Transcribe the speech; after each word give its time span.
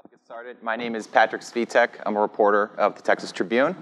about 0.00 0.10
to 0.10 0.16
get 0.16 0.24
started. 0.24 0.62
My 0.62 0.76
name 0.76 0.94
is 0.94 1.06
Patrick 1.06 1.42
Svitek. 1.42 1.90
I'm 2.06 2.16
a 2.16 2.20
reporter 2.22 2.70
of 2.78 2.94
the 2.94 3.02
Texas 3.02 3.32
Tribune. 3.32 3.76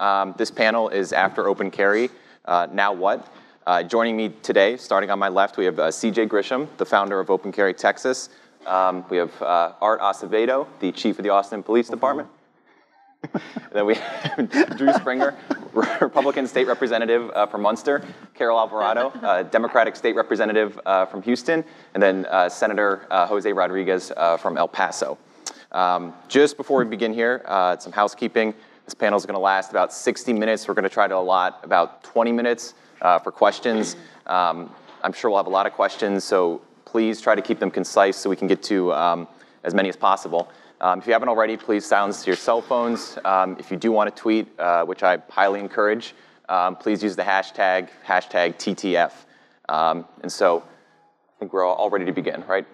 Um, 0.00 0.34
this 0.36 0.50
panel 0.50 0.88
is 0.88 1.12
after 1.12 1.46
Open 1.46 1.70
Carry. 1.70 2.10
Uh, 2.44 2.66
now 2.72 2.92
what? 2.92 3.32
Uh, 3.68 3.84
joining 3.84 4.16
me 4.16 4.30
today, 4.42 4.76
starting 4.76 5.10
on 5.10 5.20
my 5.20 5.28
left, 5.28 5.58
we 5.58 5.64
have 5.66 5.78
uh, 5.78 5.88
CJ 5.88 6.26
Grisham, 6.26 6.66
the 6.78 6.84
founder 6.84 7.20
of 7.20 7.30
Open 7.30 7.52
Carry 7.52 7.72
Texas. 7.72 8.30
Um, 8.66 9.04
we 9.10 9.18
have 9.18 9.30
uh, 9.40 9.74
Art 9.80 10.00
Acevedo, 10.00 10.66
the 10.80 10.90
chief 10.90 11.20
of 11.20 11.22
the 11.22 11.30
Austin 11.30 11.62
Police 11.62 11.88
Department. 11.88 12.28
then 13.72 13.86
we 13.86 13.94
have 13.94 14.76
Drew 14.76 14.92
Springer, 14.94 15.36
Republican 15.72 16.48
state 16.48 16.66
representative 16.66 17.30
uh, 17.30 17.46
from 17.46 17.62
Muenster, 17.62 18.04
Carol 18.34 18.58
Alvarado, 18.58 19.10
uh, 19.22 19.44
Democratic 19.44 19.94
state 19.94 20.16
representative 20.16 20.80
uh, 20.84 21.06
from 21.06 21.22
Houston, 21.22 21.62
and 21.94 22.02
then 22.02 22.26
uh, 22.26 22.48
Senator 22.48 23.06
uh, 23.08 23.24
Jose 23.26 23.52
Rodriguez 23.52 24.10
uh, 24.16 24.36
from 24.36 24.58
El 24.58 24.66
Paso. 24.66 25.16
Um, 25.72 26.14
just 26.28 26.56
before 26.56 26.78
we 26.78 26.84
begin 26.84 27.12
here, 27.12 27.42
some 27.78 27.92
housekeeping. 27.92 28.54
This 28.84 28.94
panel 28.94 29.16
is 29.16 29.24
going 29.24 29.34
to 29.34 29.40
last 29.40 29.70
about 29.70 29.92
60 29.92 30.32
minutes. 30.32 30.66
We're 30.66 30.74
going 30.74 30.82
to 30.82 30.88
try 30.88 31.06
to 31.06 31.16
allot 31.16 31.60
about 31.62 32.02
20 32.04 32.32
minutes 32.32 32.74
for 33.22 33.32
questions. 33.32 33.96
Um, 34.26 34.70
I'm 35.02 35.12
sure 35.12 35.30
we'll 35.30 35.38
have 35.38 35.46
a 35.46 35.50
lot 35.50 35.66
of 35.66 35.72
questions, 35.72 36.24
so 36.24 36.60
please 36.84 37.20
try 37.20 37.34
to 37.34 37.42
keep 37.42 37.58
them 37.58 37.70
concise 37.70 38.16
so 38.16 38.28
we 38.28 38.36
can 38.36 38.48
get 38.48 38.62
to 38.64 38.92
um, 38.92 39.28
as 39.64 39.74
many 39.74 39.88
as 39.88 39.96
possible. 39.96 40.50
Um, 40.80 40.98
if 40.98 41.06
you 41.06 41.12
haven't 41.12 41.28
already, 41.28 41.56
please 41.56 41.84
silence 41.84 42.26
your 42.26 42.36
cell 42.36 42.62
phones. 42.62 43.18
Um, 43.24 43.56
if 43.58 43.70
you 43.70 43.76
do 43.76 43.92
want 43.92 44.14
to 44.14 44.20
tweet, 44.20 44.48
uh, 44.58 44.84
which 44.84 45.02
I 45.02 45.18
highly 45.28 45.60
encourage, 45.60 46.14
um, 46.48 46.74
please 46.76 47.02
use 47.02 47.16
the 47.16 47.22
hashtag, 47.22 47.90
hashtag 48.06 48.56
TTF. 48.56 49.12
Um, 49.68 50.06
and 50.22 50.32
so 50.32 50.62
I 50.62 51.38
think 51.38 51.52
we're 51.52 51.64
all 51.64 51.90
ready 51.90 52.06
to 52.06 52.12
begin, 52.12 52.44
right? 52.46 52.66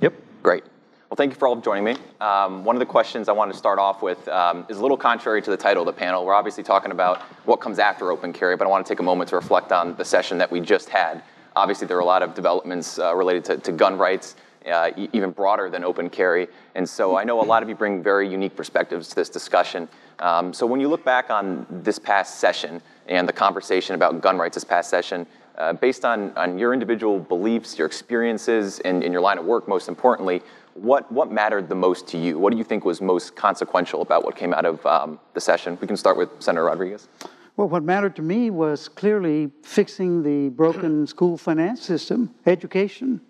Yep. 0.00 0.14
Great. 0.42 0.64
Well, 1.10 1.16
thank 1.16 1.32
you 1.32 1.38
for 1.40 1.48
all 1.48 1.56
joining 1.56 1.82
me. 1.82 1.96
Um, 2.20 2.62
one 2.64 2.76
of 2.76 2.80
the 2.80 2.86
questions 2.86 3.28
I 3.28 3.32
wanted 3.32 3.50
to 3.50 3.58
start 3.58 3.80
off 3.80 4.00
with 4.00 4.28
um, 4.28 4.64
is 4.68 4.78
a 4.78 4.80
little 4.80 4.96
contrary 4.96 5.42
to 5.42 5.50
the 5.50 5.56
title 5.56 5.82
of 5.82 5.86
the 5.86 5.98
panel. 5.98 6.24
We're 6.24 6.34
obviously 6.34 6.62
talking 6.62 6.92
about 6.92 7.20
what 7.46 7.56
comes 7.56 7.80
after 7.80 8.12
open 8.12 8.32
carry, 8.32 8.56
but 8.56 8.64
I 8.64 8.70
want 8.70 8.86
to 8.86 8.88
take 8.88 9.00
a 9.00 9.02
moment 9.02 9.28
to 9.30 9.34
reflect 9.34 9.72
on 9.72 9.96
the 9.96 10.04
session 10.04 10.38
that 10.38 10.52
we 10.52 10.60
just 10.60 10.88
had. 10.88 11.24
Obviously, 11.56 11.88
there 11.88 11.96
are 11.96 12.00
a 12.00 12.04
lot 12.04 12.22
of 12.22 12.32
developments 12.34 13.00
uh, 13.00 13.12
related 13.16 13.44
to, 13.46 13.56
to 13.56 13.72
gun 13.72 13.98
rights 13.98 14.36
uh, 14.70 14.92
even 15.12 15.32
broader 15.32 15.68
than 15.68 15.82
open 15.82 16.10
carry. 16.10 16.46
And 16.76 16.88
so 16.88 17.16
I 17.16 17.24
know 17.24 17.40
a 17.40 17.42
lot 17.42 17.64
of 17.64 17.68
you 17.68 17.74
bring 17.74 18.04
very 18.04 18.28
unique 18.28 18.54
perspectives 18.54 19.08
to 19.08 19.16
this 19.16 19.28
discussion. 19.28 19.88
Um, 20.20 20.52
so 20.52 20.64
when 20.64 20.80
you 20.80 20.86
look 20.86 21.04
back 21.04 21.28
on 21.28 21.66
this 21.68 21.98
past 21.98 22.38
session 22.38 22.80
and 23.08 23.28
the 23.28 23.32
conversation 23.32 23.96
about 23.96 24.20
gun 24.20 24.38
rights 24.38 24.54
this 24.54 24.62
past 24.62 24.88
session, 24.88 25.26
uh, 25.58 25.72
based 25.72 26.04
on, 26.04 26.30
on 26.38 26.58
your 26.58 26.72
individual 26.72 27.18
beliefs, 27.18 27.76
your 27.76 27.86
experiences, 27.86 28.78
and 28.80 29.02
in 29.02 29.12
your 29.12 29.20
line 29.20 29.36
of 29.36 29.44
work, 29.44 29.68
most 29.68 29.88
importantly, 29.88 30.40
what, 30.74 31.10
what 31.12 31.30
mattered 31.30 31.68
the 31.68 31.74
most 31.74 32.06
to 32.08 32.18
you? 32.18 32.38
What 32.38 32.52
do 32.52 32.58
you 32.58 32.64
think 32.64 32.84
was 32.84 33.00
most 33.00 33.36
consequential 33.36 34.02
about 34.02 34.24
what 34.24 34.36
came 34.36 34.54
out 34.54 34.64
of 34.64 34.84
um, 34.86 35.18
the 35.34 35.40
session? 35.40 35.76
We 35.80 35.86
can 35.86 35.96
start 35.96 36.16
with 36.16 36.30
Senator 36.40 36.64
Rodriguez. 36.64 37.08
Well, 37.56 37.68
what 37.68 37.82
mattered 37.82 38.16
to 38.16 38.22
me 38.22 38.50
was 38.50 38.88
clearly 38.88 39.50
fixing 39.62 40.22
the 40.22 40.48
broken 40.50 41.06
school 41.14 41.36
finance 41.36 41.82
system, 41.82 42.34
education, 42.46 43.20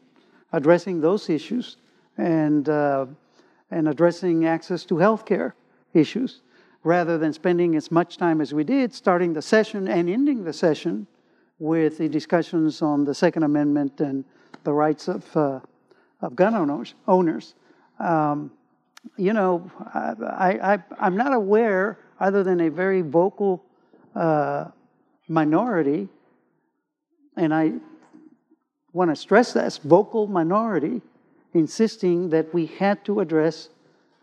addressing 0.53 1.01
those 1.01 1.29
issues 1.29 1.77
and, 2.17 2.69
uh, 2.69 3.07
and 3.71 3.89
addressing 3.89 4.47
access 4.47 4.85
to 4.85 4.99
health 4.99 5.25
care 5.25 5.55
issues 5.95 6.43
rather 6.85 7.19
than 7.19 7.33
spending 7.33 7.75
as 7.75 7.91
much 7.91 8.17
time 8.17 8.41
as 8.41 8.55
we 8.55 8.65
did 8.65 8.95
starting 8.95 9.33
the 9.33 9.43
session 9.43 9.89
and 9.89 10.09
ending 10.09 10.45
the 10.45 10.53
session 10.53 11.07
with 11.59 11.99
the 11.99 12.09
discussions 12.09 12.81
on 12.81 13.05
the 13.05 13.15
Second 13.15 13.43
Amendment 13.43 14.01
and 14.01 14.25
the 14.65 14.73
rights 14.73 15.09
of, 15.09 15.37
uh, 15.37 15.61
of 16.23 16.37
gun 16.37 16.55
owners. 16.55 16.95
owners. 17.07 17.55
Um, 17.99 18.51
you 19.17 19.33
know, 19.33 19.71
I, 19.95 20.79
I, 20.99 21.07
am 21.07 21.17
not 21.17 21.33
aware, 21.33 21.99
other 22.19 22.43
than 22.43 22.61
a 22.61 22.71
very 22.71 23.01
vocal 23.01 23.65
uh, 24.15 24.67
minority, 25.29 26.09
and 27.37 27.55
I 27.55 27.73
want 28.93 29.11
to 29.11 29.17
stress 29.17 29.53
that 29.55 29.79
vocal 29.85 30.27
minority 30.27 31.01
insisting 31.55 32.31
that 32.31 32.53
we 32.53 32.67
had 32.67 33.05
to 33.05 33.21
address 33.21 33.71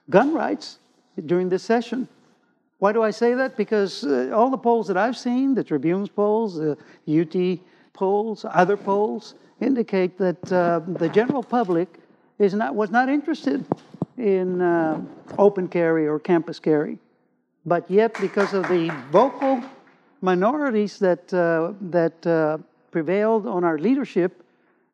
gun 0.10 0.34
rights 0.34 0.80
during 1.26 1.50
this 1.50 1.64
session. 1.64 2.08
Why 2.80 2.92
do 2.94 3.02
I 3.02 3.12
say 3.12 3.34
that? 3.34 3.58
Because 3.58 4.04
uh, 4.04 4.32
all 4.34 4.50
the 4.50 4.58
polls 4.58 4.88
that 4.88 4.98
I've 4.98 5.18
seen, 5.18 5.56
the 5.56 5.64
Tribune's 5.64 6.10
polls, 6.10 6.56
the 6.56 6.78
UT 7.08 7.60
polls, 7.98 8.46
other 8.62 8.78
polls, 8.78 9.34
indicate 9.60 10.18
that 10.18 10.54
uh, 10.54 10.80
the 11.04 11.10
general 11.10 11.44
public 11.44 11.90
is 12.38 12.54
not, 12.54 12.76
was 12.76 12.92
not 12.92 13.10
interested 13.10 13.66
in 14.18 14.62
uh, 14.62 15.02
open 15.38 15.68
carry 15.68 16.08
or 16.08 16.20
campus 16.20 16.60
carry. 16.60 17.00
But 17.66 17.90
yet, 17.90 18.16
because 18.22 18.54
of 18.54 18.64
the 18.70 18.90
vocal 19.12 19.62
minorities 20.22 21.00
that, 21.00 21.34
uh, 21.34 21.74
that 21.90 22.26
uh, 22.26 22.60
prevailed 22.92 23.46
on 23.48 23.64
our 23.64 23.78
leadership, 23.78 24.44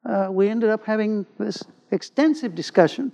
uh, 0.05 0.27
we 0.31 0.49
ended 0.49 0.69
up 0.69 0.85
having 0.85 1.25
this 1.37 1.63
extensive 1.91 2.55
discussion 2.55 3.11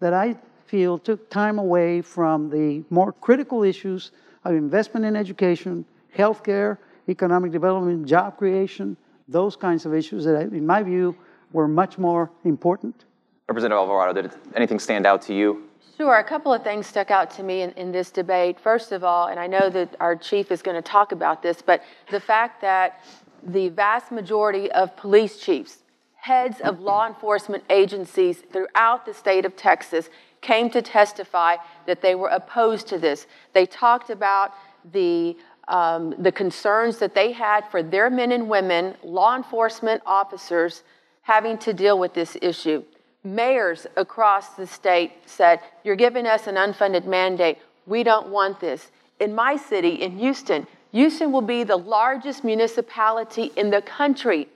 that 0.00 0.14
I 0.14 0.36
feel 0.66 0.98
took 0.98 1.30
time 1.30 1.58
away 1.58 2.00
from 2.00 2.48
the 2.50 2.84
more 2.90 3.12
critical 3.12 3.62
issues 3.62 4.12
of 4.44 4.54
investment 4.54 5.04
in 5.04 5.14
education, 5.16 5.84
healthcare, 6.16 6.78
economic 7.08 7.52
development, 7.52 8.06
job 8.06 8.36
creation, 8.36 8.96
those 9.28 9.56
kinds 9.56 9.86
of 9.86 9.94
issues 9.94 10.24
that, 10.24 10.52
in 10.52 10.66
my 10.66 10.82
view, 10.82 11.16
were 11.52 11.68
much 11.68 11.98
more 11.98 12.30
important. 12.44 13.04
Representative 13.48 13.78
Alvarado, 13.78 14.22
did 14.22 14.32
anything 14.54 14.78
stand 14.78 15.06
out 15.06 15.22
to 15.22 15.34
you? 15.34 15.64
Sure. 15.96 16.18
A 16.18 16.24
couple 16.24 16.52
of 16.52 16.62
things 16.62 16.86
stuck 16.86 17.10
out 17.10 17.30
to 17.32 17.42
me 17.42 17.62
in, 17.62 17.70
in 17.72 17.90
this 17.90 18.10
debate. 18.10 18.60
First 18.60 18.92
of 18.92 19.02
all, 19.02 19.28
and 19.28 19.40
I 19.40 19.46
know 19.46 19.70
that 19.70 19.96
our 19.98 20.14
chief 20.14 20.50
is 20.50 20.60
going 20.60 20.74
to 20.74 20.82
talk 20.82 21.12
about 21.12 21.42
this, 21.42 21.62
but 21.62 21.82
the 22.10 22.20
fact 22.20 22.60
that 22.60 23.02
the 23.42 23.68
vast 23.70 24.12
majority 24.12 24.70
of 24.72 24.94
police 24.96 25.38
chiefs 25.38 25.78
heads 26.16 26.60
of 26.60 26.80
law 26.80 27.06
enforcement 27.06 27.62
agencies 27.70 28.42
throughout 28.52 29.06
the 29.06 29.14
state 29.14 29.44
of 29.44 29.54
Texas 29.54 30.10
came 30.40 30.68
to 30.68 30.82
testify 30.82 31.56
that 31.86 32.02
they 32.02 32.16
were 32.16 32.28
opposed 32.28 32.88
to 32.88 32.98
this. 32.98 33.28
They 33.52 33.64
talked 33.64 34.10
about 34.10 34.52
the 34.92 35.36
um, 35.68 36.14
the 36.18 36.32
concerns 36.32 36.98
that 36.98 37.14
they 37.14 37.32
had 37.32 37.68
for 37.70 37.82
their 37.82 38.08
men 38.10 38.32
and 38.32 38.48
women, 38.48 38.94
law 39.02 39.36
enforcement 39.36 40.02
officers, 40.06 40.82
having 41.22 41.58
to 41.58 41.72
deal 41.72 41.98
with 41.98 42.14
this 42.14 42.36
issue. 42.40 42.84
Mayors 43.24 43.86
across 43.96 44.50
the 44.50 44.66
state 44.66 45.12
said, 45.26 45.60
You're 45.82 45.96
giving 45.96 46.26
us 46.26 46.46
an 46.46 46.54
unfunded 46.54 47.04
mandate. 47.06 47.58
We 47.86 48.04
don't 48.04 48.28
want 48.28 48.60
this. 48.60 48.92
In 49.18 49.34
my 49.34 49.56
city, 49.56 50.02
in 50.02 50.18
Houston, 50.18 50.66
Houston 50.92 51.32
will 51.32 51.42
be 51.42 51.64
the 51.64 51.76
largest 51.76 52.44
municipality 52.44 53.50
in 53.56 53.70
the 53.70 53.82
country 53.82 54.48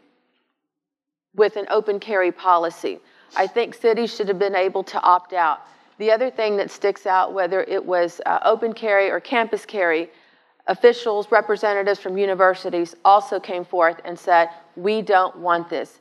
with 1.34 1.56
an 1.56 1.66
open 1.70 1.98
carry 1.98 2.30
policy. 2.30 3.00
I 3.36 3.46
think 3.46 3.74
cities 3.74 4.14
should 4.14 4.28
have 4.28 4.38
been 4.38 4.54
able 4.54 4.84
to 4.84 5.00
opt 5.00 5.32
out. 5.32 5.66
The 5.98 6.10
other 6.10 6.30
thing 6.30 6.56
that 6.56 6.70
sticks 6.70 7.06
out, 7.06 7.32
whether 7.32 7.62
it 7.64 7.84
was 7.84 8.20
uh, 8.26 8.38
open 8.44 8.72
carry 8.72 9.10
or 9.10 9.20
campus 9.20 9.66
carry, 9.66 10.08
officials, 10.66 11.30
representatives 11.30 12.00
from 12.00 12.18
universities 12.18 12.94
also 13.04 13.40
came 13.40 13.64
forth 13.64 14.00
and 14.04 14.18
said, 14.18 14.50
We 14.76 15.02
don't 15.02 15.38
want 15.38 15.68
this. 15.68 16.00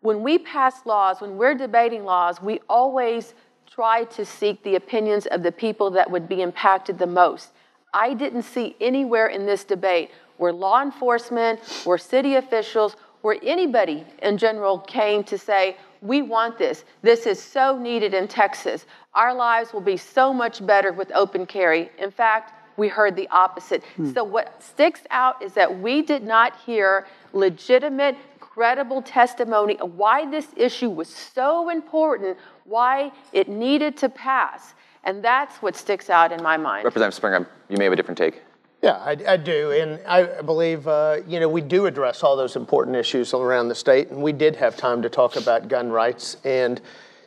When 0.00 0.22
we 0.22 0.38
pass 0.38 0.84
laws, 0.84 1.20
when 1.20 1.36
we're 1.36 1.54
debating 1.54 2.04
laws, 2.04 2.42
we 2.42 2.60
always 2.68 3.34
try 3.70 4.04
to 4.04 4.24
seek 4.24 4.62
the 4.62 4.74
opinions 4.74 5.26
of 5.26 5.42
the 5.42 5.52
people 5.52 5.90
that 5.92 6.10
would 6.10 6.28
be 6.28 6.42
impacted 6.42 6.98
the 6.98 7.06
most. 7.06 7.52
I 7.94 8.14
didn't 8.14 8.42
see 8.42 8.76
anywhere 8.80 9.28
in 9.28 9.46
this 9.46 9.64
debate 9.64 10.10
where 10.38 10.52
law 10.52 10.82
enforcement, 10.82 11.60
where 11.84 11.98
city 11.98 12.34
officials, 12.34 12.96
where 13.20 13.36
anybody 13.42 14.04
in 14.22 14.36
general 14.36 14.78
came 14.80 15.22
to 15.24 15.38
say, 15.38 15.76
We 16.00 16.22
want 16.22 16.58
this. 16.58 16.84
This 17.02 17.26
is 17.26 17.40
so 17.40 17.78
needed 17.78 18.12
in 18.12 18.28
Texas. 18.28 18.86
Our 19.14 19.34
lives 19.34 19.72
will 19.72 19.80
be 19.80 19.96
so 19.96 20.32
much 20.32 20.64
better 20.66 20.92
with 20.92 21.12
open 21.14 21.46
carry. 21.46 21.90
In 21.98 22.10
fact, 22.10 22.61
we 22.76 22.88
heard 22.88 23.16
the 23.16 23.28
opposite. 23.28 23.84
Hmm. 23.96 24.12
So, 24.12 24.24
what 24.24 24.62
sticks 24.62 25.02
out 25.10 25.42
is 25.42 25.52
that 25.54 25.80
we 25.80 26.02
did 26.02 26.22
not 26.22 26.56
hear 26.60 27.06
legitimate, 27.32 28.16
credible 28.40 29.02
testimony 29.02 29.78
of 29.78 29.94
why 29.94 30.30
this 30.30 30.48
issue 30.56 30.90
was 30.90 31.08
so 31.08 31.70
important, 31.70 32.36
why 32.64 33.12
it 33.32 33.48
needed 33.48 33.96
to 33.98 34.08
pass. 34.08 34.74
And 35.04 35.24
that's 35.24 35.56
what 35.56 35.74
sticks 35.76 36.10
out 36.10 36.32
in 36.32 36.42
my 36.42 36.56
mind. 36.56 36.84
Representative 36.84 37.14
Springer, 37.14 37.48
you 37.68 37.76
may 37.76 37.84
have 37.84 37.92
a 37.92 37.96
different 37.96 38.18
take. 38.18 38.40
Yeah, 38.82 38.96
I, 38.96 39.16
I, 39.28 39.36
do, 39.36 39.70
and 39.70 40.04
I 40.06 40.42
believe 40.42 40.88
uh, 40.88 41.18
you 41.28 41.38
know 41.38 41.48
we 41.48 41.60
do 41.60 41.86
address 41.86 42.24
all 42.24 42.36
those 42.36 42.56
important 42.56 42.96
issues 42.96 43.32
around 43.32 43.68
the 43.68 43.76
state, 43.76 44.10
and 44.10 44.20
we 44.20 44.32
did 44.32 44.56
have 44.56 44.76
time 44.76 45.02
to 45.02 45.08
talk 45.08 45.36
about 45.36 45.68
gun 45.68 45.90
rights, 45.90 46.36
and 46.44 46.80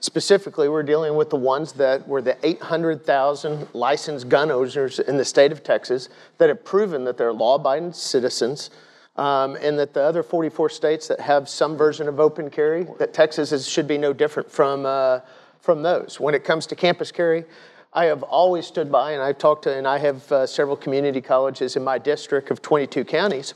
specifically 0.06 0.70
we're 0.70 0.84
dealing 0.84 1.16
with 1.16 1.30
the 1.30 1.36
ones 1.36 1.74
that 1.74 2.08
were 2.08 2.22
the 2.22 2.38
800,000 2.46 3.68
licensed 3.74 4.30
gun 4.30 4.52
owners 4.52 5.00
in 5.00 5.18
the 5.18 5.26
state 5.26 5.52
of 5.52 5.64
Texas 5.64 6.10
that 6.38 6.50
have 6.50 6.64
proven 6.64 7.04
that 7.06 7.18
they're 7.18 7.34
law-abiding 7.34 7.94
citizens, 7.94 8.70
um, 9.18 9.58
and 9.62 9.78
that 9.80 9.94
the 9.94 10.02
other 10.02 10.24
44 10.24 10.70
states 10.70 11.08
that 11.08 11.20
have 11.20 11.50
some 11.50 11.76
version 11.76 12.08
of 12.08 12.20
open 12.20 12.50
carry, 12.50 12.88
that 13.00 13.14
Texas 13.14 13.52
is, 13.52 13.68
should 13.68 13.88
be 13.88 13.98
no 13.98 14.14
different 14.14 14.50
from. 14.50 14.86
Uh, 14.86 15.20
from 15.66 15.82
those. 15.82 16.20
When 16.20 16.36
it 16.36 16.44
comes 16.46 16.68
to 16.68 16.76
campus 16.76 17.12
carry, 17.12 17.44
I 17.92 18.06
have 18.06 18.24
always 18.24 18.68
stood 18.68 18.92
by, 18.92 19.14
and 19.14 19.22
I've 19.22 19.40
talked 19.40 19.64
to, 19.64 19.76
and 19.76 19.88
I 19.88 19.98
have 19.98 20.32
uh, 20.32 20.46
several 20.46 20.78
community 20.78 21.22
colleges 21.22 21.76
in 21.76 21.84
my 21.84 21.98
district 21.98 22.52
of 22.52 22.62
22 22.62 23.04
counties. 23.04 23.56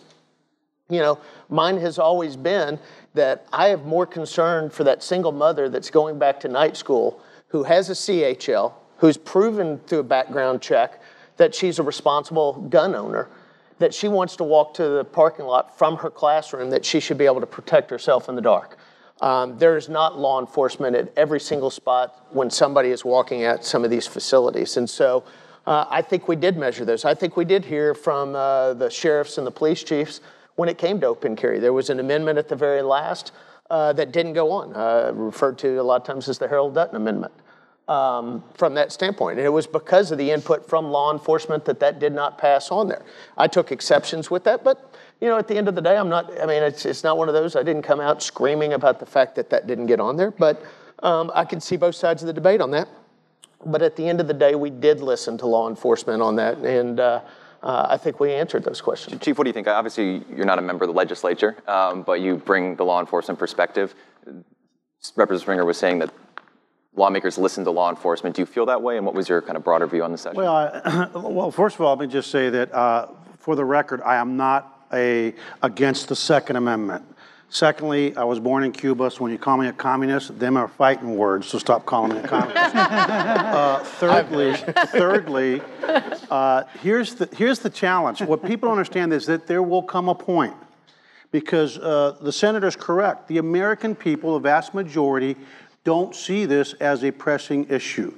You 0.90 1.00
know, 1.00 1.20
mine 1.50 1.78
has 1.78 2.00
always 2.00 2.36
been 2.36 2.80
that 3.20 3.46
I 3.52 3.68
have 3.68 3.86
more 3.86 4.06
concern 4.06 4.70
for 4.70 4.86
that 4.86 5.04
single 5.04 5.34
mother 5.34 5.68
that's 5.68 5.90
going 5.90 6.18
back 6.18 6.40
to 6.40 6.48
night 6.48 6.78
school 6.78 7.22
who 7.50 7.64
has 7.64 7.90
a 7.90 7.94
CHL, 7.94 8.72
who's 9.00 9.18
proven 9.18 9.78
through 9.80 10.00
a 10.00 10.04
background 10.04 10.62
check 10.62 11.02
that 11.36 11.54
she's 11.54 11.80
a 11.80 11.84
responsible 11.84 12.54
gun 12.70 12.96
owner, 12.96 13.28
that 13.80 13.94
she 13.94 14.08
wants 14.08 14.38
to 14.38 14.46
walk 14.46 14.74
to 14.76 14.88
the 14.88 15.04
parking 15.04 15.46
lot 15.46 15.78
from 15.78 15.98
her 15.98 16.10
classroom, 16.10 16.70
that 16.70 16.86
she 16.86 17.02
should 17.02 17.18
be 17.18 17.26
able 17.26 17.42
to 17.42 17.46
protect 17.46 17.92
herself 17.92 18.30
in 18.30 18.36
the 18.36 18.42
dark. 18.42 18.78
Um, 19.20 19.58
there 19.58 19.76
is 19.76 19.90
not 19.90 20.18
law 20.18 20.40
enforcement 20.40 20.96
at 20.96 21.12
every 21.18 21.42
single 21.42 21.70
spot 21.70 22.26
when 22.30 22.50
somebody 22.50 22.90
is 22.90 23.04
walking 23.04 23.44
at 23.44 23.66
some 23.66 23.84
of 23.84 23.90
these 23.90 24.08
facilities. 24.08 24.78
And 24.78 24.90
so 24.90 25.26
uh, 25.68 25.86
I 25.90 26.02
think 26.02 26.30
we 26.30 26.38
did 26.38 26.56
measure 26.56 26.86
those. 26.86 27.04
I 27.04 27.16
think 27.16 27.36
we 27.36 27.44
did 27.44 27.66
hear 27.66 27.94
from 27.94 28.34
uh, 28.34 28.76
the 28.76 28.90
sheriffs 28.90 29.38
and 29.38 29.46
the 29.46 29.52
police 29.52 29.84
chiefs 29.84 30.22
when 30.60 30.68
it 30.68 30.78
came 30.78 31.00
to 31.00 31.08
open 31.08 31.38
carry. 31.38 31.58
There 31.58 31.72
was 31.72 31.90
an 31.90 32.02
amendment 32.02 32.38
at 32.38 32.50
the 32.50 32.56
very 32.56 32.82
last 32.82 33.32
uh, 33.70 33.94
that 33.94 34.12
didn't 34.12 34.34
go 34.34 34.52
on, 34.52 34.76
uh, 34.76 35.14
referred 35.14 35.58
to 35.60 35.80
a 35.80 35.84
lot 35.84 36.02
of 36.02 36.06
times 36.06 36.28
as 36.28 36.38
the 36.38 36.50
Harold 36.50 36.76
Dutton 36.76 36.98
Amendment. 36.98 37.32
Um, 37.88 38.44
from 38.54 38.76
that 38.76 38.92
standpoint. 38.92 39.40
And 39.40 39.48
it 39.48 39.50
was 39.50 39.66
because 39.66 40.12
of 40.12 40.20
the 40.20 40.30
input 40.30 40.70
from 40.70 40.92
law 40.92 41.12
enforcement 41.12 41.66
that 41.66 41.80
that 41.80 41.98
did 41.98 42.14
not 42.14 42.38
pass 42.38 42.70
on 42.70 42.88
there. 42.88 43.04
I 43.36 43.48
took 43.48 43.72
exceptions 43.72 44.30
with 44.30 44.44
that, 44.44 44.64
but 44.64 44.94
you 45.20 45.28
know, 45.28 45.40
at 45.40 45.48
the 45.48 45.58
end 45.58 45.68
of 45.68 45.74
the 45.74 45.82
day, 45.82 45.98
I'm 45.98 46.08
not, 46.08 46.30
I 46.40 46.46
mean, 46.46 46.62
it's, 46.62 46.86
it's 46.86 47.04
not 47.04 47.18
one 47.18 47.30
of 47.30 47.34
those, 47.34 47.56
I 47.56 47.64
didn't 47.64 47.82
come 47.82 48.00
out 48.00 48.22
screaming 48.22 48.74
about 48.74 49.00
the 49.00 49.08
fact 49.08 49.34
that 49.38 49.50
that 49.50 49.66
didn't 49.66 49.88
get 49.88 50.00
on 50.00 50.18
there, 50.18 50.30
but 50.30 50.62
um, 51.02 51.32
I 51.34 51.46
can 51.46 51.60
see 51.60 51.78
both 51.78 51.96
sides 51.96 52.22
of 52.22 52.28
the 52.28 52.34
debate 52.34 52.62
on 52.62 52.70
that. 52.72 52.88
But 53.66 53.82
at 53.82 53.96
the 53.96 54.08
end 54.08 54.22
of 54.22 54.28
the 54.28 54.36
day, 54.36 54.54
we 54.54 54.70
did 54.70 55.02
listen 55.02 55.36
to 55.40 55.48
law 55.48 55.68
enforcement 55.68 56.22
on 56.22 56.36
that, 56.36 56.60
and 56.60 57.00
uh, 57.00 57.22
uh, 57.62 57.88
I 57.90 57.98
think 57.98 58.20
we 58.20 58.34
answered 58.34 58.64
those 58.64 58.82
questions. 58.82 59.22
Chief, 59.22 59.38
what 59.38 59.44
do 59.44 59.50
you 59.50 59.54
think? 59.54 59.68
Obviously, 59.68 60.24
you're 60.36 60.46
not 60.46 60.60
a 60.60 60.62
member 60.62 60.86
of 60.86 60.90
the 60.90 60.96
legislature, 60.96 61.58
um, 61.68 62.04
but 62.04 62.22
you 62.22 62.38
bring 62.38 62.76
the 62.76 62.86
law 62.86 63.00
enforcement 63.00 63.38
perspective. 63.38 63.94
Representative 65.16 65.42
Springer 65.42 65.66
was 65.66 65.78
saying 65.78 66.00
that 66.00 66.14
lawmakers 66.96 67.38
listen 67.38 67.64
to 67.66 67.72
law 67.72 67.90
enforcement. 67.90 68.36
Do 68.36 68.42
you 68.42 68.46
feel 68.46 68.66
that 68.68 68.82
way? 68.82 68.98
And 68.98 69.06
what 69.06 69.16
was 69.16 69.28
your 69.28 69.42
kind 69.42 69.58
of 69.58 69.64
broader 69.64 69.88
view 69.88 70.04
on 70.04 70.12
the 70.12 70.18
session? 70.18 70.38
Well, 70.38 70.56
I, 70.56 71.08
well, 71.14 71.52
first 71.52 71.76
of 71.76 71.82
all, 71.82 71.96
let 71.96 72.08
me 72.08 72.12
just 72.12 72.32
say 72.32 72.50
that 72.50 72.74
uh, 72.74 73.08
for 73.38 73.56
the 73.56 73.66
record, 73.66 74.02
I 74.02 74.16
am 74.16 74.38
not 74.38 74.86
a 74.94 75.34
against 75.62 76.08
the 76.08 76.16
Second 76.16 76.56
Amendment. 76.56 77.06
Secondly, 77.52 78.16
I 78.16 78.24
was 78.26 78.40
born 78.40 78.64
in 78.64 78.72
Cuba, 78.72 79.10
so 79.10 79.24
when 79.24 79.32
you 79.32 79.40
call 79.40 79.58
me 79.58 79.68
a 79.68 79.74
communist, 79.74 80.38
them 80.38 80.56
are 80.56 80.68
fighting 80.68 81.18
words, 81.18 81.48
so 81.48 81.58
stop 81.58 81.84
calling 81.84 82.14
me 82.14 82.20
a 82.20 82.28
communist. 82.28 82.76
uh, 82.76 83.80
thirdly, 83.84 84.54
thirdly, 84.54 85.62
uh, 86.30 86.64
here's 86.82 87.16
the 87.16 87.28
here's 87.36 87.58
the 87.58 87.70
challenge. 87.72 88.22
What 88.22 88.46
people 88.46 88.70
don't 88.70 88.78
understand 88.78 89.14
is 89.14 89.26
that 89.26 89.48
there 89.48 89.64
will 89.64 89.82
come 89.82 90.10
a 90.10 90.16
point, 90.16 90.54
because 91.32 91.80
uh, 91.80 92.18
the 92.22 92.32
senator's 92.32 92.76
correct. 92.76 93.28
The 93.28 93.40
American 93.40 93.96
people, 93.96 94.36
the 94.36 94.40
vast 94.42 94.76
majority, 94.76 95.36
don't 95.84 96.14
see 96.16 96.46
this 96.46 96.74
as 96.74 97.04
a 97.04 97.10
pressing 97.10 97.68
issue. 97.70 98.14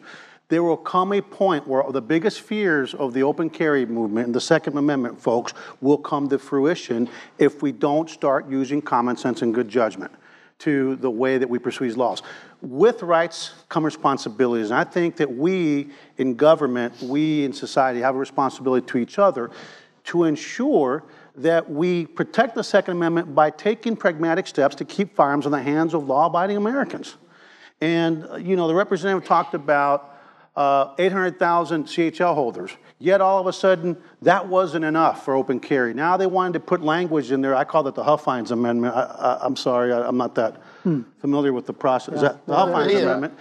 There 0.52 0.64
will 0.64 0.76
come 0.76 1.14
a 1.14 1.22
point 1.22 1.66
where 1.66 1.82
the 1.90 2.02
biggest 2.02 2.42
fears 2.42 2.94
of 2.94 3.14
the 3.14 3.24
open 3.24 3.50
carry 3.50 3.86
movement 3.86 4.26
and 4.26 4.36
the 4.36 4.42
Second 4.42 4.78
Amendment 4.78 5.18
folks 5.18 5.54
will 5.80 5.98
come 5.98 6.28
to 6.28 6.38
fruition 6.38 7.08
if 7.38 7.62
we 7.62 7.72
don't 7.72 8.10
start 8.10 8.50
using 8.50 8.82
common 8.82 9.16
sense 9.16 9.44
and 9.44 9.54
good 9.54 9.70
judgment 9.70 10.12
to 10.60 10.98
the 10.98 11.10
way 11.10 11.38
that 11.38 11.50
we 11.50 11.58
pursue 11.58 11.86
these 11.86 11.96
laws. 11.96 12.22
With 12.60 13.02
rights 13.02 13.64
come 13.70 13.86
responsibilities. 13.86 14.72
And 14.72 14.78
I 14.78 14.84
think 14.84 15.16
that 15.16 15.34
we 15.34 15.92
in 16.18 16.36
government, 16.36 17.02
we 17.02 17.46
in 17.46 17.54
society 17.54 18.02
have 18.02 18.16
a 18.16 18.20
responsibility 18.20 18.86
to 18.88 18.98
each 18.98 19.20
other 19.20 19.52
to 20.04 20.26
ensure 20.26 21.06
that 21.34 21.72
we 21.72 22.06
protect 22.08 22.56
the 22.56 22.64
Second 22.66 22.98
Amendment 22.98 23.34
by 23.34 23.52
taking 23.52 23.96
pragmatic 23.96 24.48
steps 24.48 24.76
to 24.76 24.84
keep 24.84 25.16
firearms 25.16 25.46
in 25.46 25.54
the 25.54 25.62
hands 25.62 25.94
of 25.94 26.10
law 26.10 26.26
abiding 26.26 26.58
Americans. 26.58 27.16
And, 27.80 28.28
you 28.46 28.58
know, 28.58 28.68
the 28.68 28.76
representative 28.76 29.26
talked 29.26 29.54
about 29.54 30.11
uh, 30.56 30.94
800,000 30.98 31.86
CHL 31.86 32.34
holders. 32.36 32.72
Yet 33.00 33.22
all 33.22 33.40
of 33.40 33.48
a 33.48 33.54
sudden, 33.54 33.98
that 34.22 34.48
wasn't 34.48 34.86
enough 34.86 35.26
for 35.26 35.34
open 35.34 35.60
carry. 35.60 35.94
Now 35.94 36.18
they 36.18 36.28
wanted 36.28 36.54
to 36.54 36.60
put 36.60 36.82
language 36.82 37.32
in 37.32 37.42
there. 37.42 37.56
I 37.56 37.64
call 37.64 37.88
it 37.88 37.96
the 37.96 38.04
Huffines 38.04 38.52
Amendment. 38.52 38.94
I, 38.96 39.40
am 39.44 39.56
sorry, 39.56 39.92
I, 39.94 40.08
am 40.08 40.18
not 40.18 40.36
that 40.36 40.58
hmm. 40.84 41.02
familiar 41.20 41.54
with 41.54 41.66
the 41.66 41.74
process. 41.74 42.16
Yeah. 42.16 42.22
That, 42.22 42.46
the 42.46 42.56
Huffines 42.56 42.94
yeah. 42.94 43.00
Amendment, 43.00 43.34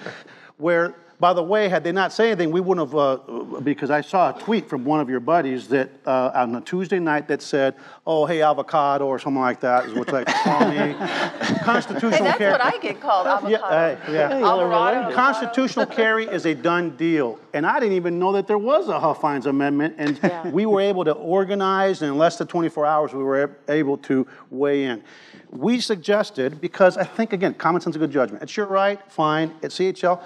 where 0.57 0.95
by 1.21 1.35
the 1.35 1.43
way, 1.43 1.69
had 1.69 1.85
they 1.85 1.93
not 1.93 2.15
said 2.15 2.29
anything, 2.29 2.51
we 2.51 2.63
wouldn't 2.63 2.89
have, 2.89 2.97
uh, 2.97 3.61
because 3.61 3.91
I 3.91 4.01
saw 4.01 4.35
a 4.35 4.41
tweet 4.41 4.71
from 4.71 4.87
one 4.87 5.01
of 5.01 5.11
your 5.11 5.21
buddies 5.21 5.69
that 5.69 5.91
uh, 6.07 6.31
on 6.35 6.55
a 6.55 6.63
Tuesday 6.63 6.99
night 6.99 7.29
that 7.29 7.43
said, 7.43 7.75
oh, 8.07 8.25
hey, 8.25 8.41
avocado, 8.41 9.07
or 9.07 9.19
something 9.19 9.43
like 9.43 9.61
that, 9.61 9.85
is 9.85 9.93
what 9.93 10.07
they 10.07 10.25
call 10.25 10.71
me. 10.71 10.95
Constitutional 11.63 12.13
hey, 12.13 12.25
that's 12.25 12.39
carry. 12.39 12.53
what 12.53 12.65
I 12.65 12.79
get 12.79 13.03
called, 13.03 13.27
avocado. 13.27 13.51
Yeah, 13.51 14.11
yeah. 14.11 15.09
Hey, 15.09 15.15
Constitutional 15.15 15.85
carry 15.85 16.25
is 16.25 16.47
a 16.47 16.55
done 16.55 16.97
deal. 16.97 17.39
And 17.53 17.67
I 17.67 17.79
didn't 17.81 17.97
even 17.97 18.19
know 18.19 18.33
that 18.33 18.47
there 18.47 18.57
was 18.57 18.89
a 18.89 18.99
Huffines 18.99 19.45
Amendment, 19.45 19.97
and 19.99 20.19
yeah. 20.23 20.49
we 20.49 20.65
were 20.65 20.81
able 20.81 21.05
to 21.05 21.13
organize, 21.13 22.01
and 22.01 22.13
in 22.13 22.19
less 22.19 22.39
than 22.39 22.47
24 22.47 22.87
hours, 22.87 23.13
we 23.13 23.23
were 23.23 23.59
able 23.69 23.99
to 23.99 24.27
weigh 24.51 24.85
in. 24.85 25.03
We 25.51 25.81
suggested, 25.81 26.63
because 26.63 26.97
I 26.97 27.05
think, 27.05 27.35
again, 27.35 27.53
common 27.55 27.83
sense 27.83 27.95
and 27.95 28.01
good 28.01 28.11
judgment. 28.13 28.43
It's 28.43 28.57
your 28.57 28.67
right, 28.67 29.01
fine. 29.13 29.51
At 29.63 29.73
CHL, 29.73 30.23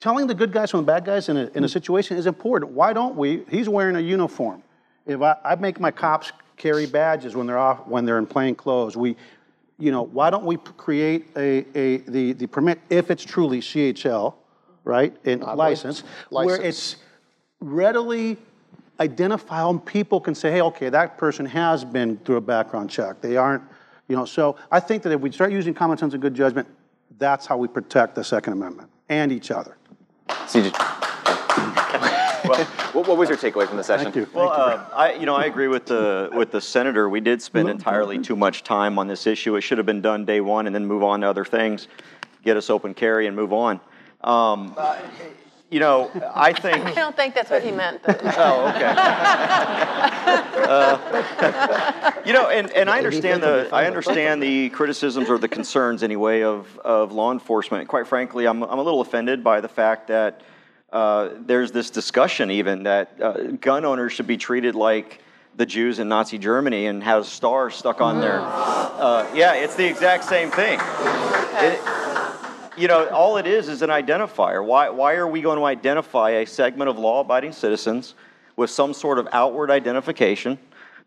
telling 0.00 0.26
the 0.26 0.34
good 0.34 0.52
guys 0.52 0.70
from 0.70 0.80
the 0.80 0.86
bad 0.86 1.04
guys 1.04 1.28
in 1.28 1.36
a, 1.36 1.46
in 1.54 1.62
a 1.62 1.66
mm. 1.66 1.70
situation 1.70 2.16
is 2.16 2.26
important. 2.26 2.72
Why 2.72 2.92
don't 2.92 3.16
we? 3.16 3.44
He's 3.50 3.68
wearing 3.68 3.96
a 3.96 4.00
uniform. 4.00 4.62
If 5.06 5.20
I, 5.22 5.36
I 5.44 5.54
make 5.54 5.78
my 5.78 5.90
cops 5.90 6.32
carry 6.56 6.86
badges 6.86 7.36
when 7.36 7.46
they're 7.46 7.58
off 7.58 7.86
when 7.86 8.04
they're 8.04 8.18
in 8.18 8.26
plain 8.26 8.54
clothes, 8.54 8.96
we, 8.96 9.16
you 9.78 9.90
know, 9.90 10.02
why 10.02 10.30
don't 10.30 10.44
we 10.44 10.56
create 10.56 11.26
a, 11.36 11.64
a 11.74 11.98
the, 11.98 12.32
the 12.32 12.46
permit 12.46 12.80
if 12.90 13.10
it's 13.10 13.24
truly 13.24 13.60
CHL, 13.60 14.34
right, 14.84 15.14
and 15.24 15.42
license, 15.42 16.02
license, 16.30 16.58
where 16.58 16.60
it's 16.60 16.96
readily 17.60 18.36
identifiable 19.00 19.80
people 19.80 20.20
can 20.20 20.34
say, 20.34 20.50
hey, 20.50 20.60
okay, 20.60 20.90
that 20.90 21.16
person 21.16 21.46
has 21.46 21.84
been 21.84 22.18
through 22.18 22.36
a 22.36 22.40
background 22.40 22.90
check. 22.90 23.20
They 23.22 23.36
aren't, 23.36 23.62
you 24.08 24.16
know, 24.16 24.26
so 24.26 24.56
I 24.70 24.78
think 24.78 25.02
that 25.04 25.12
if 25.12 25.20
we 25.20 25.32
start 25.32 25.52
using 25.52 25.72
common 25.72 25.96
sense 25.96 26.12
and 26.12 26.20
good 26.20 26.34
judgment, 26.34 26.68
that's 27.18 27.46
how 27.46 27.56
we 27.56 27.66
protect 27.66 28.14
the 28.14 28.22
Second 28.22 28.52
Amendment 28.52 28.90
and 29.08 29.32
each 29.32 29.50
other. 29.50 29.76
CJ. 30.46 30.72
well, 32.48 32.64
what, 32.92 33.08
what, 33.08 33.18
was 33.18 33.28
your 33.28 33.38
takeaway 33.38 33.66
from 33.66 33.76
the 33.76 33.84
session? 33.84 34.12
Thank 34.12 34.16
you. 34.16 34.32
Well, 34.32 34.50
uh, 34.50 34.84
I, 34.92 35.14
you 35.14 35.26
know, 35.26 35.34
I 35.34 35.44
agree 35.44 35.68
with 35.68 35.86
the 35.86 36.30
with 36.32 36.50
the 36.50 36.60
senator. 36.60 37.08
We 37.08 37.20
did 37.20 37.42
spend 37.42 37.68
entirely 37.68 38.18
too 38.18 38.36
much 38.36 38.62
time 38.62 38.98
on 38.98 39.06
this 39.06 39.26
issue. 39.26 39.56
It 39.56 39.60
should 39.62 39.78
have 39.78 39.86
been 39.86 40.00
done 40.00 40.24
day 40.24 40.40
one, 40.40 40.66
and 40.66 40.74
then 40.74 40.86
move 40.86 41.02
on 41.02 41.20
to 41.20 41.28
other 41.28 41.44
things, 41.44 41.88
get 42.44 42.56
us 42.56 42.70
open 42.70 42.94
carry, 42.94 43.26
and 43.26 43.36
move 43.36 43.52
on. 43.52 43.80
Um, 44.22 44.76
you 45.70 45.78
know, 45.78 46.10
I 46.34 46.52
think. 46.52 46.84
I 46.84 46.92
don't 46.94 47.16
think 47.16 47.34
that's 47.34 47.50
what 47.50 47.62
he 47.62 47.70
meant. 47.70 48.00
oh, 48.06 48.72
okay. 48.74 48.92
uh, 50.66 52.12
you 52.26 52.32
know, 52.32 52.48
and, 52.48 52.70
and 52.72 52.90
I 52.90 52.98
understand 52.98 53.42
the 53.42 53.68
I 53.72 53.86
understand 53.86 54.42
the 54.42 54.70
criticisms 54.70 55.30
or 55.30 55.38
the 55.38 55.48
concerns 55.48 56.02
anyway 56.02 56.42
of, 56.42 56.76
of 56.80 57.12
law 57.12 57.32
enforcement. 57.32 57.88
Quite 57.88 58.08
frankly, 58.08 58.46
I'm 58.46 58.62
I'm 58.62 58.78
a 58.78 58.82
little 58.82 59.00
offended 59.00 59.44
by 59.44 59.60
the 59.60 59.68
fact 59.68 60.08
that 60.08 60.40
uh, 60.92 61.30
there's 61.38 61.70
this 61.70 61.90
discussion 61.90 62.50
even 62.50 62.82
that 62.82 63.20
uh, 63.22 63.42
gun 63.60 63.84
owners 63.84 64.12
should 64.12 64.26
be 64.26 64.36
treated 64.36 64.74
like 64.74 65.22
the 65.56 65.66
Jews 65.66 65.98
in 65.98 66.08
Nazi 66.08 66.38
Germany 66.38 66.86
and 66.86 67.02
have 67.04 67.26
stars 67.26 67.76
stuck 67.76 68.00
on 68.00 68.20
their. 68.20 68.40
Uh, 68.40 69.30
yeah, 69.34 69.54
it's 69.54 69.76
the 69.76 69.86
exact 69.86 70.24
same 70.24 70.50
thing. 70.50 70.80
It, 70.80 71.80
you 72.80 72.88
know, 72.88 73.08
all 73.08 73.36
it 73.36 73.46
is 73.46 73.68
is 73.68 73.82
an 73.82 73.90
identifier. 73.90 74.64
Why, 74.64 74.88
why 74.88 75.14
are 75.14 75.28
we 75.28 75.42
going 75.42 75.58
to 75.58 75.64
identify 75.64 76.30
a 76.30 76.46
segment 76.46 76.88
of 76.88 76.98
law 76.98 77.20
abiding 77.20 77.52
citizens 77.52 78.14
with 78.56 78.70
some 78.70 78.94
sort 78.94 79.18
of 79.18 79.28
outward 79.32 79.70
identification? 79.70 80.58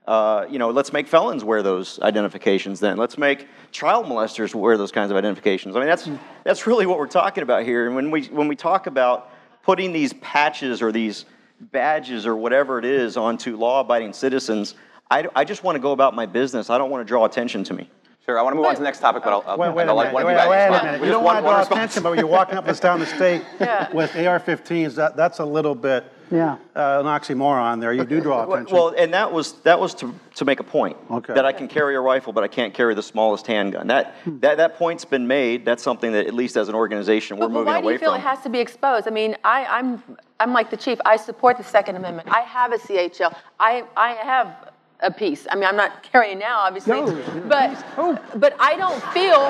Uh, 0.05 0.45
you 0.49 0.59
know, 0.59 0.69
let's 0.69 0.93
make 0.93 1.07
felons 1.07 1.43
wear 1.43 1.63
those 1.63 1.99
identifications 2.01 2.79
then. 2.79 2.97
Let's 2.97 3.17
make 3.17 3.47
child 3.71 4.05
molesters 4.05 4.53
wear 4.53 4.77
those 4.77 4.91
kinds 4.91 5.09
of 5.09 5.17
identifications. 5.17 5.75
I 5.75 5.79
mean, 5.79 5.87
that's, 5.87 6.07
that's 6.43 6.67
really 6.67 6.85
what 6.85 6.99
we're 6.99 7.07
talking 7.07 7.41
about 7.41 7.63
here. 7.63 7.87
And 7.87 7.95
when 7.95 8.11
we, 8.11 8.25
when 8.25 8.47
we 8.47 8.55
talk 8.55 8.85
about 8.85 9.31
putting 9.63 9.93
these 9.93 10.13
patches 10.13 10.81
or 10.81 10.91
these 10.91 11.25
badges 11.59 12.27
or 12.27 12.35
whatever 12.35 12.77
it 12.77 12.85
is 12.85 13.17
onto 13.17 13.57
law 13.57 13.79
abiding 13.79 14.13
citizens, 14.13 14.75
I, 15.09 15.27
I 15.35 15.43
just 15.43 15.63
want 15.63 15.75
to 15.77 15.79
go 15.79 15.91
about 15.93 16.13
my 16.13 16.25
business. 16.27 16.69
I 16.69 16.77
don't 16.77 16.91
want 16.91 17.01
to 17.01 17.05
draw 17.07 17.25
attention 17.25 17.63
to 17.65 17.73
me. 17.73 17.89
Sure, 18.25 18.39
I 18.39 18.41
want 18.41 18.53
to 18.53 18.55
move 18.57 18.65
on 18.65 18.73
to 18.75 18.79
the 18.79 18.85
next 18.85 18.99
topic, 18.99 19.21
but 19.23 19.33
I'll, 19.33 19.43
I'll, 19.45 19.57
wait, 19.57 19.73
wait 19.75 19.87
I'll 19.89 19.95
let 19.95 20.13
one 20.13 20.23
of 20.23 20.29
you 20.29 20.35
guys 20.37 20.47
wait, 20.49 20.67
a 20.67 20.83
minute. 20.83 21.03
You 21.05 21.11
don't 21.11 21.25
want 21.25 21.39
to 21.39 21.41
draw 21.41 21.61
attention, 21.61 22.03
but 22.03 22.11
when 22.11 22.19
you're 22.19 22.27
walking 22.27 22.55
up 22.57 22.65
and 22.65 22.79
down 22.79 23.01
the 23.01 23.05
state 23.05 23.41
yeah. 23.59 23.91
with 23.91 24.15
AR-15s, 24.15 24.95
that, 24.95 25.17
that's 25.17 25.39
a 25.39 25.45
little 25.45 25.75
bit 25.75 26.05
Yeah. 26.31 26.53
uh, 26.73 27.01
an 27.01 27.05
oxymoron 27.05 27.81
there. 27.81 27.91
You 27.91 28.05
do 28.05 28.21
draw 28.21 28.49
attention. 28.49 28.73
Well, 28.73 28.93
and 28.97 29.13
that 29.13 29.33
was 29.33 29.53
that 29.63 29.77
was 29.77 29.93
to, 29.95 30.15
to 30.35 30.45
make 30.45 30.61
a 30.61 30.63
point 30.63 30.95
Okay. 31.11 31.33
that 31.33 31.45
I 31.45 31.51
can 31.51 31.67
carry 31.67 31.95
a 31.95 31.99
rifle, 31.99 32.31
but 32.31 32.45
I 32.45 32.47
can't 32.47 32.73
carry 32.73 32.95
the 32.95 33.03
smallest 33.03 33.45
handgun. 33.45 33.87
That 33.87 34.15
that 34.39 34.55
that 34.55 34.77
point's 34.77 35.03
been 35.03 35.27
made. 35.27 35.65
That's 35.65 35.83
something 35.83 36.13
that 36.13 36.25
at 36.25 36.33
least 36.33 36.55
as 36.55 36.69
an 36.69 36.75
organization 36.75 37.35
we're 37.35 37.47
But, 37.47 37.49
but 37.49 37.53
moving 37.59 37.73
why 37.73 37.79
do 37.81 37.83
away 37.87 37.93
you 37.93 37.99
feel 37.99 38.11
from. 38.11 38.21
it 38.21 38.23
has 38.23 38.39
to 38.43 38.49
be 38.49 38.59
exposed? 38.59 39.05
I 39.05 39.11
mean, 39.11 39.35
I, 39.43 39.65
I'm, 39.65 40.01
I'm 40.39 40.53
like 40.53 40.69
the 40.69 40.77
chief. 40.77 40.97
I 41.05 41.17
support 41.17 41.57
the 41.57 41.63
Second 41.65 41.97
Amendment. 41.97 42.29
I 42.31 42.39
have 42.41 42.71
a 42.71 42.77
CHL. 42.77 43.35
I, 43.59 43.83
I 43.97 44.13
have 44.13 44.69
a 45.03 45.11
piece. 45.11 45.45
I 45.51 45.55
mean, 45.55 45.65
I'm 45.65 45.75
not 45.75 46.01
carrying 46.11 46.39
now, 46.39 46.59
obviously, 46.59 46.93
No. 46.93 47.05
but, 47.47 48.39
but 48.39 48.55
I 48.59 48.75
don't 48.75 49.03
feel, 49.13 49.39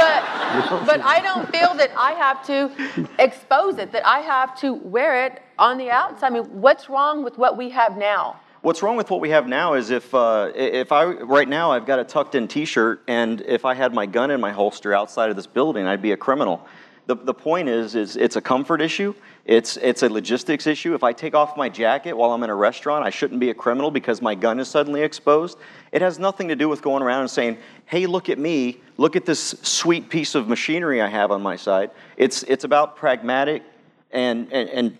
but, 0.00 0.86
but 0.86 1.00
I 1.02 1.20
don't 1.22 1.50
feel 1.50 1.74
that 1.74 1.90
I 1.96 2.12
have 2.12 2.46
to 2.46 2.70
expose 3.18 3.78
it. 3.78 3.92
That 3.92 4.06
I 4.06 4.20
have 4.20 4.58
to 4.60 4.74
wear 4.74 5.26
it 5.26 5.42
on 5.58 5.76
the 5.76 5.90
outside. 5.90 6.28
I 6.28 6.30
mean, 6.30 6.44
what's 6.44 6.88
wrong 6.88 7.22
with 7.22 7.36
what 7.36 7.56
we 7.56 7.70
have 7.70 7.98
now? 7.98 8.40
What's 8.62 8.82
wrong 8.82 8.96
with 8.96 9.10
what 9.10 9.20
we 9.20 9.30
have 9.30 9.48
now 9.48 9.72
is 9.74 9.90
if 9.90 10.14
uh, 10.14 10.52
if 10.54 10.92
I 10.92 11.06
right 11.06 11.48
now 11.48 11.72
I've 11.72 11.86
got 11.86 11.98
a 11.98 12.04
tucked 12.04 12.34
in 12.34 12.46
T-shirt 12.46 13.02
and 13.08 13.40
if 13.40 13.64
I 13.64 13.72
had 13.72 13.94
my 13.94 14.04
gun 14.04 14.30
in 14.30 14.38
my 14.38 14.52
holster 14.52 14.92
outside 14.92 15.30
of 15.30 15.36
this 15.36 15.46
building, 15.46 15.86
I'd 15.86 16.02
be 16.02 16.12
a 16.12 16.16
criminal. 16.16 16.66
The, 17.06 17.14
the 17.14 17.32
point 17.32 17.70
is 17.70 17.94
is 17.94 18.16
it's 18.16 18.36
a 18.36 18.42
comfort 18.42 18.82
issue. 18.82 19.14
It's 19.50 19.76
it's 19.78 20.04
a 20.04 20.08
logistics 20.08 20.68
issue. 20.68 20.94
If 20.94 21.02
I 21.02 21.12
take 21.12 21.34
off 21.34 21.56
my 21.56 21.68
jacket 21.68 22.12
while 22.16 22.30
I'm 22.30 22.44
in 22.44 22.50
a 22.50 22.54
restaurant, 22.54 23.04
I 23.04 23.10
shouldn't 23.10 23.40
be 23.40 23.50
a 23.50 23.54
criminal 23.54 23.90
because 23.90 24.22
my 24.22 24.36
gun 24.36 24.60
is 24.60 24.68
suddenly 24.68 25.02
exposed. 25.02 25.58
It 25.90 26.02
has 26.02 26.20
nothing 26.20 26.46
to 26.46 26.54
do 26.54 26.68
with 26.68 26.82
going 26.82 27.02
around 27.02 27.22
and 27.22 27.30
saying, 27.30 27.58
"Hey, 27.86 28.06
look 28.06 28.28
at 28.28 28.38
me! 28.38 28.80
Look 28.96 29.16
at 29.16 29.26
this 29.26 29.56
sweet 29.62 30.08
piece 30.08 30.36
of 30.36 30.46
machinery 30.46 31.02
I 31.02 31.08
have 31.08 31.32
on 31.32 31.42
my 31.42 31.56
side." 31.56 31.90
It's 32.16 32.44
it's 32.44 32.62
about 32.62 32.94
pragmatic 32.94 33.64
and 34.12 34.46
and, 34.52 34.68
and 34.68 34.98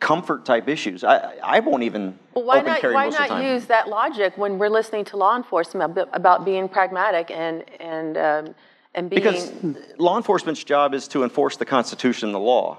comfort 0.00 0.44
type 0.44 0.68
issues. 0.68 1.04
I 1.04 1.34
I 1.40 1.60
won't 1.60 1.84
even 1.84 2.18
Well, 2.34 2.44
why 2.44 2.56
open 2.56 2.72
not, 2.72 2.80
carry 2.80 2.94
why 2.94 3.04
most 3.04 3.14
of 3.14 3.18
the 3.18 3.28
not 3.28 3.40
time. 3.40 3.54
use 3.54 3.66
that 3.66 3.88
logic 3.88 4.36
when 4.36 4.58
we're 4.58 4.68
listening 4.68 5.04
to 5.04 5.16
law 5.16 5.36
enforcement 5.36 5.92
about, 5.92 6.08
about 6.12 6.44
being 6.44 6.68
pragmatic 6.68 7.30
and, 7.30 7.62
and, 7.78 8.18
um, 8.18 8.54
and 8.96 9.08
being. 9.08 9.22
Because 9.22 9.52
law 9.96 10.16
enforcement's 10.16 10.64
job 10.64 10.92
is 10.92 11.06
to 11.06 11.22
enforce 11.22 11.56
the 11.56 11.64
Constitution 11.64 12.30
and 12.30 12.34
the 12.34 12.40
law. 12.40 12.78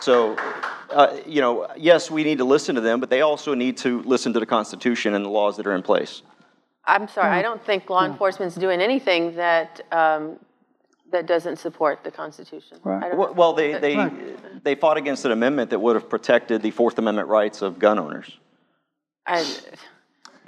So, 0.00 0.36
uh, 0.90 1.16
you 1.26 1.40
know, 1.40 1.66
yes, 1.76 2.10
we 2.10 2.24
need 2.24 2.38
to 2.38 2.44
listen 2.44 2.74
to 2.76 2.80
them, 2.80 3.00
but 3.00 3.10
they 3.10 3.20
also 3.22 3.54
need 3.54 3.76
to 3.78 4.02
listen 4.02 4.32
to 4.34 4.40
the 4.40 4.46
Constitution 4.46 5.14
and 5.14 5.24
the 5.24 5.28
laws 5.28 5.56
that 5.56 5.66
are 5.66 5.74
in 5.74 5.82
place. 5.82 6.22
I'm 6.84 7.08
sorry, 7.08 7.30
I 7.30 7.42
don't 7.42 7.62
think 7.64 7.90
law 7.90 8.04
enforcement's 8.06 8.54
doing 8.54 8.80
anything 8.80 9.34
that, 9.36 9.80
um, 9.92 10.36
that 11.12 11.26
doesn't 11.26 11.56
support 11.58 12.02
the 12.02 12.10
Constitution. 12.10 12.78
Right. 12.82 13.14
Well, 13.16 13.34
well, 13.34 13.52
they, 13.52 13.78
they, 13.78 13.96
Right. 13.96 14.64
they 14.64 14.74
fought 14.74 14.96
against 14.96 15.24
an 15.26 15.32
amendment 15.32 15.70
that 15.70 15.78
would 15.80 15.96
have 15.96 16.08
protected 16.08 16.62
the 16.62 16.70
Fourth 16.70 16.98
Amendment 16.98 17.28
rights 17.28 17.60
of 17.60 17.78
gun 17.78 17.98
owners. 17.98 18.38
I- 19.26 19.44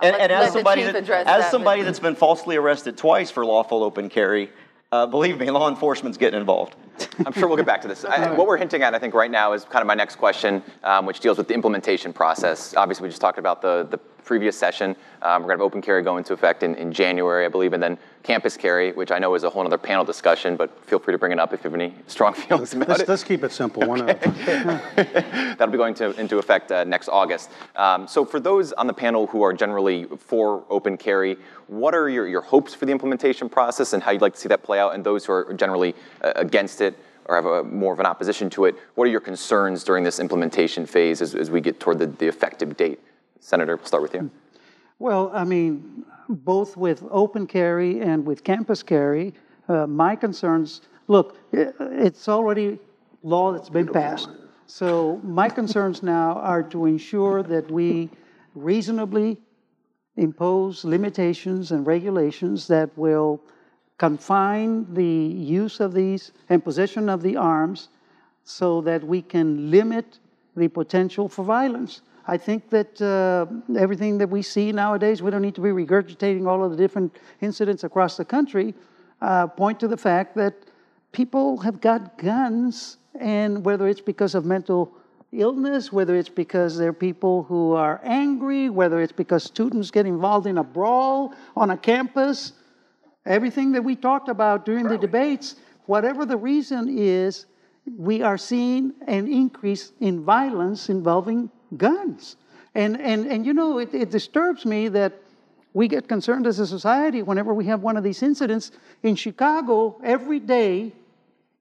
And, 0.03 0.17
and 0.17 0.33
as 0.33 0.55
somebody, 0.55 0.85
that, 0.85 0.97
as 0.97 1.07
that, 1.07 1.51
somebody 1.51 1.83
that's 1.83 2.01
been 2.01 2.15
falsely 2.15 2.57
arrested 2.57 2.97
twice 2.97 3.31
for 3.31 3.45
lawful 3.45 3.83
open 3.85 4.09
carry, 4.09 4.51
uh, 4.93 5.07
believe 5.07 5.39
me, 5.39 5.51
law 5.51 5.69
enforcement's 5.69 6.19
getting 6.19 6.41
involved. 6.41 6.75
I'm 7.25 7.33
sure 7.33 7.47
we'll 7.47 7.57
get 7.57 7.67
back 7.67 7.81
to 7.83 7.89
this. 7.89 8.05
I, 8.05 8.31
what 8.35 8.47
we're 8.47 8.57
hinting 8.57 8.83
at, 8.83 8.95
I 8.95 8.99
think, 8.99 9.15
right 9.15 9.31
now 9.31 9.53
is 9.53 9.65
kind 9.65 9.83
of 9.83 9.87
my 9.87 9.95
next 9.95 10.17
question, 10.17 10.63
um, 10.83 11.07
which 11.07 11.21
deals 11.21 11.39
with 11.39 11.49
the 11.49 11.55
implementation 11.55 12.13
process. 12.13 12.75
Obviously, 12.75 13.05
we 13.05 13.09
just 13.09 13.21
talked 13.21 13.39
about 13.39 13.63
the, 13.63 13.87
the 13.91 13.99
previous 14.31 14.57
session. 14.57 14.95
Um, 15.23 15.43
we're 15.43 15.49
going 15.49 15.59
to 15.59 15.65
have 15.65 15.73
open 15.73 15.83
carry 15.83 16.05
go 16.05 16.17
into 16.17 16.33
effect 16.33 16.63
in, 16.63 16.77
in 16.77 16.93
January, 16.93 17.45
I 17.45 17.49
believe, 17.49 17.73
and 17.73 17.83
then 17.83 17.99
campus 18.23 18.57
carry, 18.57 18.93
which 18.93 19.11
I 19.11 19.19
know 19.19 19.35
is 19.35 19.43
a 19.43 19.51
whole 19.51 19.67
other 19.67 19.77
panel 19.77 20.05
discussion, 20.05 20.55
but 20.55 20.85
feel 20.85 21.01
free 21.01 21.11
to 21.11 21.19
bring 21.19 21.33
it 21.33 21.41
up 21.41 21.53
if 21.53 21.65
you 21.65 21.71
have 21.71 21.75
any 21.75 21.93
strong 22.07 22.33
feelings 22.43 22.73
about 22.73 22.91
Let's, 22.91 23.03
it. 23.03 23.09
let's 23.09 23.25
keep 23.25 23.43
it 23.43 23.51
simple. 23.51 23.85
One 23.89 24.09
at 24.09 24.25
a 24.25 24.31
time. 24.31 25.57
That'll 25.59 25.73
be 25.73 25.79
going 25.79 25.95
to, 25.95 26.13
into 26.21 26.39
effect 26.39 26.71
uh, 26.71 26.85
next 26.85 27.09
August. 27.09 27.51
Um, 27.75 28.07
so 28.07 28.25
for 28.25 28.39
those 28.39 28.73
on 28.75 28.87
the 28.87 28.93
panel 28.93 29.27
who 29.27 29.43
are 29.43 29.53
generally 29.53 30.05
for 30.05 30.63
open 30.71 30.97
carry, 30.97 31.37
what 31.67 31.93
are 31.93 32.09
your, 32.09 32.29
your 32.29 32.43
hopes 32.43 32.73
for 32.73 32.87
the 32.87 32.93
implementation 32.93 33.49
process 33.49 33.95
and 33.95 34.01
how 34.01 34.13
you'd 34.13 34.23
like 34.23 34.35
to 34.35 34.41
see 34.41 34.49
that 34.51 34.63
play 34.63 34.79
out? 34.79 34.95
And 34.95 35.03
those 35.03 35.25
who 35.25 35.33
are 35.33 35.53
generally 35.55 35.93
uh, 36.23 36.35
against 36.37 36.81
it 36.83 36.97
or 37.25 37.35
have 37.35 37.47
a, 37.47 37.65
more 37.65 37.93
of 37.93 37.99
an 37.99 38.07
opposition 38.07 38.49
to 38.51 38.67
it, 38.67 38.77
what 38.95 39.09
are 39.09 39.11
your 39.11 39.21
concerns 39.21 39.83
during 39.83 40.05
this 40.05 40.21
implementation 40.21 40.87
phase 40.87 41.21
as, 41.21 41.35
as 41.35 41.51
we 41.51 41.61
get 41.61 41.81
toward 41.81 41.99
the, 41.99 42.07
the 42.07 42.29
effective 42.29 42.77
date? 42.77 43.01
Senator, 43.41 43.77
we'll 43.77 43.87
start 43.87 44.03
with 44.03 44.15
you. 44.15 44.31
Well, 44.99 45.31
I 45.35 45.45
mean, 45.45 46.05
both 46.29 46.77
with 46.77 47.03
open 47.11 47.47
carry 47.47 48.01
and 48.01 48.25
with 48.25 48.45
campus 48.45 48.83
carry, 48.83 49.35
uh, 49.69 49.87
my 49.87 50.15
concerns 50.15 50.83
look, 51.09 51.37
it's 51.53 52.29
already 52.29 52.79
law 53.23 53.53
that's 53.53 53.69
been 53.69 53.89
passed. 53.89 54.29
So 54.67 55.21
my 55.25 55.49
concerns 55.49 56.03
now 56.03 56.35
are 56.35 56.63
to 56.65 56.87
ensure 56.87 57.43
that 57.43 57.69
we 57.71 58.09
reasonably 58.55 59.39
impose 60.17 60.85
limitations 60.85 61.73
and 61.73 61.87
regulations 61.87 62.69
that 62.69 62.97
will 62.97 63.41
confine 63.99 64.87
the 64.95 65.05
use 65.05 65.81
of 65.81 65.93
these 65.93 66.33
and 66.49 66.63
possession 66.63 67.09
of 67.09 67.23
the 67.23 67.37
arms 67.37 67.89
so 68.45 68.81
that 68.83 69.03
we 69.03 69.23
can 69.23 69.71
limit 69.71 70.19
the 70.57 70.69
potential 70.69 71.29
for 71.29 71.45
violence. 71.45 72.03
I 72.27 72.37
think 72.37 72.71
that 72.71 73.01
uh, 73.01 73.47
everything 73.79 74.19
that 74.19 74.29
we 74.29 74.43
see 74.43 74.73
nowadays, 74.73 75.23
we 75.23 75.31
don't 75.31 75.43
need 75.43 75.55
to 75.55 75.61
be 75.61 75.71
regurgitating 75.71 76.47
all 76.47 76.65
of 76.65 76.71
the 76.71 76.77
different 76.77 77.17
incidents 77.41 77.85
across 77.85 78.17
the 78.17 78.25
country, 78.25 78.75
uh, 79.21 79.47
point 79.47 79.81
to 79.81 79.89
the 79.89 79.97
fact 79.97 80.37
that 80.37 80.55
people 81.13 81.59
have 81.59 81.81
got 81.81 82.19
guns, 82.19 82.99
and 83.19 83.65
whether 83.65 83.89
it's 83.89 84.01
because 84.01 84.35
of 84.35 84.45
mental 84.45 84.93
illness, 85.33 85.93
whether 85.93 86.15
it's 86.17 86.29
because 86.29 86.77
they're 86.77 86.93
people 86.93 87.45
who 87.45 87.73
are 87.73 88.01
angry, 88.05 88.69
whether 88.69 89.01
it's 89.01 89.13
because 89.13 89.45
students 89.45 89.91
get 89.91 90.07
involved 90.07 90.47
in 90.47 90.59
a 90.59 90.65
brawl 90.65 91.35
on 91.57 91.71
a 91.71 91.77
campus, 91.77 92.53
everything 93.27 93.73
that 93.73 93.83
we 93.83 93.95
talked 93.95 94.29
about 94.29 94.65
during 94.65 94.87
the 94.87 94.99
debates, 94.99 95.57
whatever 95.87 96.25
the 96.27 96.37
reason 96.37 96.89
is, 96.89 97.47
we 97.97 98.23
are 98.23 98.39
seeing 98.39 98.93
an 99.07 99.27
increase 99.27 99.93
in 100.01 100.25
violence 100.25 100.89
involving 100.89 101.51
guns. 101.77 102.37
And, 102.75 103.01
and, 103.01 103.27
and 103.27 103.45
you 103.45 103.53
know, 103.53 103.79
it, 103.79 103.93
it 103.95 104.11
disturbs 104.11 104.65
me 104.65 104.89
that 104.89 105.13
we 105.73 105.89
get 105.89 106.09
concerned 106.09 106.47
as 106.47 106.59
a 106.59 106.67
society 106.67 107.23
whenever 107.23 107.55
we 107.55 107.67
have 107.67 107.81
one 107.81 107.97
of 107.97 108.05
these 108.05 108.23
incidents. 108.23 108.73
In 109.03 109.15
Chicago, 109.15 110.01
every 110.03 110.41
day, 110.41 110.93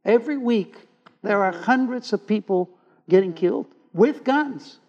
every 0.06 0.38
week, 0.38 0.76
there 1.22 1.44
are 1.44 1.52
hundreds 1.52 2.14
of 2.14 2.26
people 2.26 2.70
getting 3.08 3.34
killed 3.34 3.68
with 3.94 4.24
guns 4.24 4.80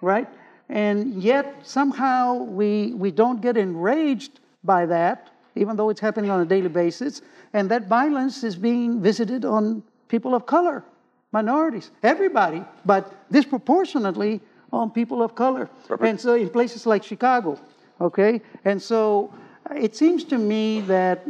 right? 0.00 0.28
And 0.68 1.22
yet 1.22 1.66
somehow 1.66 2.34
we, 2.34 2.92
we 2.94 3.10
don't 3.10 3.40
get 3.40 3.56
enraged 3.56 4.40
by 4.62 4.86
that, 4.86 5.30
even 5.54 5.76
though 5.76 5.90
it's 5.90 6.00
happening 6.00 6.30
on 6.30 6.40
a 6.40 6.44
daily 6.44 6.68
basis. 6.68 7.22
And 7.52 7.70
that 7.70 7.88
violence 7.88 8.44
is 8.44 8.56
being 8.56 9.00
visited 9.00 9.44
on 9.44 9.82
people 10.08 10.34
of 10.34 10.46
color, 10.46 10.84
minorities, 11.32 11.90
everybody, 12.02 12.64
but 12.84 13.30
disproportionately 13.30 14.40
on 14.72 14.90
people 14.90 15.22
of 15.22 15.34
color. 15.34 15.68
And 16.00 16.20
so 16.20 16.34
in 16.34 16.48
places 16.50 16.86
like 16.86 17.02
Chicago, 17.02 17.58
okay? 18.00 18.40
And 18.64 18.80
so 18.80 19.32
it 19.74 19.96
seems 19.96 20.24
to 20.24 20.38
me 20.38 20.80
that 20.82 21.26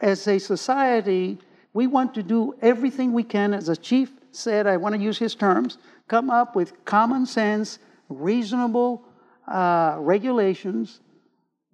as 0.00 0.26
a 0.28 0.38
society, 0.38 1.38
we 1.72 1.86
want 1.86 2.14
to 2.14 2.22
do 2.22 2.54
everything 2.62 3.12
we 3.12 3.24
can, 3.24 3.54
as 3.54 3.66
the 3.66 3.76
chief 3.76 4.10
said, 4.32 4.66
I 4.66 4.76
want 4.76 4.94
to 4.94 5.00
use 5.00 5.18
his 5.18 5.34
terms, 5.34 5.78
come 6.06 6.30
up 6.30 6.54
with 6.54 6.84
common 6.84 7.26
sense, 7.26 7.78
reasonable 8.08 9.02
uh, 9.46 9.96
regulations 9.98 11.00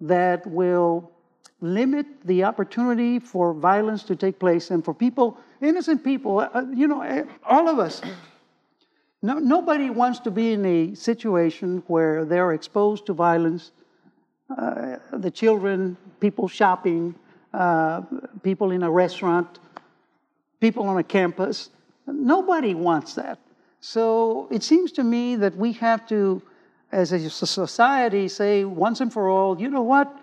that 0.01 0.45
will 0.47 1.11
limit 1.61 2.05
the 2.25 2.43
opportunity 2.43 3.19
for 3.19 3.53
violence 3.53 4.03
to 4.03 4.15
take 4.15 4.39
place 4.39 4.71
and 4.71 4.83
for 4.83 4.93
people, 4.93 5.37
innocent 5.61 6.03
people, 6.03 6.39
uh, 6.39 6.65
you 6.73 6.87
know, 6.87 7.01
eh, 7.01 7.23
all 7.45 7.67
of 7.67 7.79
us. 7.79 8.01
No, 9.21 9.39
nobody 9.39 9.89
wants 9.89 10.19
to 10.19 10.31
be 10.31 10.53
in 10.53 10.65
a 10.65 10.93
situation 10.93 11.81
where 11.87 12.25
they're 12.25 12.53
exposed 12.53 13.05
to 13.07 13.13
violence. 13.13 13.71
Uh, 14.55 14.97
the 15.13 15.31
children, 15.31 15.97
people 16.19 16.47
shopping, 16.47 17.15
uh, 17.53 18.01
people 18.43 18.71
in 18.71 18.83
a 18.83 18.91
restaurant, 18.91 19.59
people 20.59 20.87
on 20.87 20.97
a 20.97 21.03
campus. 21.03 21.69
Nobody 22.05 22.75
wants 22.75 23.15
that. 23.15 23.39
So 23.79 24.47
it 24.51 24.61
seems 24.63 24.91
to 24.93 25.03
me 25.03 25.35
that 25.37 25.55
we 25.55 25.71
have 25.73 26.07
to, 26.09 26.41
as 26.91 27.11
a 27.11 27.29
society, 27.29 28.27
say 28.27 28.65
once 28.65 28.99
and 29.01 29.11
for 29.11 29.29
all, 29.29 29.59
you 29.59 29.69
know 29.69 29.81
what? 29.81 30.15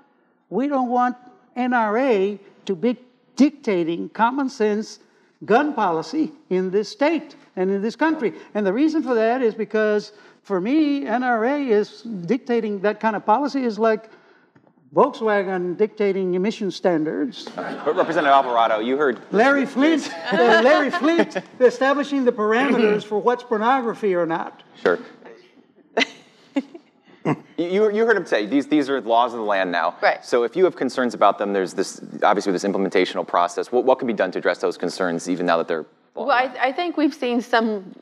We 0.52 0.68
don't 0.68 0.90
want 0.90 1.16
NRA 1.56 2.38
to 2.66 2.76
be 2.76 2.98
dictating 3.36 4.10
common 4.10 4.50
sense 4.50 4.98
gun 5.46 5.72
policy 5.72 6.30
in 6.50 6.70
this 6.70 6.90
state 6.90 7.36
and 7.56 7.70
in 7.70 7.80
this 7.80 7.96
country. 7.96 8.34
And 8.52 8.66
the 8.66 8.72
reason 8.72 9.02
for 9.02 9.14
that 9.14 9.40
is 9.40 9.54
because 9.54 10.12
for 10.42 10.60
me, 10.60 11.04
NRA 11.04 11.70
is 11.70 12.02
dictating 12.02 12.80
that 12.80 13.00
kind 13.00 13.16
of 13.16 13.24
policy 13.24 13.64
is 13.64 13.78
like 13.78 14.10
Volkswagen 14.94 15.74
dictating 15.78 16.34
emission 16.34 16.70
standards, 16.70 17.48
But 17.56 17.96
Representative 17.96 18.34
Alvarado, 18.34 18.80
you 18.80 18.98
heard 18.98 19.22
Larry 19.32 19.64
Flynt, 19.64 20.12
uh, 20.34 20.60
Larry 20.62 20.90
Flynt 20.90 21.42
establishing 21.60 22.26
the 22.26 22.32
parameters 22.32 23.02
for 23.02 23.18
what's 23.18 23.42
pornography 23.42 24.14
or 24.14 24.26
not. 24.26 24.62
Sure. 24.82 24.98
You, 27.58 27.90
you 27.92 28.06
heard 28.06 28.16
him 28.16 28.26
say 28.26 28.46
these, 28.46 28.66
these 28.66 28.90
are 28.90 29.00
laws 29.00 29.32
of 29.32 29.38
the 29.38 29.44
land 29.44 29.70
now. 29.70 29.96
Right. 30.02 30.24
So 30.24 30.42
if 30.42 30.56
you 30.56 30.64
have 30.64 30.74
concerns 30.74 31.14
about 31.14 31.38
them, 31.38 31.52
there's 31.52 31.74
this 31.74 32.00
obviously 32.22 32.52
this 32.52 32.64
implementational 32.64 33.26
process. 33.26 33.70
What, 33.70 33.84
what 33.84 33.98
can 33.98 34.08
be 34.08 34.14
done 34.14 34.32
to 34.32 34.38
address 34.38 34.58
those 34.58 34.76
concerns 34.76 35.28
even 35.28 35.46
now 35.46 35.58
that 35.58 35.68
they're 35.68 35.86
Well, 36.14 36.30
I, 36.30 36.52
I 36.60 36.72
think 36.72 36.96
we've 36.96 37.14
seen 37.14 37.40
some 37.40 37.94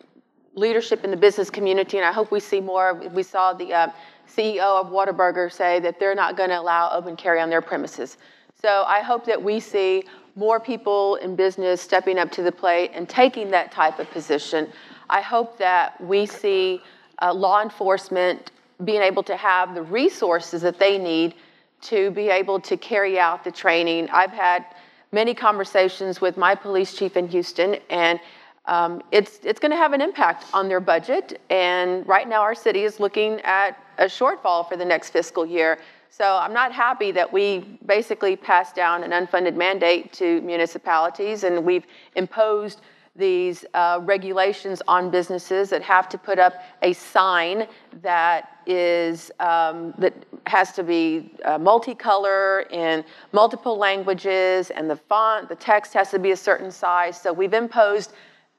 leadership 0.54 1.04
in 1.04 1.10
the 1.10 1.16
business 1.16 1.50
community, 1.50 1.98
and 1.98 2.06
I 2.06 2.12
hope 2.12 2.30
we 2.30 2.40
see 2.40 2.60
more. 2.60 2.94
We 2.94 3.22
saw 3.22 3.52
the 3.52 3.72
uh, 3.72 3.88
CEO 4.26 4.80
of 4.80 4.88
Whataburger 4.88 5.52
say 5.52 5.80
that 5.80 6.00
they're 6.00 6.14
not 6.14 6.36
going 6.36 6.50
to 6.50 6.60
allow 6.60 6.90
open 6.90 7.16
carry 7.16 7.40
on 7.40 7.50
their 7.50 7.62
premises. 7.62 8.16
So 8.60 8.84
I 8.86 9.00
hope 9.00 9.24
that 9.26 9.42
we 9.42 9.60
see 9.60 10.04
more 10.36 10.60
people 10.60 11.16
in 11.16 11.34
business 11.34 11.80
stepping 11.80 12.18
up 12.18 12.30
to 12.32 12.42
the 12.42 12.52
plate 12.52 12.92
and 12.94 13.08
taking 13.08 13.50
that 13.50 13.72
type 13.72 13.98
of 13.98 14.10
position. 14.10 14.68
I 15.08 15.20
hope 15.20 15.58
that 15.58 16.00
we 16.00 16.26
see 16.26 16.82
uh, 17.20 17.32
law 17.32 17.62
enforcement 17.62 18.52
being 18.84 19.02
able 19.02 19.22
to 19.24 19.36
have 19.36 19.74
the 19.74 19.82
resources 19.82 20.62
that 20.62 20.78
they 20.78 20.98
need 20.98 21.34
to 21.82 22.10
be 22.10 22.28
able 22.28 22.60
to 22.60 22.76
carry 22.76 23.18
out 23.18 23.44
the 23.44 23.50
training. 23.50 24.08
I've 24.10 24.32
had 24.32 24.64
many 25.12 25.34
conversations 25.34 26.20
with 26.20 26.36
my 26.36 26.54
police 26.54 26.94
chief 26.94 27.16
in 27.16 27.28
Houston, 27.28 27.76
and 27.88 28.20
um, 28.66 29.02
it's 29.10 29.40
it's 29.42 29.58
going 29.58 29.70
to 29.70 29.76
have 29.76 29.92
an 29.92 30.00
impact 30.00 30.44
on 30.52 30.68
their 30.68 30.80
budget. 30.80 31.40
And 31.50 32.06
right 32.06 32.28
now, 32.28 32.42
our 32.42 32.54
city 32.54 32.84
is 32.84 33.00
looking 33.00 33.40
at 33.40 33.82
a 33.98 34.04
shortfall 34.04 34.68
for 34.68 34.76
the 34.76 34.84
next 34.84 35.10
fiscal 35.10 35.44
year. 35.46 35.78
So 36.10 36.36
I'm 36.36 36.52
not 36.52 36.72
happy 36.72 37.12
that 37.12 37.32
we 37.32 37.78
basically 37.86 38.36
passed 38.36 38.74
down 38.74 39.04
an 39.04 39.12
unfunded 39.12 39.56
mandate 39.56 40.12
to 40.14 40.40
municipalities, 40.42 41.44
and 41.44 41.64
we've 41.64 41.86
imposed 42.16 42.80
these 43.16 43.64
uh, 43.74 44.00
regulations 44.02 44.82
on 44.86 45.10
businesses 45.10 45.70
that 45.70 45.82
have 45.82 46.08
to 46.08 46.18
put 46.18 46.38
up 46.38 46.54
a 46.82 46.92
sign 46.92 47.66
that 48.02 48.59
is 48.70 49.30
um, 49.40 49.92
that 49.98 50.14
has 50.46 50.72
to 50.72 50.82
be 50.82 51.30
uh, 51.44 51.58
multicolor 51.58 52.70
in 52.70 53.04
multiple 53.32 53.76
languages, 53.76 54.70
and 54.70 54.88
the 54.88 54.96
font, 54.96 55.48
the 55.48 55.56
text 55.56 55.92
has 55.94 56.10
to 56.10 56.18
be 56.18 56.30
a 56.30 56.36
certain 56.36 56.70
size. 56.70 57.20
So 57.20 57.32
we've 57.32 57.54
imposed 57.54 58.12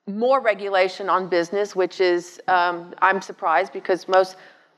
more 0.08 0.42
regulation 0.42 1.10
on 1.10 1.30
business, 1.30 1.76
which 1.76 2.02
is 2.02 2.42
um, 2.48 2.94
I'm 3.02 3.22
surprised 3.22 3.72
because 3.72 4.08
most 4.08 4.36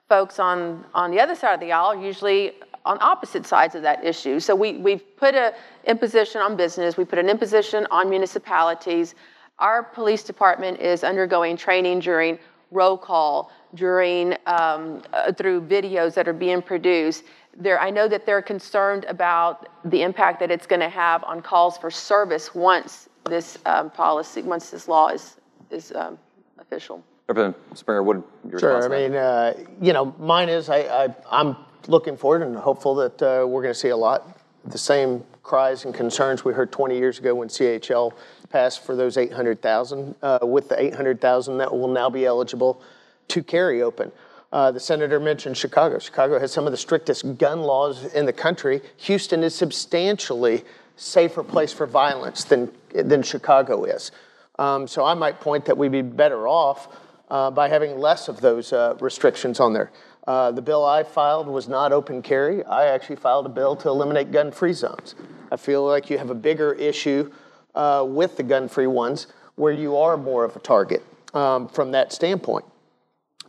folks 0.09 0.39
on 0.39 0.85
on 0.93 1.11
the 1.11 1.19
other 1.19 1.35
side 1.35 1.53
of 1.53 1.59
the 1.59 1.71
aisle 1.71 1.95
usually 1.95 2.53
on 2.85 2.97
opposite 3.01 3.45
sides 3.45 3.75
of 3.75 3.81
that 3.81 4.03
issue. 4.03 4.39
So 4.39 4.55
we 4.55 4.77
we've 4.77 5.03
put 5.17 5.33
an 5.35 5.53
imposition 5.85 6.41
on 6.41 6.55
business, 6.55 6.97
we 6.97 7.05
put 7.05 7.19
an 7.19 7.29
imposition 7.29 7.87
on 7.89 8.09
municipalities. 8.09 9.15
Our 9.59 9.83
police 9.83 10.23
department 10.23 10.79
is 10.79 11.03
undergoing 11.03 11.55
training 11.57 11.99
during 11.99 12.39
roll 12.74 12.98
call, 12.98 13.51
during 13.75 14.34
um, 14.46 15.01
uh, 15.13 15.32
through 15.32 15.62
videos 15.62 16.13
that 16.15 16.27
are 16.27 16.34
being 16.34 16.62
produced. 16.62 17.24
There, 17.56 17.80
I 17.80 17.89
know 17.92 18.08
that 18.08 18.25
they're 18.25 18.42
concerned 18.42 19.06
about 19.06 19.70
the 19.86 20.01
impact 20.01 20.39
that 20.39 20.50
it's 20.50 20.65
going 20.65 20.80
to 20.80 20.89
have 20.89 21.24
on 21.24 21.42
calls 21.42 21.77
for 21.77 21.92
service 21.92 22.56
once 22.56 23.08
this 23.25 23.58
um, 23.65 23.92
policy, 23.92 24.42
once 24.42 24.70
this 24.72 24.88
law 24.88 25.10
is 25.10 25.38
is 25.70 25.92
um, 25.96 26.18
official. 26.60 27.03
Representative 27.27 27.77
Springer, 27.77 28.03
what 28.03 28.18
your 28.50 28.60
Sure. 28.60 28.75
response 28.75 28.86
I 28.86 28.98
mean, 28.98 29.15
uh, 29.15 29.53
you 29.82 29.94
know, 29.94 30.13
mine 30.20 30.50
is 30.50 30.70
I, 30.70 30.80
I 31.06 31.15
I'm 31.32 31.56
looking 31.88 32.18
forward 32.18 32.42
and 32.42 32.56
hopeful 32.56 32.96
that 32.96 33.22
uh, 33.22 33.46
we're 33.48 33.62
going 33.62 33.74
to 33.74 33.80
see 33.80 33.89
a 33.89 33.98
lot 33.98 34.39
the 34.65 34.77
same 34.77 35.24
cries 35.42 35.86
and 35.86 35.94
concerns 35.94 36.46
we 36.46 36.53
heard 36.53 36.72
20 36.72 36.98
years 36.98 37.20
ago 37.20 37.36
when 37.36 37.50
CHL 37.50 38.13
passed 38.53 38.86
for 38.86 38.95
those 38.95 39.17
800,000. 39.17 40.15
Uh, 40.22 40.39
with 40.43 40.69
the 40.69 40.79
800,000 40.79 41.57
that 41.57 41.72
will 41.75 41.88
now 41.88 42.10
be 42.10 42.25
eligible 42.25 42.81
to 43.29 43.41
carry 43.41 43.81
open. 43.81 44.12
Uh, 44.51 44.69
the 44.72 44.79
senator 44.79 45.19
mentioned 45.19 45.57
Chicago. 45.57 45.98
Chicago 45.98 46.39
has 46.39 46.53
some 46.53 46.67
of 46.67 46.72
the 46.72 46.77
strictest 46.77 47.39
gun 47.39 47.63
laws 47.63 48.13
in 48.13 48.27
the 48.27 48.31
country. 48.31 48.81
Houston 48.98 49.43
is 49.43 49.55
substantially 49.55 50.63
safer 50.95 51.43
place 51.43 51.74
for 51.74 51.88
violence 51.88 52.43
than 52.43 52.72
than 52.93 53.24
Chicago 53.24 53.86
is. 53.86 54.12
Um, 54.60 54.88
so 54.88 55.03
I 55.03 55.15
might 55.15 55.41
point 55.41 55.65
that 55.65 55.75
we'd 55.75 55.91
be 55.91 56.03
better 56.03 56.48
off 56.48 56.95
uh, 57.31 57.50
by 57.50 57.67
having 57.67 57.98
less 57.98 58.27
of 58.27 58.39
those 58.39 58.72
uh, 58.72 58.95
restrictions 59.00 59.59
on 59.59 59.74
there. 59.74 59.92
Uh, 60.27 60.51
the 60.51 60.61
bill 60.61 60.85
I 60.85 61.01
filed 61.01 61.48
was 61.48 61.68
not 61.68 61.92
open 61.92 62.22
carry. 62.22 62.63
I 62.66 62.85
actually 62.85 63.16
filed 63.16 63.48
a 63.48 63.50
bill 63.50 63.75
to 63.77 63.89
eliminate 63.89 64.31
gun-free 64.31 64.74
zones. 64.74 65.16
I 65.51 65.57
feel 65.57 65.83
like 65.83 66.11
you 66.11 66.20
have 66.20 66.29
a 66.29 66.35
bigger 66.35 66.74
issue 66.74 67.31
uh, 67.75 68.05
with 68.07 68.38
the 68.38 68.44
gun-free 68.44 68.88
ones 68.88 69.27
where 69.55 69.74
you 69.74 69.98
are 69.98 70.18
more 70.18 70.44
of 70.44 70.55
a 70.55 70.59
target 70.59 71.03
um, 71.33 71.68
from 71.68 71.92
that 71.92 72.12
standpoint. 72.12 72.66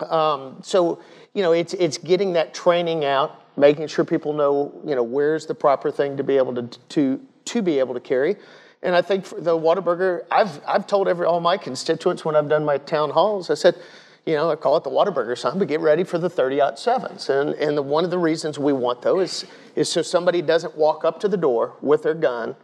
Um, 0.00 0.58
so, 0.62 1.00
you 1.34 1.42
know, 1.42 1.52
it's 1.52 1.74
it's 1.74 1.98
getting 1.98 2.32
that 2.32 2.52
training 2.52 3.04
out, 3.04 3.40
making 3.56 3.86
sure 3.86 4.04
people 4.04 4.32
know, 4.32 4.72
you 4.84 4.94
know, 4.94 5.02
where's 5.02 5.46
the 5.46 5.54
proper 5.54 5.90
thing 5.90 6.16
to 6.16 6.24
be 6.24 6.36
able 6.36 6.54
to 6.54 6.78
to 6.90 7.20
to 7.46 7.62
be 7.62 7.78
able 7.78 7.94
to 7.94 8.00
carry. 8.00 8.36
And 8.82 8.94
I 8.94 9.02
think 9.02 9.24
for 9.24 9.40
the 9.40 9.56
Whataburger, 9.56 10.24
I've 10.30 10.60
I've 10.66 10.86
told 10.86 11.08
every 11.08 11.26
all 11.26 11.40
my 11.40 11.56
constituents 11.56 12.24
when 12.24 12.36
I've 12.36 12.48
done 12.48 12.64
my 12.64 12.78
town 12.78 13.10
halls, 13.10 13.50
I 13.50 13.54
said, 13.54 13.76
you 14.26 14.34
know, 14.34 14.50
I 14.50 14.56
call 14.56 14.76
it 14.76 14.84
the 14.84 14.90
Whataburger 14.90 15.38
sign, 15.38 15.58
but 15.58 15.68
get 15.68 15.80
ready 15.80 16.04
for 16.04 16.18
the 16.18 16.28
30 16.28 16.60
sevens. 16.76 17.28
And 17.30 17.50
and 17.54 17.76
the, 17.76 17.82
one 17.82 18.04
of 18.04 18.10
the 18.10 18.18
reasons 18.18 18.58
we 18.58 18.72
want 18.72 19.02
those 19.02 19.44
is 19.44 19.50
is 19.76 19.88
so 19.90 20.02
somebody 20.02 20.42
doesn't 20.42 20.76
walk 20.76 21.04
up 21.04 21.20
to 21.20 21.28
the 21.28 21.36
door 21.36 21.74
with 21.80 22.02
their 22.02 22.14
gun, 22.14 22.56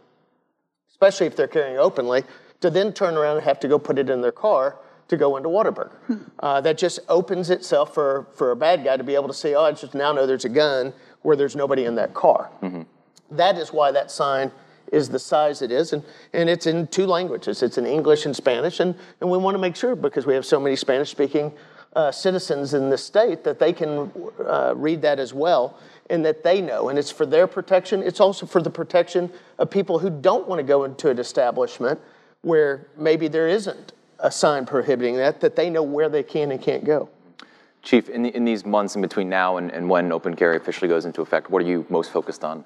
especially 1.01 1.25
if 1.25 1.35
they're 1.35 1.47
carrying 1.47 1.79
openly, 1.79 2.23
to 2.59 2.69
then 2.69 2.93
turn 2.93 3.17
around 3.17 3.37
and 3.37 3.43
have 3.43 3.59
to 3.59 3.67
go 3.67 3.79
put 3.79 3.97
it 3.97 4.07
in 4.07 4.21
their 4.21 4.31
car 4.31 4.77
to 5.07 5.17
go 5.17 5.35
into 5.35 5.49
Whataburger. 5.49 5.91
Uh, 6.39 6.61
that 6.61 6.77
just 6.77 6.99
opens 7.09 7.49
itself 7.49 7.95
for, 7.95 8.27
for 8.35 8.51
a 8.51 8.55
bad 8.55 8.83
guy 8.83 8.97
to 8.97 9.03
be 9.03 9.15
able 9.15 9.27
to 9.27 9.33
say, 9.33 9.55
oh, 9.55 9.63
I 9.63 9.71
just 9.71 9.95
now 9.95 10.13
know 10.13 10.27
there's 10.27 10.45
a 10.45 10.49
gun 10.49 10.93
where 11.23 11.35
there's 11.35 11.55
nobody 11.55 11.85
in 11.85 11.95
that 11.95 12.13
car. 12.13 12.51
That 13.31 13.57
is 13.57 13.73
why 13.73 13.91
that 13.91 14.11
sign 14.11 14.51
is 14.91 15.09
the 15.09 15.17
size 15.17 15.63
it 15.63 15.71
is, 15.71 15.93
and, 15.93 16.03
and 16.33 16.49
it's 16.49 16.67
in 16.67 16.85
two 16.87 17.07
languages. 17.07 17.63
It's 17.63 17.79
in 17.79 17.87
English 17.87 18.27
and 18.27 18.35
Spanish, 18.35 18.79
and, 18.79 18.93
and 19.21 19.31
we 19.31 19.39
want 19.39 19.55
to 19.55 19.59
make 19.59 19.75
sure, 19.75 19.95
because 19.95 20.27
we 20.27 20.35
have 20.35 20.45
so 20.45 20.59
many 20.59 20.75
Spanish-speaking 20.75 21.51
uh, 21.95 22.11
citizens 22.11 22.73
in 22.73 22.89
the 22.89 22.97
state, 22.97 23.43
that 23.43 23.57
they 23.57 23.73
can 23.73 24.11
uh, 24.45 24.73
read 24.75 25.01
that 25.01 25.19
as 25.19 25.33
well, 25.33 25.77
and 26.11 26.25
that 26.25 26.43
they 26.43 26.61
know. 26.61 26.89
And 26.89 26.99
it's 26.99 27.09
for 27.09 27.25
their 27.25 27.47
protection. 27.47 28.03
It's 28.03 28.19
also 28.19 28.45
for 28.45 28.61
the 28.61 28.69
protection 28.69 29.31
of 29.57 29.71
people 29.71 29.97
who 29.97 30.09
don't 30.09 30.47
want 30.47 30.59
to 30.59 30.63
go 30.63 30.83
into 30.83 31.09
an 31.09 31.17
establishment 31.17 31.99
where 32.41 32.87
maybe 32.97 33.27
there 33.27 33.47
isn't 33.47 33.93
a 34.19 34.29
sign 34.29 34.65
prohibiting 34.65 35.15
that, 35.15 35.39
that 35.41 35.55
they 35.55 35.69
know 35.69 35.81
where 35.81 36.09
they 36.09 36.23
can 36.23 36.51
and 36.51 36.61
can't 36.61 36.83
go. 36.83 37.09
Chief, 37.81 38.09
in, 38.09 38.23
the, 38.23 38.35
in 38.35 38.45
these 38.45 38.63
months 38.63 38.95
in 38.95 39.01
between 39.01 39.27
now 39.29 39.57
and, 39.57 39.71
and 39.71 39.89
when 39.89 40.11
open 40.11 40.35
carry 40.35 40.57
officially 40.57 40.87
goes 40.87 41.05
into 41.05 41.21
effect, 41.21 41.49
what 41.49 41.63
are 41.63 41.65
you 41.65 41.85
most 41.89 42.11
focused 42.11 42.43
on? 42.43 42.63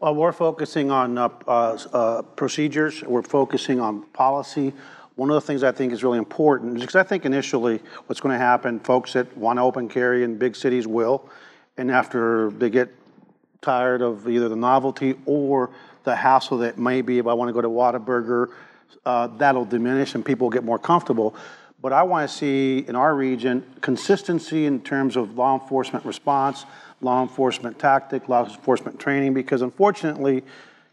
Well, 0.00 0.14
we're 0.14 0.32
focusing 0.32 0.90
on 0.90 1.16
uh, 1.16 1.28
uh, 1.46 1.78
uh, 1.92 2.22
procedures, 2.22 3.02
we're 3.02 3.22
focusing 3.22 3.80
on 3.80 4.02
policy. 4.12 4.74
One 5.14 5.30
of 5.30 5.34
the 5.34 5.40
things 5.40 5.62
I 5.62 5.72
think 5.72 5.92
is 5.92 6.02
really 6.02 6.18
important, 6.18 6.78
because 6.78 6.96
I 6.96 7.02
think 7.02 7.24
initially 7.24 7.80
what's 8.06 8.20
going 8.20 8.34
to 8.34 8.38
happen, 8.38 8.80
folks 8.80 9.12
that 9.12 9.34
want 9.36 9.58
to 9.58 9.62
open 9.62 9.88
carry 9.88 10.24
in 10.24 10.36
big 10.36 10.56
cities 10.56 10.86
will, 10.86 11.30
and 11.80 11.90
after 11.90 12.50
they 12.50 12.68
get 12.68 12.94
tired 13.62 14.02
of 14.02 14.28
either 14.28 14.50
the 14.50 14.56
novelty 14.56 15.14
or 15.24 15.70
the 16.04 16.14
hassle 16.14 16.58
that 16.58 16.78
may 16.78 17.00
be 17.00 17.18
if 17.18 17.26
I 17.26 17.32
want 17.32 17.48
to 17.48 17.54
go 17.54 17.62
to 17.62 17.70
Whataburger, 17.70 18.48
uh, 19.06 19.28
that'll 19.38 19.64
diminish 19.64 20.14
and 20.14 20.22
people 20.22 20.46
will 20.46 20.52
get 20.52 20.62
more 20.62 20.78
comfortable. 20.78 21.34
But 21.80 21.94
I 21.94 22.02
want 22.02 22.28
to 22.28 22.36
see 22.36 22.84
in 22.86 22.96
our 22.96 23.14
region 23.14 23.64
consistency 23.80 24.66
in 24.66 24.82
terms 24.82 25.16
of 25.16 25.38
law 25.38 25.58
enforcement 25.58 26.04
response, 26.04 26.66
law 27.00 27.22
enforcement 27.22 27.78
tactic, 27.78 28.28
law 28.28 28.44
enforcement 28.44 29.00
training, 29.00 29.32
because 29.32 29.62
unfortunately, 29.62 30.44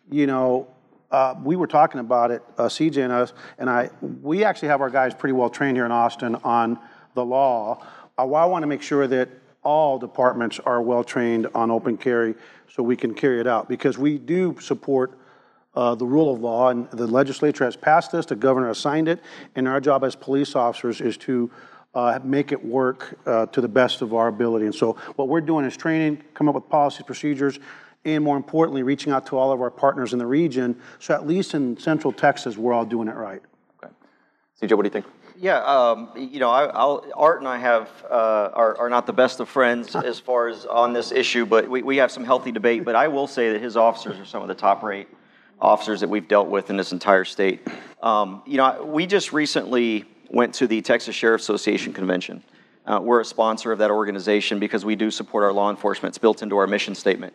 you 0.10 0.26
know, 0.26 0.68
uh, 1.12 1.36
we 1.44 1.58
were 1.58 1.68
talking 1.68 2.00
about 2.00 2.32
it, 2.32 2.42
uh, 2.58 2.64
CJ 2.64 3.04
and 3.04 3.12
us, 3.12 3.34
and 3.58 3.70
I, 3.70 3.90
we 4.02 4.46
actually 4.46 4.70
have 4.70 4.80
our 4.80 4.90
guys 4.90 5.14
pretty 5.14 5.34
well 5.34 5.50
trained 5.50 5.76
here 5.76 5.86
in 5.86 5.92
Austin 5.92 6.36
on 6.46 6.80
the 7.14 7.26
law. 7.26 7.86
Uh, 8.18 8.26
well, 8.26 8.42
I 8.42 8.46
want 8.46 8.64
to 8.64 8.68
make 8.68 8.82
sure 8.82 9.06
that 9.08 9.28
all 9.68 10.00
departments 10.00 10.62
are 10.66 10.82
well 10.82 11.04
trained 11.04 11.46
on 11.54 11.70
open 11.70 11.98
carry 11.98 12.34
so 12.70 12.82
we 12.82 12.96
can 12.96 13.14
carry 13.14 13.42
it 13.42 13.48
out 13.48 13.68
because 13.68 13.98
we 13.98 14.18
do 14.18 14.58
support 14.62 15.12
uh, 15.76 15.94
the 15.94 16.06
rule 16.06 16.34
of 16.34 16.40
law, 16.40 16.70
and 16.70 16.90
the 16.92 17.06
legislature 17.06 17.66
has 17.66 17.76
passed 17.76 18.14
this, 18.14 18.26
the 18.26 18.36
governor 18.36 18.70
has 18.70 18.78
signed 18.78 19.10
it, 19.10 19.22
and 19.56 19.68
our 19.68 19.82
job 19.82 20.06
as 20.06 20.16
police 20.16 20.56
officers 20.56 21.02
is 21.02 21.18
to 21.18 21.52
uh, 21.94 22.18
make 22.24 22.54
it 22.54 22.64
work 22.64 23.20
uh, 23.26 23.46
to 23.48 23.60
the 23.60 23.68
best 23.68 24.02
of 24.02 24.14
our 24.14 24.30
ability. 24.30 24.66
And 24.66 24.74
so, 24.74 24.94
what 25.18 25.28
we're 25.28 25.42
doing 25.42 25.66
is 25.66 25.76
training, 25.76 26.24
come 26.34 26.48
up 26.48 26.56
with 26.56 26.70
policies, 26.70 27.04
procedures, 27.06 27.60
and 28.06 28.24
more 28.24 28.38
importantly, 28.38 28.84
reaching 28.84 29.12
out 29.12 29.26
to 29.28 29.38
all 29.38 29.52
of 29.52 29.62
our 29.62 29.70
partners 29.70 30.14
in 30.14 30.20
the 30.20 30.26
region. 30.26 30.80
So, 31.00 31.14
at 31.14 31.28
least 31.28 31.54
in 31.54 31.78
Central 31.78 32.14
Texas, 32.14 32.58
we're 32.58 32.74
all 32.74 32.86
doing 32.86 33.10
it 33.10 33.16
right. 33.16 33.42
Okay. 33.84 33.94
CJ, 34.62 34.78
what 34.78 34.84
do 34.84 34.88
you 34.88 34.94
think? 34.94 35.06
Yeah, 35.40 35.60
um, 35.60 36.10
you 36.16 36.40
know, 36.40 36.50
I, 36.50 36.66
I'll, 36.66 37.06
Art 37.14 37.40
and 37.40 37.48
I 37.48 37.60
have 37.60 37.90
uh, 38.10 38.50
are, 38.54 38.76
are 38.78 38.90
not 38.90 39.06
the 39.06 39.14
best 39.14 39.40
of 39.40 39.48
friends 39.48 39.96
as 39.96 40.20
far 40.20 40.48
as 40.48 40.66
on 40.66 40.94
this 40.94 41.12
issue, 41.12 41.46
but 41.46 41.70
we, 41.70 41.84
we 41.84 41.98
have 41.98 42.12
some 42.12 42.24
healthy 42.24 42.52
debate. 42.52 42.84
But 42.84 42.96
I 42.96 43.08
will 43.08 43.28
say 43.28 43.54
that 43.54 43.62
his 43.62 43.78
officers 43.78 44.20
are 44.20 44.26
some 44.26 44.42
of 44.42 44.48
the 44.48 44.56
top 44.56 44.82
rate 44.82 45.08
officers 45.62 46.00
that 46.00 46.10
we've 46.10 46.28
dealt 46.28 46.48
with 46.48 46.72
in 46.72 46.78
this 46.78 46.92
entire 46.92 47.24
state. 47.24 47.68
Um, 48.02 48.42
you 48.48 48.58
know, 48.58 48.84
we 48.84 49.06
just 49.06 49.32
recently 49.32 50.06
went 50.30 50.56
to 50.56 50.66
the 50.68 50.82
Texas 50.82 51.16
Sheriff 51.16 51.42
Association 51.42 51.94
convention. 51.94 52.44
Uh, 52.86 53.00
we're 53.04 53.22
a 53.22 53.26
sponsor 53.26 53.72
of 53.72 53.78
that 53.80 53.92
organization 53.92 54.60
because 54.60 54.86
we 54.86 54.96
do 54.96 55.12
support 55.12 55.44
our 55.44 55.54
law 55.54 55.70
enforcement. 55.70 56.12
It's 56.12 56.18
built 56.18 56.42
into 56.42 56.58
our 56.58 56.68
mission 56.68 56.96
statement. 56.96 57.34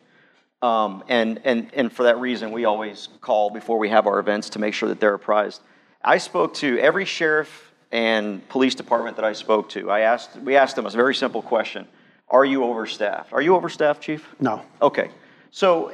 Um, 0.61 1.05
and, 1.09 1.41
and, 1.45 1.73
and 1.75 1.93
for 1.93 2.05
that 2.05 2.19
reason, 2.19 2.51
we 2.53 2.65
always 2.65 3.09
call 3.21 3.51
before 3.51 3.79
we 3.79 3.91
have 3.91 4.07
our 4.09 4.19
events 4.19 4.51
to 4.51 4.59
make 4.59 4.75
sure 4.75 4.89
that 4.89 4.99
they're 4.99 5.15
apprised. 5.15 5.61
I 6.05 6.19
spoke 6.19 6.55
to 6.55 6.79
every 6.79 7.05
sheriff 7.05 7.72
and 7.93 8.47
police 8.49 8.75
department 8.75 9.17
that 9.17 9.25
I 9.25 9.35
spoke 9.35 9.69
to. 9.71 9.91
I 9.91 10.01
asked, 10.01 10.37
we 10.37 10.57
asked 10.57 10.77
them 10.77 10.87
a 10.87 10.91
very 10.91 11.15
simple 11.15 11.43
question 11.43 11.87
Are 12.29 12.45
you 12.45 12.65
overstaffed? 12.65 13.33
Are 13.33 13.43
you 13.43 13.55
overstaffed, 13.55 14.01
Chief? 14.01 14.27
No. 14.41 14.63
Okay. 14.81 15.11
So 15.51 15.93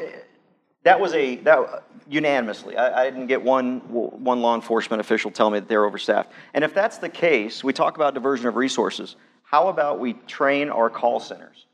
that 0.84 1.00
was 1.00 1.12
a, 1.14 1.36
that 1.36 1.84
unanimously. 2.08 2.76
I, 2.76 3.02
I 3.02 3.10
didn't 3.10 3.26
get 3.26 3.42
one, 3.42 3.80
one 3.90 4.40
law 4.40 4.54
enforcement 4.54 5.00
official 5.00 5.30
tell 5.30 5.50
me 5.50 5.58
that 5.58 5.68
they're 5.68 5.84
overstaffed. 5.84 6.30
And 6.54 6.64
if 6.64 6.72
that's 6.72 6.98
the 6.98 7.08
case, 7.08 7.62
we 7.62 7.72
talk 7.72 7.96
about 7.96 8.14
diversion 8.14 8.46
of 8.46 8.56
resources. 8.56 9.16
How 9.42 9.68
about 9.68 9.98
we 9.98 10.14
train 10.14 10.70
our 10.70 10.88
call 10.88 11.20
centers? 11.20 11.66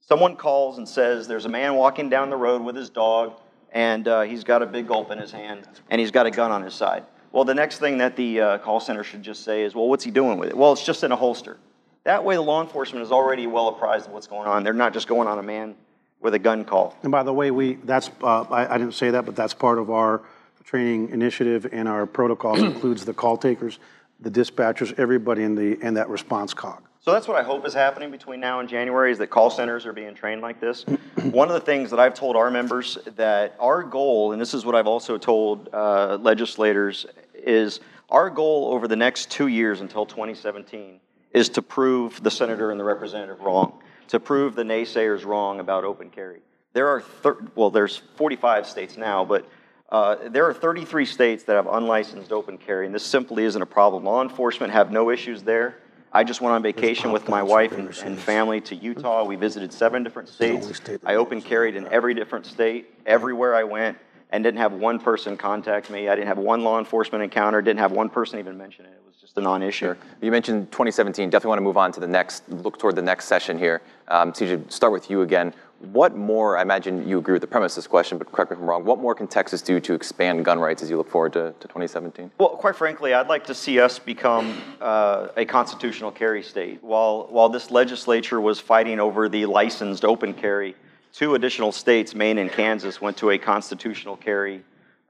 Someone 0.00 0.36
calls 0.36 0.78
and 0.78 0.88
says 0.88 1.26
there's 1.26 1.46
a 1.46 1.50
man 1.50 1.74
walking 1.74 2.10
down 2.10 2.30
the 2.30 2.36
road 2.36 2.62
with 2.62 2.74
his 2.74 2.90
dog, 2.90 3.40
and 3.72 4.06
uh, 4.08 4.22
he's 4.22 4.42
got 4.42 4.62
a 4.62 4.66
big 4.66 4.88
gulp 4.88 5.10
in 5.12 5.18
his 5.18 5.30
hand, 5.30 5.68
and 5.88 6.00
he's 6.00 6.10
got 6.10 6.26
a 6.26 6.30
gun 6.30 6.50
on 6.50 6.62
his 6.62 6.74
side. 6.74 7.04
Well, 7.32 7.44
the 7.44 7.54
next 7.54 7.78
thing 7.78 7.98
that 7.98 8.16
the 8.16 8.40
uh, 8.40 8.58
call 8.58 8.80
center 8.80 9.04
should 9.04 9.22
just 9.22 9.44
say 9.44 9.62
is, 9.62 9.74
well, 9.74 9.88
what's 9.88 10.04
he 10.04 10.10
doing 10.10 10.38
with 10.38 10.48
it? 10.48 10.56
Well, 10.56 10.72
it's 10.72 10.84
just 10.84 11.04
in 11.04 11.12
a 11.12 11.16
holster. 11.16 11.58
That 12.04 12.24
way, 12.24 12.34
the 12.34 12.40
law 12.40 12.62
enforcement 12.62 13.04
is 13.04 13.12
already 13.12 13.46
well 13.46 13.68
apprised 13.68 14.06
of 14.06 14.12
what's 14.12 14.26
going 14.26 14.48
on. 14.48 14.64
They're 14.64 14.72
not 14.72 14.92
just 14.92 15.06
going 15.06 15.28
on 15.28 15.38
a 15.38 15.42
man 15.42 15.76
with 16.20 16.34
a 16.34 16.38
gun 16.38 16.64
call. 16.64 16.96
And 17.02 17.12
by 17.12 17.22
the 17.22 17.32
way, 17.32 17.50
we, 17.50 17.74
that's, 17.74 18.10
uh, 18.22 18.42
I, 18.42 18.74
I 18.74 18.78
didn't 18.78 18.94
say 18.94 19.10
that, 19.10 19.24
but 19.24 19.36
that's 19.36 19.54
part 19.54 19.78
of 19.78 19.90
our 19.90 20.22
training 20.64 21.10
initiative 21.10 21.66
and 21.72 21.88
our 21.88 22.06
protocols 22.06 22.60
includes 22.62 23.04
the 23.04 23.14
call 23.14 23.36
takers, 23.36 23.78
the 24.18 24.30
dispatchers, 24.30 24.98
everybody 24.98 25.42
in 25.42 25.54
the, 25.54 25.78
in 25.84 25.94
that 25.94 26.08
response 26.08 26.52
cog. 26.54 26.82
So 27.02 27.12
that's 27.12 27.26
what 27.26 27.38
I 27.38 27.42
hope 27.42 27.66
is 27.66 27.72
happening 27.72 28.10
between 28.10 28.40
now 28.40 28.60
and 28.60 28.68
January 28.68 29.10
is 29.10 29.16
that 29.18 29.28
call 29.28 29.48
centers 29.48 29.86
are 29.86 29.92
being 29.94 30.14
trained 30.14 30.42
like 30.42 30.60
this. 30.60 30.84
One 31.22 31.48
of 31.48 31.54
the 31.54 31.60
things 31.60 31.88
that 31.92 31.98
I've 31.98 32.12
told 32.12 32.36
our 32.36 32.50
members 32.50 32.98
that 33.16 33.56
our 33.58 33.82
goal, 33.82 34.32
and 34.32 34.40
this 34.40 34.52
is 34.52 34.66
what 34.66 34.74
I've 34.74 34.86
also 34.86 35.16
told 35.16 35.70
uh, 35.72 36.18
legislators, 36.20 37.06
is 37.32 37.80
our 38.10 38.28
goal 38.28 38.74
over 38.74 38.86
the 38.86 38.96
next 38.96 39.30
two 39.30 39.46
years 39.46 39.80
until 39.80 40.04
2017 40.04 41.00
is 41.32 41.48
to 41.48 41.62
prove 41.62 42.22
the 42.22 42.30
senator 42.30 42.70
and 42.70 42.78
the 42.78 42.84
representative 42.84 43.40
wrong, 43.40 43.82
to 44.08 44.20
prove 44.20 44.54
the 44.54 44.62
naysayers 44.62 45.24
wrong 45.24 45.58
about 45.58 45.84
open 45.84 46.10
carry. 46.10 46.40
There 46.74 46.88
are, 46.88 47.00
thir- 47.00 47.46
well, 47.54 47.70
there's 47.70 47.96
45 48.16 48.66
states 48.66 48.98
now, 48.98 49.24
but 49.24 49.48
uh, 49.88 50.28
there 50.28 50.44
are 50.44 50.52
33 50.52 51.06
states 51.06 51.44
that 51.44 51.56
have 51.56 51.66
unlicensed 51.66 52.30
open 52.30 52.58
carry, 52.58 52.84
and 52.84 52.94
this 52.94 53.06
simply 53.06 53.44
isn't 53.44 53.62
a 53.62 53.66
problem. 53.66 54.04
Law 54.04 54.20
enforcement 54.20 54.70
have 54.74 54.92
no 54.92 55.08
issues 55.08 55.42
there. 55.42 55.78
I 56.12 56.24
just 56.24 56.40
went 56.40 56.54
on 56.54 56.62
vacation 56.62 57.12
with 57.12 57.28
my 57.28 57.42
wife 57.42 57.72
and, 57.72 57.96
and 58.04 58.18
family 58.18 58.60
to 58.62 58.74
Utah. 58.74 59.24
We 59.24 59.36
visited 59.36 59.72
seven 59.72 60.02
different 60.02 60.28
states. 60.28 60.80
I 61.04 61.14
open 61.14 61.40
carried 61.40 61.76
in 61.76 61.86
every 61.88 62.14
different 62.14 62.46
state, 62.46 62.92
everywhere 63.06 63.54
I 63.54 63.62
went, 63.62 63.96
and 64.30 64.42
didn't 64.42 64.58
have 64.58 64.72
one 64.72 64.98
person 64.98 65.36
contact 65.36 65.88
me. 65.88 66.08
I 66.08 66.16
didn't 66.16 66.26
have 66.26 66.38
one 66.38 66.64
law 66.64 66.78
enforcement 66.78 67.22
encounter, 67.22 67.62
didn't 67.62 67.78
have 67.78 67.92
one 67.92 68.08
person 68.08 68.40
even 68.40 68.58
mention 68.58 68.86
it. 68.86 68.88
It 68.88 69.02
was 69.06 69.16
just 69.16 69.38
a 69.38 69.40
non 69.40 69.62
issue. 69.62 69.86
Sure. 69.86 69.96
You 70.20 70.32
mentioned 70.32 70.72
2017. 70.72 71.30
Definitely 71.30 71.48
want 71.48 71.58
to 71.58 71.64
move 71.64 71.76
on 71.76 71.92
to 71.92 72.00
the 72.00 72.08
next, 72.08 72.48
look 72.48 72.78
toward 72.78 72.96
the 72.96 73.02
next 73.02 73.26
session 73.26 73.56
here. 73.56 73.80
Um, 74.08 74.32
CJ, 74.32 74.72
start 74.72 74.92
with 74.92 75.10
you 75.10 75.22
again. 75.22 75.54
What 75.80 76.14
more, 76.14 76.58
I 76.58 76.62
imagine 76.62 77.08
you 77.08 77.18
agree 77.18 77.32
with 77.32 77.40
the 77.40 77.46
premise 77.46 77.72
of 77.72 77.76
this 77.76 77.86
question, 77.86 78.18
but 78.18 78.30
correct 78.30 78.50
me 78.50 78.56
if 78.56 78.62
I'm 78.62 78.68
wrong, 78.68 78.84
what 78.84 78.98
more 78.98 79.14
can 79.14 79.26
Texas 79.26 79.62
do 79.62 79.80
to 79.80 79.94
expand 79.94 80.44
gun 80.44 80.58
rights 80.58 80.82
as 80.82 80.90
you 80.90 80.98
look 80.98 81.08
forward 81.08 81.32
to, 81.32 81.54
to 81.58 81.68
2017? 81.68 82.30
Well, 82.36 82.50
quite 82.50 82.76
frankly, 82.76 83.14
I'd 83.14 83.28
like 83.28 83.46
to 83.46 83.54
see 83.54 83.80
us 83.80 83.98
become 83.98 84.60
uh, 84.82 85.28
a 85.38 85.46
constitutional 85.46 86.10
carry 86.10 86.42
state. 86.42 86.84
While, 86.84 87.28
while 87.30 87.48
this 87.48 87.70
legislature 87.70 88.42
was 88.42 88.60
fighting 88.60 89.00
over 89.00 89.30
the 89.30 89.46
licensed 89.46 90.04
open 90.04 90.34
carry, 90.34 90.76
two 91.14 91.34
additional 91.34 91.72
states, 91.72 92.14
Maine 92.14 92.36
and 92.36 92.52
Kansas, 92.52 93.00
went 93.00 93.16
to 93.16 93.30
a 93.30 93.38
constitutional 93.38 94.18
carry 94.18 94.62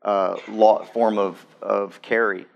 uh, 0.02 0.37
law, 0.46 0.85
form 0.85 1.18
of, 1.18 1.44
of 1.61 2.00
carry. 2.00 2.46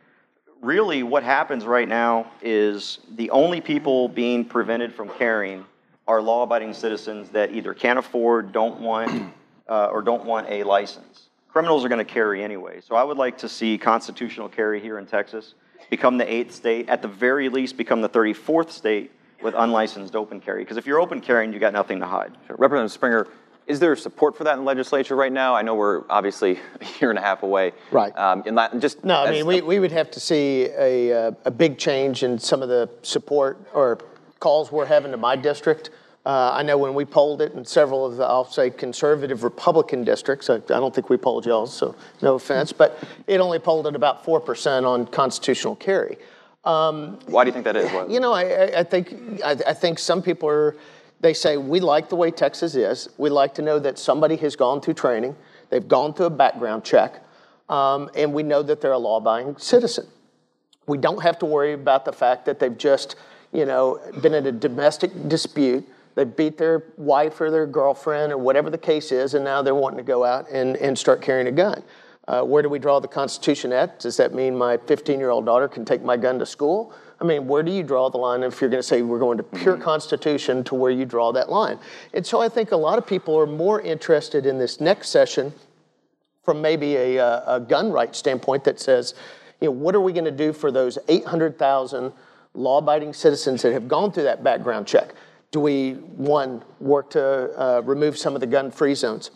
Really, 0.63 1.03
what 1.03 1.25
happens 1.25 1.65
right 1.65 1.89
now 1.89 2.31
is 2.41 3.01
the 3.17 3.31
only 3.31 3.61
people 3.61 4.09
being 4.09 4.45
prevented 4.45 4.95
from 4.95 5.09
carrying 5.09 5.65
are 6.07 6.21
law-abiding 6.21 6.75
citizens 6.75 7.31
that 7.31 7.53
either 7.53 7.75
can't 7.75 7.99
afford, 7.99 8.53
don't 8.53 8.81
want, 8.81 9.33
uh, 9.69 9.87
or 9.87 10.03
don't 10.03 10.25
want 10.25 10.49
a 10.51 10.63
license. 10.63 11.29
Criminals 11.49 11.85
are 11.85 11.89
going 11.89 12.05
to 12.05 12.13
carry 12.13 12.43
anyway. 12.43 12.81
So 12.81 12.97
I 12.97 13.05
would 13.05 13.17
like 13.17 13.39
to 13.39 13.49
see 13.49 13.79
constitutional 13.79 14.49
carry 14.49 14.81
here 14.81 14.99
in 14.99 15.07
Texas 15.07 15.55
become 15.91 16.19
the 16.19 16.33
eighth 16.33 16.53
state, 16.55 16.89
at 16.89 17.03
the 17.03 17.09
very 17.09 17.49
least 17.49 17.77
become 17.77 18.01
the 18.01 18.09
34th 18.09 18.71
state 18.71 19.13
with 19.43 19.55
unlicensed 19.57 20.17
open 20.17 20.41
carry. 20.41 20.63
Because 20.63 20.77
if 20.77 20.87
you're 20.87 21.01
open 21.01 21.21
carrying, 21.21 21.53
you 21.53 21.59
got 21.59 21.73
nothing 21.73 22.01
to 22.01 22.07
hide. 22.07 22.33
Sure. 22.47 22.57
Representative 22.57 22.93
Springer, 22.93 23.29
is 23.67 23.81
there 23.81 23.95
support 23.97 24.37
for 24.37 24.45
that 24.45 24.55
in 24.55 24.61
the 24.61 24.65
legislature 24.65 25.15
right 25.15 25.33
now? 25.33 25.55
I 25.55 25.63
know 25.63 25.75
we're 25.75 26.03
obviously 26.11 26.59
a 26.81 27.01
year 27.01 27.11
and 27.11 27.19
a 27.19 27.23
half 27.23 27.43
away. 27.43 27.73
Right. 27.91 28.17
Um, 28.17 28.43
in 28.47 28.55
Latin, 28.55 28.81
just 28.81 29.05
No, 29.05 29.23
I 29.23 29.31
mean, 29.31 29.47
we, 29.47 29.61
we 29.61 29.79
would 29.79 29.93
have 29.93 30.11
to 30.13 30.21
see 30.21 30.69
a, 30.77 31.29
uh, 31.29 31.33
a 31.45 31.51
big 31.51 31.79
change 31.79 32.23
in 32.23 32.39
some 32.39 32.63
of 32.63 32.69
the 32.69 32.91
support 33.03 33.59
or 33.73 33.99
calls 34.45 34.71
we're 34.71 34.85
having 34.85 35.11
to 35.11 35.17
my 35.17 35.35
district. 35.37 35.89
Uh, 36.27 36.51
I 36.53 36.63
know 36.63 36.77
when 36.77 36.93
we 36.95 37.07
polled 37.07 37.41
it 37.41 37.55
in 37.55 37.65
several 37.65 38.05
of 38.05 38.19
the, 38.19 38.25
I'll 38.27 38.45
say, 38.45 38.69
conservative 38.69 39.43
Republican 39.43 40.05
districts, 40.05 40.51
I, 40.51 40.57
I 40.57 40.59
don't 40.83 40.95
think 40.95 41.09
we 41.09 41.17
polled 41.17 41.47
y'all, 41.47 41.67
so 41.67 41.95
no 42.21 42.35
offense, 42.35 42.71
but 42.71 42.99
it 43.27 43.41
only 43.41 43.59
polled 43.59 43.87
at 43.87 43.97
about 43.97 44.23
4% 44.23 44.85
on 44.87 45.07
constitutional 45.07 45.77
carry. 45.77 46.19
Why 46.63 47.45
do 47.45 47.49
you 47.49 47.53
think 47.53 47.65
that 47.65 47.75
is? 47.77 47.91
What- 47.91 48.11
You 48.11 48.21
know, 48.21 48.35
I, 48.35 48.43
I- 48.43 48.81
I 48.81 48.83
think 48.83 49.15
I, 49.43 49.53
I 49.53 49.73
think 49.73 49.99
some 49.99 50.21
people 50.23 50.49
are. 50.51 50.77
They 51.21 51.33
say 51.33 51.57
we 51.57 51.81
like 51.81 52.11
the 52.11 52.17
way 52.17 52.31
Texas 52.31 52.75
is. 52.75 53.09
We 53.17 53.31
like 53.31 53.55
to 53.55 53.63
know 53.63 53.79
that 53.79 53.99
somebody 53.99 54.37
has 54.45 54.57
gone 54.57 54.83
through 54.83 54.95
training. 54.95 55.35
They've 55.71 55.89
gone 55.89 56.13
through 56.13 56.27
a 56.27 56.37
background 56.45 56.85
check, 56.85 57.11
um, 57.71 58.11
and 58.15 58.35
we 58.35 58.43
know 58.43 58.63
that 58.63 58.83
they're 58.83 58.93
a 58.93 58.99
law-abiding 59.09 59.57
citizen. 59.57 60.07
We 60.87 60.99
don't 60.99 61.23
have 61.23 61.39
to 61.39 61.47
worry 61.47 61.73
about 61.73 62.05
the 62.05 62.13
fact 62.13 62.45
that 62.45 62.59
they've 62.61 62.77
just, 62.77 63.17
you 63.55 63.65
know, 63.65 64.01
been 64.21 64.35
in 64.35 64.47
a 64.47 64.53
domestic 64.53 65.29
dispute. 65.29 65.89
They 66.17 66.25
beat 66.25 66.59
their 66.59 66.85
wife 66.97 67.41
or 67.41 67.51
their 67.51 67.67
girlfriend 67.67 68.33
or 68.33 68.39
whatever 68.39 68.69
the 68.69 68.79
case 68.79 69.13
is, 69.13 69.35
and 69.35 69.45
now 69.45 69.63
they're 69.63 69.75
wanting 69.75 69.99
to 69.99 70.05
go 70.05 70.25
out 70.25 70.51
and, 70.51 70.77
and 70.77 70.99
start 70.99 71.23
carrying 71.23 71.47
a 71.47 71.53
gun. 71.53 71.83
Uh, 72.27 72.43
where 72.43 72.63
do 72.63 72.69
we 72.69 72.79
draw 72.79 73.01
the 73.01 73.09
Constitution 73.09 73.73
at? 73.73 74.01
Does 74.01 74.17
that 74.17 74.35
mean 74.35 74.57
my 74.57 74.77
15 74.77 75.19
year 75.19 75.31
old 75.31 75.45
daughter 75.47 75.69
can 75.69 75.85
take 75.85 76.03
my 76.03 76.17
gun 76.17 76.39
to 76.39 76.47
school? 76.47 76.93
I 77.21 77.25
mean, 77.25 77.47
where 77.47 77.63
do 77.63 77.71
you 77.71 77.83
draw 77.83 78.11
the 78.11 78.19
line 78.19 78.43
if 78.43 78.61
you're 78.61 78.71
going 78.71 78.83
to 78.83 78.87
say 78.87 79.03
we're 79.03 79.19
going 79.19 79.37
to 79.39 79.45
pure 79.45 79.77
Constitution 79.77 80.65
to 80.65 80.75
where 80.75 80.91
you 80.91 81.05
draw 81.05 81.33
that 81.33 81.49
line? 81.49 81.79
And 82.13 82.27
so 82.27 82.41
I 82.41 82.49
think 82.49 82.73
a 82.73 82.77
lot 82.77 82.99
of 82.99 83.07
people 83.07 83.39
are 83.39 83.47
more 83.47 83.81
interested 83.81 84.47
in 84.47 84.59
this 84.59 84.81
next 84.81 85.11
session 85.11 85.53
from 86.45 86.61
maybe 86.61 86.97
a, 86.97 87.19
uh, 87.19 87.57
a 87.57 87.61
gun 87.61 87.93
right 87.93 88.15
standpoint 88.17 88.65
that 88.65 88.81
says, 88.81 89.15
you 89.61 89.69
know, 89.69 89.73
what 89.73 89.95
are 89.95 90.01
we 90.01 90.13
going 90.13 90.25
to 90.25 90.31
do 90.31 90.53
for 90.53 90.71
those 90.73 90.99
800,000 91.09 92.13
law-abiding 92.55 93.13
citizens 93.13 93.63
that 93.63 93.73
have 93.73 93.89
gone 93.89 94.13
through 94.13 94.25
that 94.25 94.43
background 94.43 94.87
check? 94.87 95.15
Do 95.51 95.61
we, 95.61 95.93
one, 95.93 96.65
work 96.81 97.11
to 97.11 97.61
uh, 97.61 97.83
remove 97.85 98.17
some 98.19 98.35
of 98.35 98.41
the 98.41 98.47
gun-free 98.47 98.95
zones? 98.95 99.31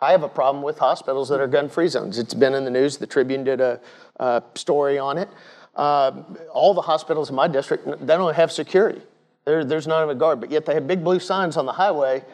I 0.00 0.12
have 0.12 0.22
a 0.22 0.28
problem 0.28 0.62
with 0.62 0.78
hospitals 0.78 1.28
that 1.28 1.40
are 1.40 1.48
gun-free 1.48 1.88
zones. 1.88 2.18
It's 2.18 2.34
been 2.34 2.54
in 2.54 2.64
the 2.64 2.70
news. 2.70 2.98
The 2.98 3.06
Tribune 3.06 3.44
did 3.44 3.60
a, 3.60 3.80
a 4.16 4.42
story 4.54 4.98
on 4.98 5.18
it. 5.18 5.28
Uh, 5.74 6.22
all 6.52 6.74
the 6.74 6.82
hospitals 6.82 7.30
in 7.30 7.36
my 7.36 7.48
district, 7.48 7.86
they 7.86 8.16
don't 8.16 8.34
have 8.34 8.50
security. 8.50 9.02
There, 9.44 9.64
there's 9.64 9.86
not 9.86 10.02
even 10.02 10.16
a 10.16 10.18
guard, 10.18 10.40
but 10.40 10.50
yet 10.50 10.66
they 10.66 10.74
have 10.74 10.86
big 10.86 11.02
blue 11.02 11.20
signs 11.20 11.56
on 11.56 11.66
the 11.66 11.72
highway. 11.72 12.24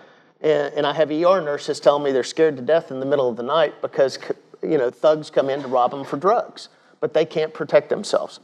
And, 0.41 0.75
and 0.75 0.87
I 0.87 0.93
have 0.93 1.11
ER 1.11 1.41
nurses 1.41 1.81
telling 1.81 2.03
me 2.03 2.13
they're 2.13 2.23
scared 2.23 2.57
to 2.57 2.63
death 2.63 2.91
in 2.91 3.01
the 3.01 3.07
middle 3.07 3.29
of 3.29 3.37
the 3.37 3.43
night 3.43 3.81
because 3.81 4.19
you 4.63 4.79
know 4.79 4.91
thugs 4.91 5.31
come 5.31 5.49
in 5.49 5.63
to 5.63 5.69
rob 5.69 5.91
them 5.91 6.05
for 6.05 6.17
drugs, 6.17 6.69
but 7.01 7.15
they 7.15 7.25
can't 7.25 7.53
protect 7.53 7.89
themselves. 7.89 8.41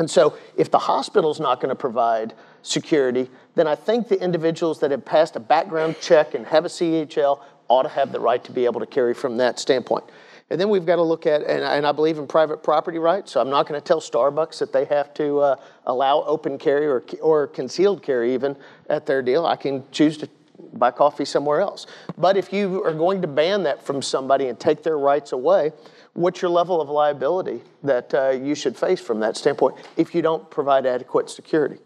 And 0.00 0.10
so, 0.10 0.34
if 0.56 0.70
the 0.70 0.78
hospital's 0.78 1.40
not 1.40 1.60
going 1.60 1.68
to 1.68 1.74
provide 1.74 2.32
security, 2.62 3.28
then 3.54 3.66
I 3.66 3.74
think 3.74 4.08
the 4.08 4.18
individuals 4.18 4.80
that 4.80 4.92
have 4.92 5.04
passed 5.04 5.36
a 5.36 5.40
background 5.40 5.96
check 6.00 6.32
and 6.32 6.46
have 6.46 6.64
a 6.64 6.68
CHL 6.68 7.38
ought 7.68 7.82
to 7.82 7.90
have 7.90 8.10
the 8.10 8.18
right 8.18 8.42
to 8.44 8.50
be 8.50 8.64
able 8.64 8.80
to 8.80 8.86
carry 8.86 9.12
from 9.12 9.36
that 9.36 9.58
standpoint. 9.58 10.04
And 10.48 10.58
then 10.58 10.70
we've 10.70 10.86
got 10.86 10.96
to 10.96 11.02
look 11.02 11.26
at, 11.26 11.42
and, 11.42 11.62
and 11.62 11.86
I 11.86 11.92
believe 11.92 12.16
in 12.16 12.26
private 12.26 12.62
property 12.62 12.98
rights, 12.98 13.32
so 13.32 13.42
I'm 13.42 13.50
not 13.50 13.68
going 13.68 13.78
to 13.78 13.86
tell 13.86 14.00
Starbucks 14.00 14.58
that 14.60 14.72
they 14.72 14.86
have 14.86 15.12
to 15.14 15.40
uh, 15.40 15.56
allow 15.84 16.22
open 16.22 16.56
carry 16.56 16.86
or, 16.86 17.04
or 17.20 17.46
concealed 17.48 18.02
carry 18.02 18.32
even 18.32 18.56
at 18.88 19.04
their 19.04 19.20
deal. 19.20 19.44
I 19.44 19.56
can 19.56 19.84
choose 19.92 20.16
to 20.16 20.30
buy 20.72 20.92
coffee 20.92 21.26
somewhere 21.26 21.60
else. 21.60 21.86
But 22.16 22.38
if 22.38 22.54
you 22.54 22.82
are 22.84 22.94
going 22.94 23.20
to 23.20 23.28
ban 23.28 23.64
that 23.64 23.84
from 23.84 24.00
somebody 24.00 24.48
and 24.48 24.58
take 24.58 24.82
their 24.82 24.98
rights 24.98 25.32
away, 25.32 25.72
what's 26.14 26.42
your 26.42 26.50
level 26.50 26.80
of 26.80 26.88
liability 26.88 27.62
that 27.82 28.12
uh, 28.14 28.30
you 28.30 28.54
should 28.54 28.76
face 28.76 29.00
from 29.00 29.20
that 29.20 29.36
standpoint 29.36 29.76
if 29.96 30.14
you 30.14 30.22
don't 30.22 30.50
provide 30.50 30.86
adequate 30.86 31.30
security? 31.30 31.78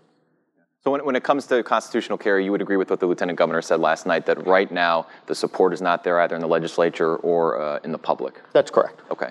So 0.82 0.90
when, 0.90 1.04
when 1.04 1.16
it 1.16 1.22
comes 1.24 1.46
to 1.46 1.62
constitutional 1.62 2.18
carry, 2.18 2.44
you 2.44 2.52
would 2.52 2.60
agree 2.60 2.76
with 2.76 2.90
what 2.90 3.00
the 3.00 3.06
lieutenant 3.06 3.38
governor 3.38 3.62
said 3.62 3.80
last 3.80 4.04
night 4.06 4.26
that 4.26 4.46
right 4.46 4.70
now 4.70 5.06
the 5.26 5.34
support 5.34 5.72
is 5.72 5.80
not 5.80 6.04
there 6.04 6.20
either 6.20 6.34
in 6.34 6.42
the 6.42 6.48
legislature 6.48 7.16
or 7.16 7.58
uh, 7.60 7.78
in 7.84 7.92
the 7.92 7.98
public. 7.98 8.40
That's 8.52 8.70
correct. 8.70 9.00
Okay. 9.10 9.30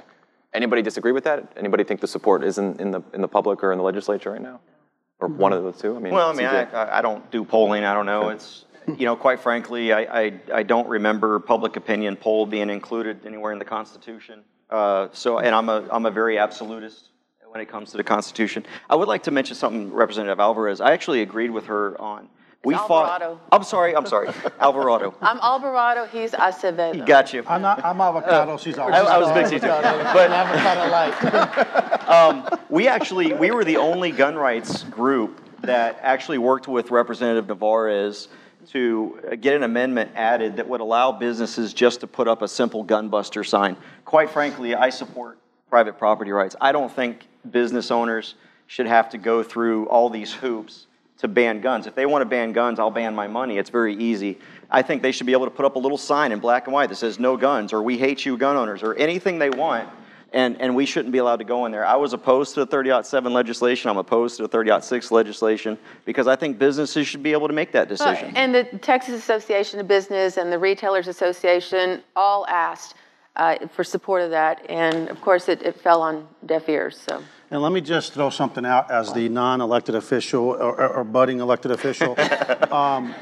Anybody 0.53 0.81
disagree 0.81 1.11
with 1.11 1.23
that? 1.25 1.53
Anybody 1.55 1.83
think 1.83 1.99
the 2.01 2.07
support 2.07 2.43
isn't 2.43 2.79
in 2.79 2.91
the 2.91 3.01
in 3.13 3.21
the 3.21 3.27
public 3.27 3.63
or 3.63 3.71
in 3.71 3.77
the 3.77 3.83
legislature 3.83 4.31
right 4.31 4.41
now, 4.41 4.59
or 5.19 5.27
one 5.27 5.51
of 5.51 5.63
the 5.63 5.71
two? 5.71 5.95
I 5.95 5.99
mean, 5.99 6.13
Well, 6.13 6.29
I 6.29 6.33
mean, 6.33 6.45
I, 6.45 6.63
I- 6.71 6.99
I 6.99 7.01
don't 7.01 7.29
do 7.31 7.43
polling. 7.43 7.83
I 7.85 7.93
don't 7.95 8.05
know. 8.05 8.29
It's, 8.29 8.65
you 8.87 9.05
know, 9.05 9.15
quite 9.15 9.39
frankly, 9.39 9.93
I, 9.93 10.01
I, 10.21 10.39
I 10.53 10.63
don't 10.63 10.87
remember 10.87 11.39
public 11.39 11.75
opinion 11.75 12.15
poll 12.17 12.45
being 12.45 12.69
included 12.69 13.25
anywhere 13.25 13.51
in 13.51 13.57
the 13.59 13.65
Constitution. 13.65 14.43
Uh, 14.73 15.07
so, 15.13 15.37
and 15.37 15.53
I'm 15.53 15.69
a, 15.69 15.87
I'm 15.91 16.07
a 16.07 16.11
very 16.11 16.39
absolutist 16.39 17.09
when 17.47 17.61
it 17.61 17.69
comes 17.69 17.91
to 17.91 17.97
the 17.97 18.03
Constitution. 18.03 18.65
I 18.89 18.95
would 18.95 19.07
like 19.07 19.21
to 19.23 19.31
mention 19.31 19.55
something, 19.55 19.93
Representative 19.93 20.39
Alvarez. 20.39 20.81
I 20.81 20.93
actually 20.93 21.21
agreed 21.21 21.51
with 21.51 21.67
her 21.67 22.01
on. 22.01 22.27
We 22.65 22.73
Alvarado. 22.73 23.35
fought. 23.35 23.47
I'm 23.51 23.63
sorry. 23.63 23.95
I'm 23.95 24.07
sorry. 24.07 24.29
Alvarado. 24.59 25.13
I'm 25.21 25.37
Alvarado, 25.41 26.05
he's 26.05 26.31
Acevedo. 26.31 26.95
He 26.95 27.01
got 27.01 27.33
you. 27.33 27.43
I'm 27.45 27.61
not, 27.61 27.85
I'm 27.85 28.01
avocado, 28.01 28.57
she's 28.57 28.79
I, 28.79 28.87
avocado. 28.87 29.09
I 29.09 29.17
was 29.19 29.35
mixing 29.35 29.59
two. 29.59 29.67
But 29.67 30.31
avocado 30.31 30.89
light. 32.09 32.59
we 32.69 32.87
actually 32.87 33.33
we 33.33 33.51
were 33.51 33.65
the 33.65 33.77
only 33.77 34.11
gun 34.11 34.35
rights 34.35 34.83
group 34.83 35.39
that 35.61 35.99
actually 36.01 36.39
worked 36.39 36.67
with 36.67 36.89
Representative 36.89 37.47
Navarez 37.47 38.29
to 38.67 39.37
get 39.41 39.55
an 39.55 39.63
amendment 39.63 40.11
added 40.15 40.57
that 40.57 40.67
would 40.67 40.81
allow 40.81 41.11
businesses 41.11 41.73
just 41.73 42.01
to 42.01 42.07
put 42.07 42.27
up 42.27 42.41
a 42.41 42.47
simple 42.47 42.83
gun 42.83 43.09
buster 43.09 43.43
sign. 43.43 43.77
Quite 44.05 44.29
frankly, 44.29 44.75
I 44.75 44.89
support 44.89 45.37
private 45.69 45.97
property 45.97 46.31
rights. 46.31 46.55
I 46.61 46.71
don't 46.71 46.91
think 46.91 47.27
business 47.49 47.91
owners 47.91 48.35
should 48.67 48.87
have 48.87 49.09
to 49.09 49.17
go 49.17 49.43
through 49.43 49.87
all 49.87 50.09
these 50.09 50.33
hoops 50.33 50.87
to 51.17 51.27
ban 51.27 51.61
guns. 51.61 51.87
If 51.87 51.95
they 51.95 52.05
want 52.05 52.21
to 52.21 52.25
ban 52.25 52.51
guns, 52.51 52.79
I'll 52.79 52.91
ban 52.91 53.15
my 53.15 53.27
money. 53.27 53.57
It's 53.57 53.69
very 53.69 53.95
easy. 53.95 54.39
I 54.69 54.81
think 54.81 55.01
they 55.01 55.11
should 55.11 55.27
be 55.27 55.33
able 55.33 55.45
to 55.45 55.51
put 55.51 55.65
up 55.65 55.75
a 55.75 55.79
little 55.79 55.97
sign 55.97 56.31
in 56.31 56.39
black 56.39 56.65
and 56.67 56.73
white 56.73 56.89
that 56.89 56.95
says 56.95 57.19
no 57.19 57.37
guns 57.37 57.73
or 57.73 57.81
we 57.81 57.97
hate 57.97 58.25
you 58.25 58.37
gun 58.37 58.57
owners 58.57 58.83
or 58.83 58.93
anything 58.95 59.39
they 59.39 59.49
want 59.49 59.87
and, 60.33 60.59
and 60.61 60.75
we 60.75 60.85
shouldn't 60.85 61.11
be 61.11 61.19
allowed 61.19 61.37
to 61.37 61.43
go 61.45 61.65
in 61.65 61.71
there. 61.71 61.85
I 61.85 61.95
was 61.95 62.13
opposed 62.13 62.55
to 62.55 62.65
the 62.65 62.67
30.7 62.75 63.31
legislation. 63.31 63.89
I'm 63.89 63.97
opposed 63.97 64.37
to 64.37 64.47
the 64.47 64.49
30.6 64.57 65.11
legislation 65.11 65.77
because 66.05 66.27
I 66.27 66.35
think 66.35 66.57
businesses 66.57 67.07
should 67.07 67.23
be 67.23 67.31
able 67.33 67.47
to 67.47 67.53
make 67.53 67.71
that 67.73 67.87
Well, 67.89 67.97
decision. 67.97 68.35
And 68.35 68.53
the 68.53 68.63
Texas 68.79 69.13
Association 69.15 69.79
of 69.79 69.87
Business 69.87 70.37
and 70.37 70.51
the 70.51 70.59
Retailers 70.59 71.07
Association 71.07 72.01
all 72.15 72.45
asked 72.47 72.95
uh, 73.35 73.67
for 73.67 73.83
support 73.83 74.21
of 74.21 74.29
that, 74.29 74.63
and 74.69 75.09
of 75.09 75.19
course, 75.21 75.49
it, 75.49 75.61
it 75.63 75.79
fell 75.81 76.03
on 76.03 76.27
deaf 76.45 76.69
ears, 76.69 76.99
so. 76.99 77.23
And 77.49 77.63
let 77.63 77.71
me 77.71 77.81
just 77.81 78.13
throw 78.13 78.29
something 78.29 78.63
out 78.63 78.91
as 78.91 79.11
the 79.13 79.27
non-elected 79.27 79.95
official 79.95 80.43
or, 80.49 80.79
or- 80.79 80.87
or 80.97 81.03
budding 81.03 81.39
elected 81.39 81.71
official. 81.71 82.15
Um, 82.71 83.13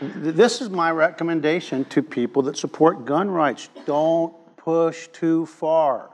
This 0.00 0.60
is 0.60 0.70
my 0.70 0.90
recommendation 0.92 1.84
to 1.86 2.02
people 2.02 2.42
that 2.42 2.56
support 2.56 3.04
gun 3.04 3.28
rights. 3.30 3.68
Don't 3.84 4.32
push 4.68 5.08
too 5.14 5.46
far 5.46 6.10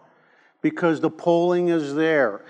because 0.63 1.01
the 1.01 1.11
polling 1.11 1.71
is 1.71 1.93
there. 1.93 2.43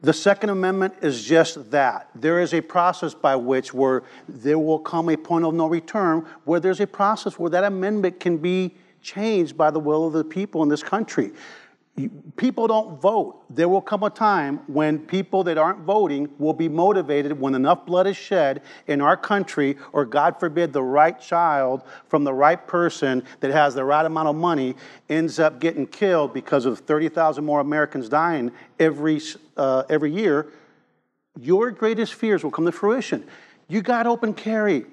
The 0.00 0.14
Second 0.14 0.48
Amendment 0.48 0.94
is 1.02 1.22
just 1.22 1.70
that. 1.70 2.08
There 2.14 2.40
is 2.40 2.54
a 2.54 2.62
process 2.62 3.12
by 3.12 3.36
which 3.36 3.74
where 3.74 4.02
there 4.26 4.58
will 4.58 4.78
come 4.78 5.10
a 5.10 5.18
point 5.18 5.44
of 5.44 5.52
no 5.52 5.66
return 5.66 6.24
where 6.46 6.60
there's 6.60 6.80
a 6.80 6.86
process 6.86 7.38
where 7.38 7.50
that 7.50 7.64
amendment 7.64 8.20
can 8.20 8.38
be 8.38 8.74
changed 9.02 9.54
by 9.54 9.70
the 9.70 9.78
will 9.78 10.06
of 10.06 10.14
the 10.14 10.24
people 10.24 10.62
in 10.62 10.70
this 10.70 10.82
country. 10.82 11.30
People 12.36 12.66
don't 12.66 13.00
vote. 13.00 13.42
There 13.50 13.68
will 13.68 13.80
come 13.80 14.02
a 14.02 14.10
time 14.10 14.60
when 14.66 14.98
people 14.98 15.44
that 15.44 15.58
aren't 15.58 15.80
voting 15.80 16.28
will 16.38 16.52
be 16.52 16.68
motivated 16.68 17.38
when 17.40 17.54
enough 17.54 17.84
blood 17.86 18.06
is 18.06 18.16
shed 18.16 18.62
in 18.86 19.00
our 19.00 19.16
country, 19.16 19.76
or 19.92 20.04
God 20.04 20.38
forbid, 20.38 20.72
the 20.72 20.82
right 20.82 21.20
child 21.20 21.82
from 22.08 22.24
the 22.24 22.32
right 22.32 22.66
person 22.66 23.22
that 23.40 23.50
has 23.50 23.74
the 23.74 23.84
right 23.84 24.06
amount 24.06 24.28
of 24.28 24.36
money 24.36 24.76
ends 25.08 25.38
up 25.38 25.60
getting 25.60 25.86
killed 25.86 26.32
because 26.32 26.64
of 26.66 26.78
30,000 26.80 27.44
more 27.44 27.60
Americans 27.60 28.08
dying 28.08 28.52
every, 28.78 29.20
uh, 29.56 29.82
every 29.88 30.12
year. 30.12 30.46
Your 31.38 31.70
greatest 31.70 32.14
fears 32.14 32.44
will 32.44 32.50
come 32.50 32.66
to 32.66 32.72
fruition. 32.72 33.24
You 33.68 33.82
got 33.82 34.06
open 34.06 34.34
carry. 34.34 34.86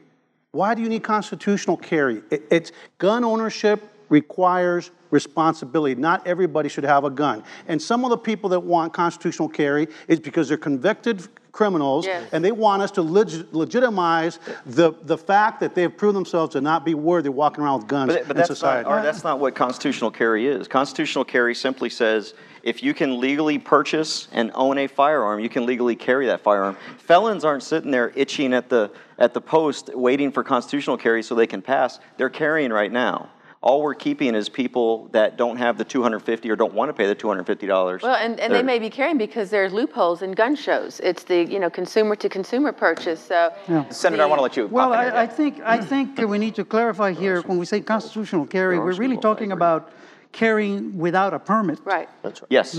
Why 0.51 0.75
do 0.75 0.81
you 0.81 0.89
need 0.89 1.03
constitutional 1.03 1.77
carry? 1.77 2.23
It- 2.29 2.47
it's 2.49 2.71
gun 2.97 3.23
ownership 3.23 3.81
requires 4.09 4.91
responsibility. 5.11 5.95
Not 5.99 6.25
everybody 6.27 6.69
should 6.69 6.83
have 6.83 7.03
a 7.03 7.09
gun. 7.09 7.43
And 7.67 7.81
some 7.81 8.03
of 8.03 8.09
the 8.09 8.17
people 8.17 8.49
that 8.51 8.59
want 8.59 8.93
constitutional 8.93 9.49
carry 9.49 9.87
is 10.07 10.19
because 10.19 10.47
they're 10.47 10.57
convicted 10.57 11.27
criminals 11.53 12.05
Yes. 12.05 12.29
and 12.33 12.45
they 12.45 12.51
want 12.51 12.83
us 12.83 12.91
to 12.91 13.01
leg- 13.01 13.47
legitimize 13.51 14.37
the, 14.67 14.93
the 15.03 15.17
fact 15.17 15.59
that 15.61 15.73
they've 15.73 15.95
proven 15.95 16.13
themselves 16.13 16.53
to 16.53 16.61
not 16.61 16.85
be 16.85 16.93
worthy 16.93 17.29
walking 17.29 17.63
around 17.63 17.79
with 17.79 17.87
guns 17.87 18.13
But, 18.13 18.27
but 18.27 18.31
in 18.31 18.37
that's, 18.37 18.47
society. 18.49 18.87
not, 18.87 18.99
or 18.99 19.01
that's 19.01 19.23
not 19.23 19.39
what 19.39 19.55
constitutional 19.55 20.11
carry 20.11 20.45
is. 20.45 20.67
Constitutional 20.67 21.25
carry 21.25 21.55
simply 21.55 21.89
says 21.89 22.35
if 22.61 22.83
you 22.83 22.93
can 22.93 23.19
legally 23.19 23.57
purchase 23.57 24.27
and 24.33 24.51
own 24.53 24.77
a 24.77 24.85
firearm, 24.87 25.39
you 25.39 25.49
can 25.49 25.65
legally 25.65 25.95
carry 25.95 26.27
that 26.27 26.41
firearm. 26.41 26.77
Felons 26.99 27.43
aren't 27.43 27.63
sitting 27.63 27.89
there 27.89 28.11
itching 28.15 28.53
at 28.53 28.69
the, 28.69 28.91
at 29.17 29.33
the 29.33 29.41
post 29.41 29.89
waiting 29.95 30.31
for 30.31 30.43
constitutional 30.43 30.97
carry 30.97 31.23
so 31.23 31.33
they 31.33 31.47
can 31.47 31.63
pass. 31.63 31.99
They're 32.17 32.29
carrying 32.29 32.71
right 32.71 32.91
now. 32.91 33.29
All 33.61 33.81
we're 33.81 33.95
keeping 33.95 34.35
is 34.35 34.49
people 34.49 35.07
that 35.13 35.35
don't 35.35 35.57
have 35.57 35.77
the 35.79 35.83
250 35.83 36.49
or 36.49 36.55
don't 36.55 36.73
want 36.73 36.89
to 36.89 36.93
pay 36.93 37.07
the 37.07 37.15
$250. 37.15 38.03
Well, 38.03 38.15
and, 38.15 38.39
and 38.39 38.53
they 38.53 38.57
They're- 38.57 38.63
may 38.63 38.77
be 38.77 38.89
carrying 38.89 39.17
because 39.17 39.49
there's 39.49 39.73
loopholes 39.73 40.21
in 40.21 40.33
gun 40.33 40.55
shows. 40.55 40.99
It's 40.99 41.23
the, 41.23 41.43
you 41.43 41.59
know, 41.59 41.69
consumer 41.69 42.15
to 42.17 42.29
consumer 42.29 42.71
purchase, 42.71 43.19
so. 43.19 43.51
Senator, 43.89 44.21
I 44.21 44.25
want 44.27 44.37
to 44.39 44.43
let 44.43 44.57
you. 44.57 44.67
Well, 44.67 44.91
pop 44.91 45.07
in. 45.07 45.13
I, 45.13 45.23
I 45.23 45.27
think, 45.27 45.59
I 45.61 45.79
think 45.79 46.17
we 46.19 46.37
need 46.37 46.55
to 46.55 46.65
clarify 46.65 47.13
here, 47.13 47.41
when 47.41 47.57
we 47.57 47.65
say 47.65 47.81
constitutional 47.81 48.45
carry, 48.45 48.77
we're 48.77 48.93
really 48.93 49.17
talking 49.17 49.51
about 49.51 49.91
carrying 50.31 50.95
without 50.97 51.33
a 51.33 51.39
permit. 51.39 51.79
Right. 51.83 52.09
That's 52.21 52.41
right. 52.41 52.47
Yes. 52.51 52.75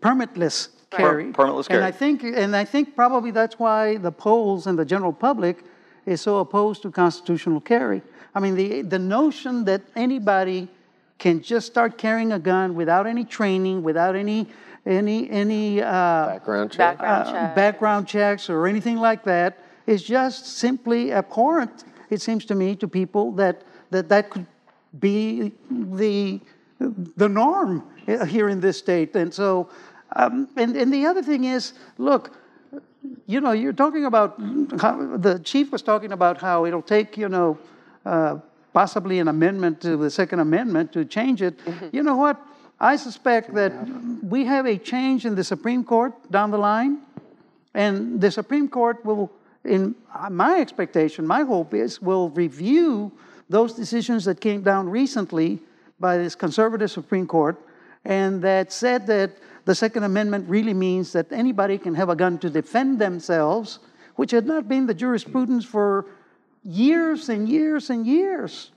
Permitless 0.00 0.68
carry. 0.90 1.32
permitless 1.32 1.66
carry. 1.66 1.78
And. 1.78 1.84
I 1.84 1.90
think, 1.90 2.22
and 2.22 2.54
I 2.54 2.64
think 2.64 2.94
probably 2.94 3.32
that's 3.32 3.58
why 3.58 3.96
the 3.96 4.12
polls 4.12 4.68
and 4.68 4.78
the 4.78 4.84
general 4.84 5.12
public 5.12 5.64
is 6.10 6.20
so 6.20 6.38
opposed 6.38 6.82
to 6.82 6.90
constitutional 6.90 7.60
carry. 7.60 8.02
I 8.34 8.40
mean, 8.40 8.54
the, 8.54 8.82
the 8.82 8.98
notion 8.98 9.64
that 9.64 9.82
anybody 9.96 10.68
can 11.18 11.42
just 11.42 11.66
start 11.66 11.98
carrying 11.98 12.32
a 12.32 12.38
gun 12.38 12.74
without 12.74 13.06
any 13.06 13.24
training, 13.24 13.82
without 13.82 14.16
any, 14.16 14.46
any, 14.86 15.30
any, 15.30 15.80
uh, 15.80 16.26
Background 16.26 16.70
check. 16.70 16.98
Background 16.98 17.28
uh, 17.28 17.32
check. 17.32 17.54
background 17.54 18.08
checks 18.08 18.50
or 18.50 18.66
anything 18.66 18.96
like 18.96 19.24
that 19.24 19.58
is 19.86 20.02
just 20.02 20.46
simply 20.46 21.12
abhorrent, 21.12 21.84
it 22.10 22.20
seems 22.20 22.44
to 22.46 22.54
me, 22.54 22.76
to 22.76 22.88
people 22.88 23.32
that 23.32 23.62
that, 23.90 24.08
that 24.08 24.30
could 24.30 24.46
be 24.98 25.52
the, 25.70 26.40
the 27.16 27.28
norm 27.28 27.84
here 28.06 28.48
in 28.48 28.60
this 28.60 28.78
state. 28.78 29.14
And 29.14 29.32
so, 29.32 29.68
um, 30.16 30.48
and, 30.56 30.76
and 30.76 30.92
the 30.92 31.06
other 31.06 31.22
thing 31.22 31.44
is, 31.44 31.74
look, 31.98 32.36
you 33.26 33.40
know, 33.40 33.52
you're 33.52 33.72
talking 33.72 34.04
about 34.04 34.34
how, 34.80 35.16
the 35.16 35.38
chief 35.38 35.72
was 35.72 35.82
talking 35.82 36.12
about 36.12 36.40
how 36.40 36.66
it'll 36.66 36.82
take, 36.82 37.16
you 37.16 37.28
know, 37.28 37.58
uh, 38.04 38.38
possibly 38.72 39.18
an 39.18 39.28
amendment 39.28 39.80
to 39.80 39.96
the 39.96 40.10
Second 40.10 40.40
Amendment 40.40 40.92
to 40.92 41.04
change 41.04 41.42
it. 41.42 41.58
You 41.92 42.02
know 42.02 42.16
what? 42.16 42.40
I 42.78 42.96
suspect 42.96 43.54
that 43.54 43.72
we 44.22 44.44
have 44.46 44.66
a 44.66 44.78
change 44.78 45.26
in 45.26 45.34
the 45.34 45.44
Supreme 45.44 45.84
Court 45.84 46.12
down 46.30 46.50
the 46.50 46.58
line, 46.58 46.98
and 47.74 48.20
the 48.20 48.30
Supreme 48.30 48.68
Court 48.68 49.04
will, 49.04 49.30
in 49.64 49.94
my 50.30 50.60
expectation, 50.60 51.26
my 51.26 51.42
hope 51.42 51.74
is, 51.74 52.00
will 52.00 52.30
review 52.30 53.12
those 53.48 53.74
decisions 53.74 54.24
that 54.24 54.40
came 54.40 54.62
down 54.62 54.88
recently 54.88 55.58
by 55.98 56.16
this 56.16 56.34
conservative 56.34 56.90
Supreme 56.90 57.26
Court, 57.26 57.60
and 58.04 58.40
that 58.42 58.72
said 58.72 59.06
that 59.08 59.32
the 59.70 59.74
Second 59.76 60.02
Amendment 60.02 60.48
really 60.48 60.74
means 60.74 61.12
that 61.12 61.30
anybody 61.30 61.78
can 61.78 61.94
have 61.94 62.08
a 62.08 62.16
gun 62.16 62.38
to 62.38 62.50
defend 62.50 62.98
themselves, 62.98 63.78
which 64.16 64.32
had 64.32 64.44
not 64.44 64.66
been 64.66 64.86
the 64.86 64.94
jurisprudence 64.94 65.64
for 65.64 66.06
years 66.64 67.28
and 67.28 67.48
years 67.48 67.88
and 67.88 68.04
years. 68.04 68.72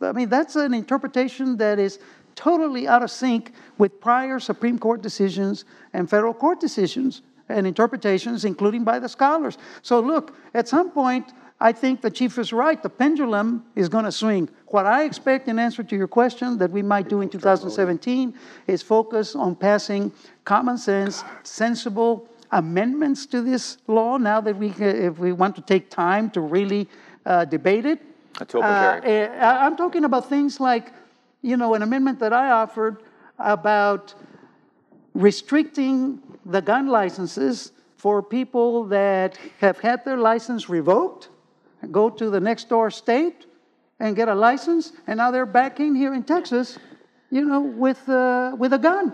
I 0.00 0.12
mean, 0.12 0.30
that's 0.30 0.56
an 0.56 0.72
interpretation 0.72 1.58
that 1.58 1.78
is 1.78 1.98
totally 2.34 2.88
out 2.88 3.02
of 3.02 3.10
sync 3.10 3.52
with 3.76 4.00
prior 4.00 4.40
Supreme 4.40 4.78
Court 4.78 5.02
decisions 5.02 5.66
and 5.92 6.08
federal 6.08 6.32
court 6.32 6.60
decisions 6.60 7.20
and 7.50 7.66
interpretations, 7.66 8.46
including 8.46 8.84
by 8.84 8.98
the 8.98 9.08
scholars. 9.10 9.58
So, 9.82 10.00
look, 10.00 10.34
at 10.54 10.66
some 10.66 10.90
point, 10.90 11.30
I 11.60 11.72
think 11.72 12.00
the 12.02 12.10
chief 12.10 12.38
is 12.38 12.52
right. 12.52 12.80
The 12.80 12.88
pendulum 12.88 13.64
is 13.74 13.88
going 13.88 14.04
to 14.04 14.12
swing. 14.12 14.48
What 14.68 14.86
I 14.86 15.04
expect, 15.04 15.48
in 15.48 15.58
answer 15.58 15.82
to 15.82 15.96
your 15.96 16.06
question, 16.06 16.58
that 16.58 16.70
we 16.70 16.82
might 16.82 17.08
do 17.08 17.20
in 17.20 17.28
2017 17.28 18.32
is 18.68 18.82
focus 18.82 19.34
on 19.34 19.56
passing 19.56 20.12
common 20.44 20.78
sense, 20.78 21.24
sensible 21.42 22.28
amendments 22.52 23.26
to 23.26 23.42
this 23.42 23.78
law. 23.88 24.18
Now 24.18 24.40
that 24.40 24.56
we, 24.56 24.70
if 24.78 25.18
we 25.18 25.32
want 25.32 25.56
to 25.56 25.62
take 25.62 25.90
time 25.90 26.30
to 26.30 26.40
really 26.40 26.88
uh, 27.26 27.44
debate 27.44 27.86
it, 27.86 28.00
Uh, 28.62 29.00
eh, 29.02 29.26
I'm 29.66 29.76
talking 29.76 30.04
about 30.04 30.28
things 30.28 30.60
like, 30.60 30.92
you 31.42 31.56
know, 31.56 31.74
an 31.74 31.82
amendment 31.82 32.20
that 32.20 32.32
I 32.32 32.50
offered 32.50 33.02
about 33.36 34.14
restricting 35.14 36.20
the 36.46 36.60
gun 36.62 36.86
licenses 36.86 37.72
for 37.96 38.22
people 38.22 38.84
that 38.84 39.36
have 39.58 39.80
had 39.80 40.04
their 40.04 40.16
license 40.18 40.68
revoked, 40.68 41.30
go 41.90 42.10
to 42.10 42.30
the 42.30 42.40
next 42.40 42.68
door 42.68 42.90
state 42.90 43.46
and 44.00 44.14
get 44.14 44.28
a 44.28 44.34
license, 44.34 44.92
and 45.06 45.18
now 45.18 45.30
they're 45.30 45.46
back 45.46 45.80
in 45.80 45.94
here 45.94 46.14
in 46.14 46.22
Texas, 46.22 46.78
you 47.30 47.44
know, 47.44 47.60
with, 47.60 48.08
uh, 48.08 48.54
with 48.58 48.72
a 48.72 48.78
gun. 48.78 49.12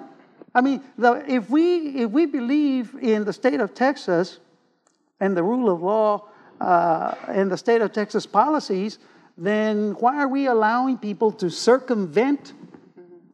I 0.54 0.60
mean, 0.60 0.82
the, 0.96 1.24
if, 1.26 1.50
we, 1.50 1.88
if 2.02 2.10
we 2.10 2.26
believe 2.26 2.94
in 3.00 3.24
the 3.24 3.32
state 3.32 3.60
of 3.60 3.74
Texas 3.74 4.38
and 5.20 5.36
the 5.36 5.42
rule 5.42 5.70
of 5.70 5.82
law 5.82 6.28
uh, 6.60 7.14
and 7.28 7.50
the 7.50 7.56
state 7.56 7.80
of 7.80 7.92
Texas 7.92 8.26
policies, 8.26 8.98
then 9.36 9.92
why 9.98 10.16
are 10.16 10.28
we 10.28 10.46
allowing 10.46 10.96
people 10.98 11.32
to 11.32 11.50
circumvent, 11.50 12.52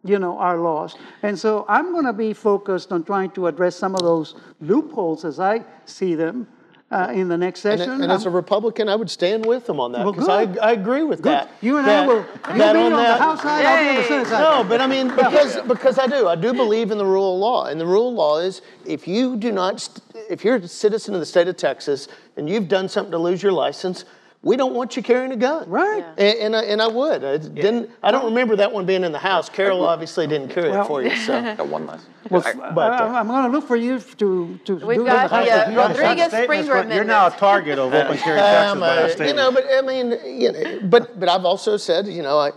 you 0.03 0.19
know, 0.19 0.39
our 0.39 0.59
laws? 0.59 0.97
And 1.23 1.39
so 1.39 1.67
I'm 1.69 1.93
going 1.93 2.07
to 2.07 2.15
be 2.15 2.33
focused 2.33 2.91
on 2.91 3.05
trying 3.05 3.31
to 3.33 3.49
address 3.49 3.77
some 3.77 3.95
of 3.95 4.01
those 4.01 4.35
loopholes 4.61 5.25
as 5.25 5.41
I 5.41 5.65
see 5.85 6.15
them 6.15 6.47
uh, 6.91 7.13
in 7.15 7.29
the 7.29 7.39
next 7.39 7.61
session. 7.61 8.03
and 8.03 8.11
as 8.11 8.27
a 8.27 8.31
Republican, 8.31 8.89
I 8.89 8.97
would 8.97 9.11
stand 9.11 9.47
with 9.47 9.67
them 9.67 9.79
on 9.79 9.93
that 9.93 10.05
Well, 10.05 10.13
because 10.13 10.29
I. 10.29 10.43
I 10.61 10.73
agree 10.73 11.03
with 11.05 11.23
Good. 11.23 11.31
that. 11.33 11.51
You 11.61 11.79
and 11.79 11.87
that, 11.87 12.05
I 12.05 12.07
will. 12.07 12.23
that 12.23 12.49
You'll 12.49 12.57
be 12.57 12.63
on 12.63 12.93
on 12.95 13.03
the 13.03 13.15
House 13.17 13.43
side, 13.43 13.65
I'll 13.65 13.85
be 13.85 13.89
on 13.91 13.97
the 13.97 14.09
Senate 14.09 14.27
side. 14.27 14.41
No, 14.41 14.65
but 14.69 14.81
I 14.81 14.87
mean 14.87 15.09
because 15.09 15.61
because 15.69 15.99
I 15.99 16.07
do. 16.07 16.27
I 16.27 16.35
do 16.35 16.53
believe 16.53 16.91
in 16.91 16.99
the 16.99 17.07
rule 17.07 17.35
of 17.35 17.41
law, 17.41 17.67
and 17.67 17.81
the 17.81 17.87
rule 17.87 18.09
of 18.09 18.15
law 18.15 18.39
is 18.39 18.63
if 18.85 19.07
you 19.07 19.37
do 19.37 19.53
not, 19.53 19.81
st- 19.81 20.03
if 20.29 20.45
you're 20.45 20.57
a 20.57 20.67
citizen 20.69 21.15
of 21.15 21.21
the 21.21 21.27
state 21.27 21.47
of 21.49 21.57
Texas 21.57 22.09
and 22.37 22.49
you've 22.49 22.69
done 22.69 22.89
something 22.89 23.13
to 23.13 23.19
lose 23.19 23.43
your 23.43 23.53
license, 23.53 24.05
we 24.43 24.57
don't 24.57 24.75
want 24.75 24.97
you 24.97 25.03
carrying 25.03 25.33
a 25.33 25.37
gun. 25.37 25.69
Right. 25.69 25.99
Yeah. 25.99 26.25
And, 26.25 26.39
and, 26.39 26.57
I, 26.57 26.63
and 26.63 26.83
I 26.83 26.87
would. 26.87 27.25
I 27.25 27.37
didn't. 27.37 27.91
I 28.03 28.11
don't 28.11 28.25
remember 28.25 28.57
that 28.57 28.73
one 28.73 28.87
being 28.87 29.05
in 29.05 29.13
the 29.13 29.19
house. 29.19 29.51
Carol 29.51 29.85
obviously 29.85 30.27
didn't 30.27 30.49
carry 30.49 30.71
Well- 30.71 30.85
it 30.85 30.87
for 30.87 31.03
you. 31.03 31.15
So. 31.15 31.43
Got 31.57 31.69
one 31.69 31.87
last. 31.87 32.07
Well, 32.31 32.43
I- 32.47 32.53
but, 32.55 32.93
uh, 32.93 33.05
I, 33.05 33.21
am 33.21 33.27
going 33.27 33.45
to 33.45 33.51
look 33.51 33.67
for 33.67 33.77
you 33.77 33.99
to, 33.99 34.59
to 34.65 34.75
We've 34.77 34.99
do 34.99 35.05
got 35.05 35.29
the 35.29 35.37
the, 35.37 35.67
uh, 35.67 35.69
You 35.69 35.77
know, 35.77 35.89
Rodriguez 35.89 36.29
statements, 36.29 36.45
Springer 36.45 36.85
but 36.85 36.95
You're 36.95 37.05
now 37.05 37.27
a 37.27 37.31
target 37.31 37.79
of 37.79 37.93
open 37.93 38.17
carry 38.17 38.39
Texas 38.41 38.73
Um, 38.73 38.81
by 38.81 39.25
uh, 39.25 39.29
you 39.29 39.35
know, 39.35 39.53
but 39.53 39.67
I 39.71 39.83
mean, 39.83 40.41
you 40.41 40.53
know, 40.53 40.81
but 40.85 41.21
but 41.21 41.29
I've 41.29 41.45
also 41.45 41.77
said, 41.77 42.07
you 42.07 42.23
know, 42.23 42.39
I, 42.39 42.53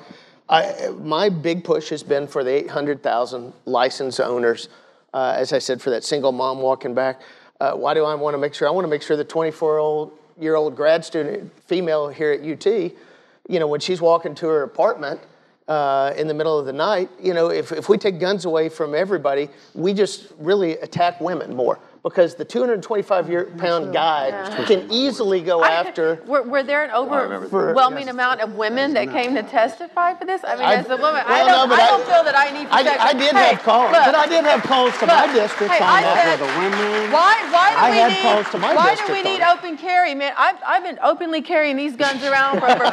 I 0.47 0.89
my 1.01 1.27
big 1.27 1.65
push 1.65 1.89
has 1.89 2.01
been 2.01 2.27
for 2.27 2.45
the 2.45 2.51
800,000 2.51 3.51
license 3.65 4.21
owners, 4.21 4.69
uh, 5.13 5.35
as 5.37 5.51
I 5.51 5.59
said, 5.59 5.81
for 5.81 5.89
that 5.89 6.05
single 6.05 6.31
mom 6.31 6.59
walking 6.59 6.93
back. 6.93 7.21
Uh, 7.59 7.73
why 7.73 7.93
do 7.93 8.05
I 8.05 8.15
want 8.15 8.35
to 8.35 8.37
make 8.37 8.53
sure? 8.53 8.67
I 8.69 8.71
want 8.71 8.85
to 8.85 8.89
make 8.89 9.01
sure 9.01 9.17
the 9.17 9.23
24 9.23 9.79
old 9.79 10.17
year 10.39 10.55
old 10.55 10.75
grad 10.75 11.03
student 11.05 11.51
female 11.67 12.07
here 12.09 12.31
at 12.31 12.41
UT, 12.41 12.65
you 12.65 13.59
know, 13.59 13.67
when 13.67 13.79
she's 13.79 14.01
walking 14.01 14.35
to 14.35 14.47
her 14.47 14.63
apartment. 14.63 15.19
Uh, 15.65 16.13
in 16.17 16.27
the 16.27 16.33
middle 16.33 16.59
of 16.59 16.65
the 16.65 16.73
night, 16.73 17.09
you 17.21 17.33
know, 17.33 17.49
if, 17.49 17.71
if 17.71 17.87
we 17.87 17.97
take 17.97 18.19
guns 18.19 18.43
away 18.43 18.67
from 18.67 18.93
everybody, 18.93 19.47
we 19.73 19.93
just 19.93 20.27
really 20.37 20.73
attack 20.79 21.21
women 21.21 21.55
more 21.55 21.79
because 22.03 22.35
the 22.35 22.43
225 22.43 23.29
year 23.29 23.45
pound 23.57 23.93
guy 23.93 24.29
can 24.67 24.91
easily 24.91 25.39
go 25.41 25.63
after 25.63 26.21
Were, 26.27 26.41
were 26.43 26.61
there 26.61 26.83
an 26.83 26.89
oh, 26.93 27.05
remember 27.05 27.39
that. 27.39 27.45
overwhelming 27.55 28.09
amount 28.09 28.41
of 28.41 28.55
women 28.55 28.93
that 28.95 29.09
came 29.09 29.33
to 29.35 29.43
testify 29.43 30.13
for 30.13 30.25
this? 30.25 30.41
I 30.45 30.55
mean, 30.55 30.65
I- 30.65 30.75
as 30.75 30.89
a 30.89 30.97
woman, 30.97 31.23
I 31.25 31.39
don't, 31.47 31.69
no, 31.69 31.75
I 31.75 31.79
I- 31.79 31.87
don't 31.87 32.03
feel 32.05 32.23
that 32.25 32.35
I 32.35 32.51
need 32.51 32.67
I, 32.69 32.83
protection. 32.83 33.07
I 33.07 33.13
did 33.13 33.33
Hey, 33.35 33.47
have 33.55 33.63
calls, 33.63 33.91
look, 33.91 34.03
but 34.05 34.15
I 34.15 34.27
did 34.27 34.43
have 34.43 34.61
calls 34.63 34.97
to 34.99 35.07
my 35.07 35.27
district 35.33 35.71
hey, 35.73 35.81
on 35.83 36.01
that. 36.03 36.23
said- 36.25 36.39
For 36.39 36.45
the 36.45 36.51
women. 36.59 37.11
Why, 37.11 37.41
why 37.51 37.71
do 37.71 37.77
I 37.77 37.89
we 37.91 37.97
had 37.97 38.11
need, 38.11 38.21
calls 38.21 38.49
to 38.51 38.57
my 38.59 38.75
why 38.75 38.95
do 38.95 39.05
we 39.13 39.21
need 39.23 39.41
on 39.41 39.57
open 39.57 39.77
carry, 39.77 40.13
man? 40.13 40.33
I've, 40.37 40.57
I've 40.67 40.83
been 40.83 40.99
openly 41.01 41.41
carrying 41.41 41.77
these 41.77 41.95
guns 41.95 42.21
around 42.25 42.59
for 42.59 42.65
over 42.67 42.83
40 42.83 42.91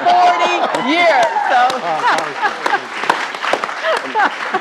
years, 0.87 1.27
so. 1.51 1.68
Oh, 1.83 1.90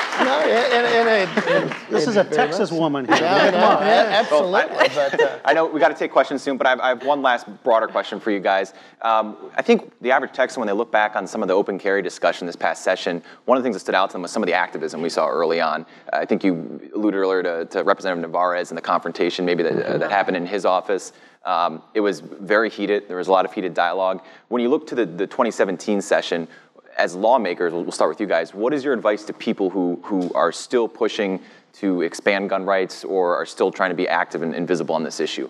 No, 0.26 0.40
and, 0.42 1.10
and, 1.10 1.30
and, 1.50 1.76
This 1.90 2.08
is 2.08 2.18
a 2.18 2.24
Texas 2.24 2.72
woman 2.72 3.06
here. 3.06 3.16
Yeah, 3.16 3.50
no, 3.52 3.80
yeah, 3.80 4.20
absolutely. 4.20 4.90
But, 4.94 5.22
uh, 5.22 5.40
I 5.46 5.54
know 5.54 5.66
we 5.66 5.80
got 5.80 5.90
to 5.90 5.94
take 5.94 6.12
questions 6.12 6.42
soon, 6.42 6.58
but 6.58 6.68
I 6.68 6.72
have, 6.72 6.80
I 6.80 6.90
have 6.90 7.06
one 7.06 7.22
last 7.22 7.48
broader 7.64 7.88
question 7.88 8.20
for 8.20 8.32
you 8.32 8.40
guys. 8.40 8.74
Um, 9.02 9.38
I 9.56 9.62
think 9.62 9.92
the 10.02 10.12
average 10.12 10.34
Texan, 10.34 10.60
when 10.60 10.68
they 10.68 10.74
look 10.74 10.92
back 10.92 11.16
on 11.16 11.26
some 11.28 11.42
of 11.42 11.48
the 11.48 11.54
open 11.54 11.80
carry 11.80 12.02
discussion 12.02 12.48
this 12.48 12.56
past 12.56 12.84
session, 12.84 13.24
one 13.46 13.58
of 13.58 13.64
the 13.64 13.68
things 13.68 13.76
that 13.76 13.82
stood 13.82 13.96
out 13.96 14.10
to 14.10 14.14
them 14.14 14.22
was 14.24 14.32
some 14.32 14.44
of 14.44 14.48
the 14.48 14.54
activism 14.54 15.02
we 15.02 15.10
saw 15.10 15.28
early 15.28 15.62
on. 15.62 15.86
I 16.12 16.26
think 16.26 16.44
you 16.44 16.90
alluded 16.94 17.20
earlier 17.20 17.44
to, 17.44 17.66
to 17.66 17.84
Representative 17.84 18.30
Nevarez 18.30 18.70
and 18.70 18.78
the 18.78 18.82
confrontation 18.82 19.46
maybe 19.46 19.64
that, 19.64 19.86
uh, 19.86 19.98
that 19.98 20.12
happened 20.12 20.38
in 20.38 20.46
his 20.46 20.66
office. 20.66 21.14
Um, 21.46 21.82
it 21.94 22.02
was 22.02 22.20
very 22.20 22.70
heated. 22.70 23.08
There 23.08 23.18
was 23.18 23.28
a 23.28 23.32
lot 23.32 23.46
of 23.46 23.54
heated 23.54 23.74
dialogue. 23.74 24.24
When 24.50 24.62
you 24.62 24.70
look 24.70 24.88
to 24.88 24.96
the, 24.96 25.06
the 25.06 25.26
2017 25.26 26.02
session, 26.02 26.48
as 27.00 27.16
lawmakers, 27.16 27.72
we'll 27.72 27.92
start 27.92 28.10
with 28.10 28.20
you 28.20 28.28
guys. 28.28 28.54
What 28.54 28.74
is 28.74 28.84
your 28.84 28.94
advice 28.94 29.24
to 29.24 29.34
people 29.34 29.70
who, 29.70 30.00
who 30.04 30.32
are 30.34 30.52
still 30.52 30.88
pushing 30.88 31.40
to 31.74 32.02
expand 32.02 32.50
gun 32.50 32.66
rights 32.66 33.06
or 33.06 33.36
are 33.36 33.46
still 33.46 33.72
trying 33.72 33.92
to 33.92 33.96
be 33.96 34.08
active 34.08 34.42
and, 34.42 34.54
and 34.54 34.68
visible 34.68 34.94
on 34.96 35.04
this 35.04 35.20
issue? 35.22 35.50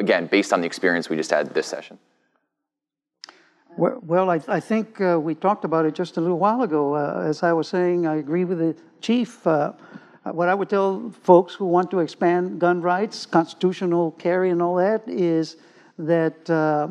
Again, 0.00 0.26
based 0.26 0.52
on 0.52 0.60
the 0.60 0.66
experience 0.66 1.08
we 1.08 1.16
just 1.16 1.30
had 1.30 1.54
this 1.54 1.66
session. 1.66 1.98
Well, 3.76 4.00
well, 4.02 4.28
I, 4.28 4.40
I 4.48 4.58
think 4.58 5.00
uh, 5.00 5.20
we 5.20 5.36
talked 5.36 5.64
about 5.64 5.86
it 5.86 5.94
just 5.94 6.16
a 6.16 6.20
little 6.20 6.38
while 6.38 6.62
ago. 6.62 6.96
Uh, 6.96 7.24
as 7.28 7.44
I 7.44 7.52
was 7.52 7.68
saying, 7.68 8.08
I 8.08 8.16
agree 8.16 8.44
with 8.44 8.58
the 8.58 8.74
chief. 9.00 9.46
Uh, 9.46 9.72
what 10.24 10.48
I 10.48 10.54
would 10.54 10.68
tell 10.68 11.10
folks 11.22 11.54
who 11.54 11.66
want 11.66 11.92
to 11.92 12.00
expand 12.00 12.58
gun 12.58 12.82
rights, 12.82 13.24
constitutional 13.24 14.10
carry, 14.12 14.50
and 14.50 14.60
all 14.60 14.74
that 14.76 15.02
is 15.06 15.58
that 15.96 16.50
uh, 16.50 16.88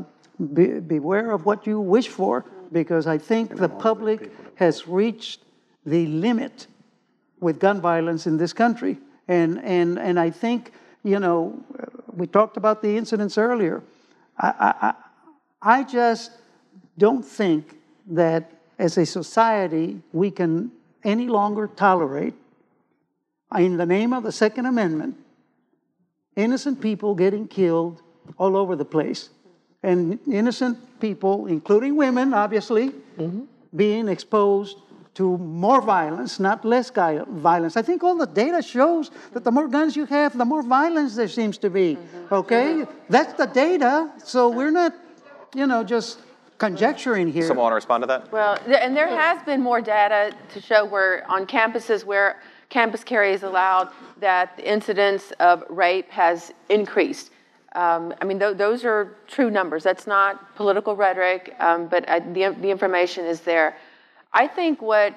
be, 0.53 0.79
beware 0.79 1.31
of 1.31 1.45
what 1.45 1.67
you 1.67 1.81
wish 1.81 2.07
for, 2.07 2.45
because 2.71 3.07
I 3.07 3.17
think 3.17 3.57
the 3.57 3.69
public 3.69 4.31
has 4.55 4.87
reached 4.87 5.41
the 5.85 6.07
limit 6.07 6.67
with 7.39 7.59
gun 7.59 7.81
violence 7.81 8.27
in 8.27 8.37
this 8.37 8.53
country. 8.53 8.97
And, 9.27 9.63
and, 9.63 9.99
and 9.99 10.19
I 10.19 10.29
think, 10.29 10.71
you 11.03 11.19
know, 11.19 11.63
we 12.13 12.27
talked 12.27 12.57
about 12.57 12.81
the 12.81 12.97
incidents 12.97 13.37
earlier. 13.37 13.83
I, 14.37 14.47
I, 14.47 14.87
I 14.89 14.93
I 15.61 15.83
just 15.83 16.31
don't 16.97 17.23
think 17.23 17.77
that 18.07 18.51
as 18.77 18.97
a 18.97 19.05
society 19.05 20.01
we 20.13 20.31
can 20.31 20.71
any 21.03 21.27
longer 21.27 21.67
tolerate, 21.67 22.35
in 23.57 23.77
the 23.77 23.85
name 23.85 24.13
of 24.13 24.23
the 24.23 24.31
Second 24.31 24.65
Amendment, 24.65 25.17
innocent 26.35 26.79
people 26.81 27.15
getting 27.15 27.47
killed 27.47 28.01
all 28.37 28.55
over 28.55 28.75
the 28.75 28.85
place. 28.85 29.29
And 29.87 30.19
innocent 30.41 30.77
people, 30.99 31.47
including 31.47 31.95
women, 31.95 32.33
obviously, 32.33 32.85
mm-hmm. 32.89 33.43
being 33.73 34.09
exposed 34.09 34.75
to 35.13 35.37
more 35.37 35.81
violence, 35.81 36.39
not 36.39 36.65
less 36.65 36.91
gui- 36.91 37.23
violence. 37.49 37.77
I 37.77 37.81
think 37.81 38.03
all 38.03 38.17
the 38.17 38.31
data 38.43 38.61
shows 38.61 39.11
that 39.33 39.43
the 39.43 39.51
more 39.57 39.67
guns 39.77 39.95
you 39.95 40.05
have, 40.05 40.37
the 40.37 40.49
more 40.53 40.61
violence 40.61 41.15
there 41.15 41.29
seems 41.29 41.57
to 41.59 41.69
be. 41.69 41.95
Mm-hmm. 41.95 42.33
Okay? 42.39 42.85
That's 43.09 43.33
the 43.41 43.47
data. 43.47 44.11
So 44.33 44.49
we're 44.49 44.75
not, 44.81 44.93
you 45.55 45.65
know, 45.65 45.81
just 45.95 46.19
conjecturing 46.57 47.31
here. 47.31 47.47
Someone 47.47 47.63
want 47.63 47.71
to 47.71 47.75
respond 47.75 48.03
to 48.03 48.07
that? 48.07 48.31
Well, 48.31 48.57
and 48.67 48.95
there 48.95 49.07
has 49.07 49.41
been 49.43 49.61
more 49.61 49.81
data 49.81 50.35
to 50.53 50.61
show 50.61 50.83
where 50.85 51.29
on 51.31 51.47
campuses 51.47 52.03
where 52.03 52.41
campus 52.69 53.03
carry 53.03 53.31
is 53.31 53.43
allowed, 53.43 53.89
that 54.19 54.57
the 54.57 54.69
incidence 54.69 55.31
of 55.39 55.63
rape 55.69 56.09
has 56.09 56.51
increased. 56.69 57.31
Um, 57.77 58.11
I 58.19 58.25
mean, 58.25 58.39
th- 58.39 58.57
those 58.57 58.83
are 58.83 59.17
true 59.27 59.51
numbers. 59.51 59.83
That's 59.83 60.07
not 60.07 60.55
political 60.55 60.95
rhetoric, 60.95 61.55
um, 61.59 61.87
but 61.87 62.09
I, 62.09 62.19
the, 62.19 62.55
the 62.59 62.71
information 62.71 63.23
is 63.25 63.41
there. 63.41 63.77
I 64.33 64.47
think 64.47 64.81
what 64.81 65.13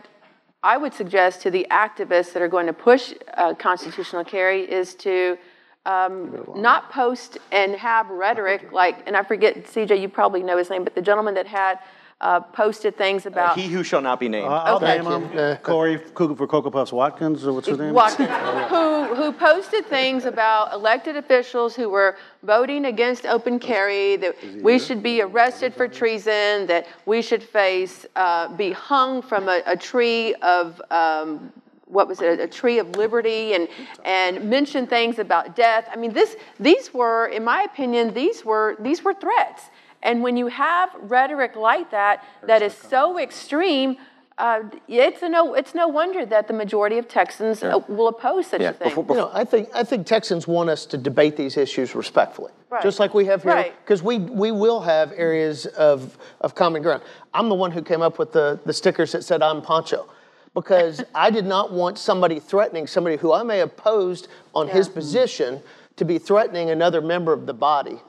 I 0.63 0.77
would 0.77 0.93
suggest 0.93 1.41
to 1.43 1.51
the 1.51 1.67
activists 1.71 2.35
that 2.35 2.43
are 2.43 2.49
going 2.49 2.67
to 2.67 2.75
push 2.75 3.15
uh, 3.33 3.55
constitutional 3.55 4.25
carry 4.25 4.71
is 4.71 4.95
to 4.97 5.39
um, 5.87 6.45
not 6.55 6.93
post 6.93 7.39
and 7.51 7.75
have 7.77 8.11
rhetoric 8.11 8.71
like, 8.73 9.07
and 9.07 9.17
I 9.17 9.23
forget, 9.23 9.65
CJ, 9.65 9.99
you 9.99 10.11
probably 10.11 10.43
know 10.43 10.59
his 10.59 10.69
name, 10.69 10.85
but 10.85 10.95
the 10.95 11.01
gentleman 11.01 11.33
that 11.37 11.47
had 11.47 11.79
uh, 12.21 12.41
posted 12.41 12.97
things 12.97 13.25
about. 13.25 13.57
He 13.59 13.69
who 13.69 13.83
shall 13.83 14.03
not 14.03 14.21
be 14.21 14.29
named. 14.29 14.47
Uh, 14.49 14.63
I'll 14.65 14.77
Okay. 14.77 14.99
name 14.99 15.07
him. 15.07 15.33
you. 15.33 15.57
Kory 15.63 15.99
Cougar 16.15 16.35
for 16.37 16.47
Cocoa 16.47 16.71
Puffs 16.71 16.93
Watkins, 16.93 17.47
or 17.47 17.53
what's 17.55 17.69
her 17.69 17.77
name? 17.77 17.95
Watkins, 17.95 18.29
who, 18.69 19.15
who 19.15 19.33
posted 19.33 19.87
things 19.87 20.27
about 20.27 20.73
elected 20.75 21.17
officials 21.17 21.75
who 21.75 21.89
were 21.89 22.17
voting 22.43 22.85
against 22.85 23.25
open 23.25 23.59
carry, 23.59 24.17
that 24.17 24.37
we 24.63 24.79
should 24.79 25.03
be 25.03 25.23
arrested 25.23 25.75
for 25.75 25.89
treason, 25.89 26.67
that 26.67 26.87
we 27.07 27.23
should 27.23 27.43
face, 27.43 28.05
uh, 28.17 28.49
be 28.55 28.73
hung 28.73 29.23
from 29.23 29.49
a, 29.49 29.63
a 29.67 29.77
tree 29.77 30.35
of, 30.37 30.81
um, 30.91 31.51
what 31.87 32.07
was 32.07 32.21
it, 32.21 32.39
a 32.39 32.47
tree 32.47 32.79
of 32.79 32.97
liberty, 32.97 33.55
and, 33.55 33.67
and 34.05 34.49
mention 34.49 34.87
things 34.87 35.19
about 35.19 35.57
death. 35.57 35.89
I 35.91 35.97
mean, 35.97 36.13
this, 36.13 36.37
these 36.61 36.93
were, 36.93 37.27
in 37.29 37.45
my 37.45 37.63
opinion, 37.63 38.13
these 38.13 38.45
were, 38.45 38.77
these 38.79 39.03
were 39.03 39.15
threats. 39.15 39.71
And 40.03 40.23
when 40.23 40.37
you 40.37 40.47
have 40.49 40.91
rhetoric 41.03 41.57
like 41.57 41.91
that, 41.91 42.25
that 42.47 42.63
is 42.63 42.75
so 42.75 43.19
extreme, 43.19 43.97
Uh, 44.39 44.63
it's 44.89 45.21
a 45.23 45.29
no. 45.29 45.53
It's 45.53 45.75
no 45.75 45.87
wonder 45.87 46.25
that 46.25 46.47
the 46.49 46.55
majority 46.55 46.97
of 46.97 47.07
Texans 47.09 47.63
uh, 47.63 47.79
will 47.89 48.09
oppose 48.09 48.47
such 48.47 48.63
Yeah, 48.63 48.71
a 48.71 48.73
thing. 48.73 48.89
before- 48.95 49.05
You 49.15 49.21
know, 49.23 49.31
I 49.35 49.45
think, 49.45 49.69
I 49.75 49.85
think 49.85 50.07
Texans 50.07 50.49
want 50.49 50.71
us 50.71 50.87
to 50.87 50.97
debate 50.97 51.37
these 51.37 51.59
issues 51.59 51.95
respectfully. 51.95 52.53
Right. 52.71 52.83
Just 52.83 52.99
like 53.01 53.13
we 53.13 53.27
have 53.27 53.43
here, 53.43 53.53
Right. 53.53 53.75
because 53.85 54.03
we, 54.03 54.17
we 54.45 54.51
will 54.51 54.81
have 54.81 55.13
areas 55.15 55.67
of, 55.77 56.17
of 56.41 56.55
common 56.55 56.81
ground. 56.81 57.03
I'm 57.35 57.51
the 57.51 57.55
one 57.55 57.71
who 57.71 57.83
came 57.83 58.01
up 58.01 58.19
with 58.19 58.33
the, 58.33 58.59
the 58.65 58.73
stickers 58.73 59.13
that 59.13 59.25
said 59.25 59.43
I'm 59.43 59.61
Poncho. 59.61 60.07
Because 60.55 61.05
I 61.15 61.29
did 61.31 61.45
not 61.45 61.71
want 61.73 61.99
somebody 61.99 62.41
threatening 62.41 62.87
somebody 62.87 63.17
who 63.19 63.35
I 63.35 63.43
may 63.43 63.59
have 63.59 63.73
opposed 63.73 64.29
on 64.55 64.69
his 64.69 64.89
position 64.89 65.61
to 65.97 66.05
be 66.07 66.17
threatening 66.19 66.71
another 66.71 67.03
member 67.03 67.35
of 67.35 67.45
the 67.45 67.53
body. 67.55 68.01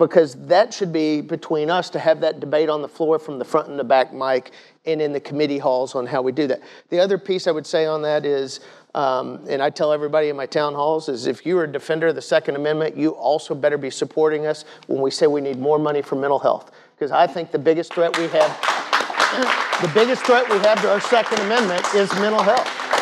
Because 0.00 0.34
that 0.46 0.72
should 0.72 0.94
be 0.94 1.20
between 1.20 1.68
us 1.68 1.90
to 1.90 1.98
have 1.98 2.22
that 2.22 2.40
debate 2.40 2.70
on 2.70 2.80
the 2.80 2.88
floor 2.88 3.18
from 3.18 3.38
the 3.38 3.44
front 3.44 3.68
and 3.68 3.78
the 3.78 3.84
back 3.84 4.14
mic 4.14 4.50
and 4.86 5.02
in 5.02 5.12
the 5.12 5.20
committee 5.20 5.58
halls 5.58 5.94
on 5.94 6.06
how 6.06 6.22
we 6.22 6.32
do 6.32 6.46
that. 6.46 6.62
The 6.88 6.98
other 6.98 7.18
piece 7.18 7.46
I 7.46 7.50
would 7.50 7.66
say 7.66 7.84
on 7.84 8.00
that 8.00 8.24
is, 8.24 8.60
um, 8.94 9.44
and 9.46 9.62
I 9.62 9.68
tell 9.68 9.92
everybody 9.92 10.30
in 10.30 10.36
my 10.36 10.46
town 10.46 10.74
halls, 10.74 11.10
is 11.10 11.26
if 11.26 11.44
you 11.44 11.58
are 11.58 11.64
a 11.64 11.70
defender 11.70 12.06
of 12.06 12.14
the 12.14 12.22
Second 12.22 12.56
Amendment, 12.56 12.96
you 12.96 13.10
also 13.10 13.54
better 13.54 13.76
be 13.76 13.90
supporting 13.90 14.46
us 14.46 14.64
when 14.86 15.02
we 15.02 15.10
say 15.10 15.26
we 15.26 15.42
need 15.42 15.58
more 15.58 15.78
money 15.78 16.00
for 16.00 16.16
mental 16.16 16.38
health. 16.38 16.70
Because 16.96 17.12
I 17.12 17.26
think 17.26 17.50
the 17.50 17.58
biggest 17.58 17.92
threat 17.92 18.16
we 18.16 18.26
have, 18.28 19.80
the 19.82 19.90
biggest 19.92 20.24
threat 20.24 20.48
we 20.48 20.56
have 20.60 20.80
to 20.80 20.90
our 20.90 21.00
Second 21.02 21.40
Amendment 21.40 21.84
is 21.94 22.10
mental 22.14 22.42
health. 22.42 22.99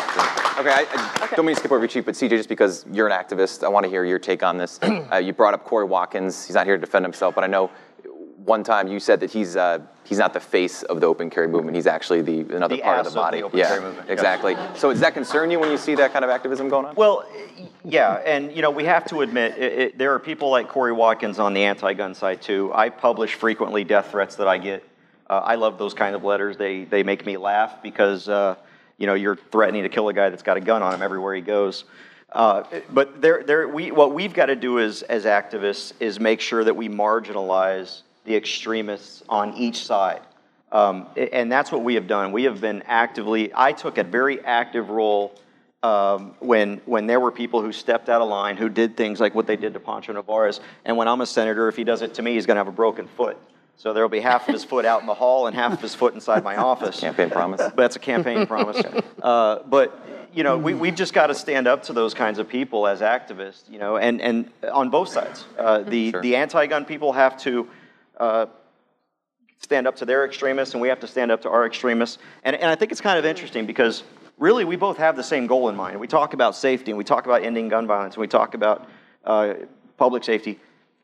Okay, 0.59 0.71
I, 0.71 1.27
I 1.31 1.35
don't 1.37 1.45
mean 1.45 1.55
to 1.55 1.59
skip 1.61 1.71
over 1.71 1.83
you, 1.85 1.87
Chief, 1.87 2.03
but 2.03 2.15
CJ, 2.15 2.31
just 2.31 2.49
because 2.49 2.85
you're 2.91 3.07
an 3.07 3.13
activist, 3.13 3.63
I 3.63 3.69
want 3.69 3.85
to 3.85 3.89
hear 3.89 4.03
your 4.03 4.19
take 4.19 4.43
on 4.43 4.57
this. 4.57 4.77
uh, 4.83 5.15
you 5.15 5.31
brought 5.31 5.53
up 5.53 5.63
Kory 5.63 5.85
Watkins. 5.85 6.45
He's 6.45 6.55
not 6.55 6.65
here 6.65 6.75
to 6.75 6.81
defend 6.81 7.05
himself, 7.05 7.33
but 7.33 7.45
I 7.45 7.47
know 7.47 7.71
one 8.43 8.61
time 8.65 8.89
you 8.89 8.99
said 8.99 9.21
that 9.21 9.31
he's 9.31 9.55
uh, 9.55 9.79
he's 10.03 10.17
not 10.17 10.33
the 10.33 10.39
face 10.41 10.83
of 10.83 10.99
the 10.99 11.07
open 11.07 11.29
carry 11.29 11.47
movement. 11.47 11.75
He's 11.77 11.87
actually 11.87 12.21
the 12.23 12.41
another 12.55 12.75
The 12.75 12.81
part 12.81 12.99
of 12.99 13.05
ass 13.07 13.13
the 13.13 13.19
of 13.19 13.25
the 13.25 13.31
body. 13.31 13.43
open 13.43 13.57
yeah, 13.57 13.67
carry 13.69 13.81
movement, 13.81 14.09
yes. 14.09 14.13
exactly. 14.13 14.57
So 14.75 14.91
does 14.91 14.99
that 14.99 15.13
concern 15.13 15.49
you 15.49 15.59
when 15.61 15.71
you 15.71 15.77
see 15.77 15.95
that 15.95 16.11
kind 16.11 16.25
of 16.25 16.31
activism 16.31 16.67
going 16.67 16.87
on? 16.87 16.95
Well, 16.95 17.25
yeah, 17.85 18.15
and 18.25 18.51
you 18.53 18.61
know 18.61 18.71
we 18.71 18.83
have 18.83 19.05
to 19.05 19.21
admit 19.21 19.57
it, 19.57 19.73
it, 19.73 19.97
there 19.97 20.13
are 20.13 20.19
people 20.19 20.49
like 20.49 20.67
Kory 20.67 20.91
Watkins 20.91 21.39
on 21.39 21.53
the 21.53 21.63
anti-gun 21.63 22.13
side 22.15 22.41
too. 22.41 22.69
I 22.75 22.89
publish 22.89 23.35
frequently 23.35 23.85
death 23.85 24.11
threats 24.11 24.35
that 24.35 24.49
I 24.49 24.57
get. 24.57 24.83
Uh, 25.29 25.39
I 25.41 25.55
love 25.55 25.77
those 25.77 25.93
kind 25.93 26.15
of 26.17 26.25
letters. 26.25 26.57
They 26.57 26.83
they 26.83 27.03
make 27.03 27.25
me 27.25 27.37
laugh 27.37 27.81
because 27.81 28.27
uh, 28.27 28.55
you 28.99 29.07
know 29.07 29.15
you're 29.15 29.35
threatening 29.35 29.83
to 29.83 29.89
kill 29.89 30.07
a 30.09 30.13
guy 30.13 30.29
that's 30.29 30.43
got 30.43 30.57
a 30.57 30.61
gun 30.61 30.83
on 30.83 30.93
him 30.93 31.01
everywhere 31.01 31.33
he 31.33 31.41
goes. 31.41 31.85
Uh, 32.31 32.63
but 32.91 33.21
there, 33.21 33.43
there, 33.43 33.67
we, 33.67 33.91
what 33.91 34.13
we've 34.13 34.33
got 34.33 34.47
to 34.47 34.55
do 34.55 34.79
as, 34.79 35.01
as 35.03 35.25
activists 35.25 35.93
is 35.99 36.19
make 36.19 36.41
sure 36.41 36.63
that 36.63 36.75
we 36.75 36.87
marginalize 36.87 38.01
the 38.25 38.35
extremists 38.35 39.23
on 39.27 39.55
each 39.55 39.83
side. 39.83 40.21
Um, 40.71 41.07
and 41.17 41.51
that's 41.51 41.71
what 41.71 41.83
we 41.83 41.95
have 41.95 42.05
done. 42.05 42.31
We 42.31 42.43
have 42.43 42.61
been 42.61 42.83
actively, 42.85 43.51
I 43.55 43.71
took 43.71 43.97
a 43.97 44.03
very 44.03 44.43
active 44.45 44.91
role 44.91 45.33
um, 45.81 46.35
when, 46.39 46.81
when 46.85 47.07
there 47.07 47.19
were 47.19 47.31
people 47.31 47.63
who 47.63 47.71
stepped 47.71 48.09
out 48.09 48.21
of 48.21 48.29
line, 48.29 48.57
who 48.57 48.69
did 48.69 48.95
things 48.95 49.19
like 49.19 49.33
what 49.33 49.47
they 49.47 49.55
did 49.55 49.73
to 49.73 49.79
Poncho 49.79 50.13
Nevarez. 50.13 50.59
And 50.85 50.95
when 50.97 51.07
I'm 51.07 51.21
a 51.21 51.25
senator, 51.25 51.67
if 51.67 51.75
he 51.75 51.83
does 51.83 52.03
it 52.03 52.13
to 52.15 52.21
me, 52.21 52.33
he's 52.33 52.45
going 52.45 52.55
to 52.55 52.59
have 52.59 52.67
a 52.67 52.71
broken 52.71 53.07
foot. 53.07 53.37
So 53.79 53.93
there 53.93 54.03
will 54.03 54.09
be 54.09 54.19
half 54.19 54.45
of 54.49 54.53
his 54.53 54.65
foot 54.65 54.83
out 54.83 54.99
in 54.99 55.07
the 55.07 55.13
hall 55.13 55.47
and 55.47 55.55
half 55.55 55.71
of 55.71 55.79
his 55.79 55.95
foot 55.95 56.13
inside 56.13 56.43
my 56.43 56.57
office. 56.57 56.99
Campaign 56.99 57.29
promise. 57.29 57.61
But 57.61 57.77
that's 57.77 57.95
a 57.95 57.99
campaign 57.99 58.45
promise. 58.45 58.83
Uh, 59.21 59.59
but 59.67 60.05
you 60.33 60.43
know, 60.43 60.57
we, 60.57 60.73
we've 60.73 60.95
just 60.95 61.13
got 61.13 61.27
to 61.27 61.35
stand 61.35 61.65
up 61.65 61.83
to 61.83 61.93
those 61.93 62.13
kinds 62.13 62.39
of 62.39 62.49
people 62.49 62.87
as 62.87 62.99
activists. 62.99 63.69
You 63.69 63.79
know, 63.79 63.95
and 63.95 64.21
and 64.21 64.51
on 64.69 64.89
both 64.89 65.09
sides, 65.09 65.45
uh, 65.57 65.79
the 65.83 66.11
Sure. 66.11 66.21
the 66.21 66.35
anti-gun 66.35 66.85
people 66.85 67.13
have 67.13 67.37
to. 67.39 67.69
Uh, 68.17 68.45
stand 69.61 69.87
up 69.87 69.97
to 69.97 70.05
their 70.05 70.25
extremists 70.25 70.73
and 70.73 70.81
we 70.81 70.87
have 70.87 71.01
to 71.01 71.07
stand 71.07 71.31
up 71.31 71.41
to 71.41 71.49
our 71.49 71.65
extremists. 71.65 72.17
And, 72.45 72.55
and 72.55 72.71
I 72.71 72.75
think 72.75 72.93
it's 72.93 73.01
kind 73.01 73.19
of 73.19 73.25
interesting 73.25 73.65
because 73.65 74.03
really 74.37 74.63
we 74.63 74.77
both 74.77 74.95
have 74.97 75.17
the 75.17 75.23
same 75.23 75.47
goal 75.47 75.67
in 75.67 75.75
mind. 75.75 75.99
We 75.99 76.07
talk 76.07 76.33
about 76.33 76.55
safety 76.55 76.91
and 76.91 76.97
we 76.97 77.03
talk 77.03 77.25
about 77.25 77.43
ending 77.43 77.67
gun 77.67 77.85
violence 77.85 78.15
and 78.15 78.21
we 78.21 78.27
talk 78.27 78.53
about 78.53 78.87
uh, 79.25 79.55
public 79.97 80.23
safety. 80.23 80.59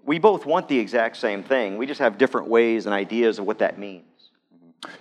We 0.06 0.20
both 0.20 0.46
want 0.46 0.68
the 0.68 0.78
exact 0.78 1.18
same 1.18 1.42
thing. 1.44 1.78
We 1.78 1.88
just 1.88 2.00
have 2.00 2.18
different 2.18 2.48
ways 2.48 2.86
and 2.86 2.94
ideas 2.94 3.40
of 3.40 3.46
what 3.46 3.60
that 3.60 3.80
means. 3.80 4.04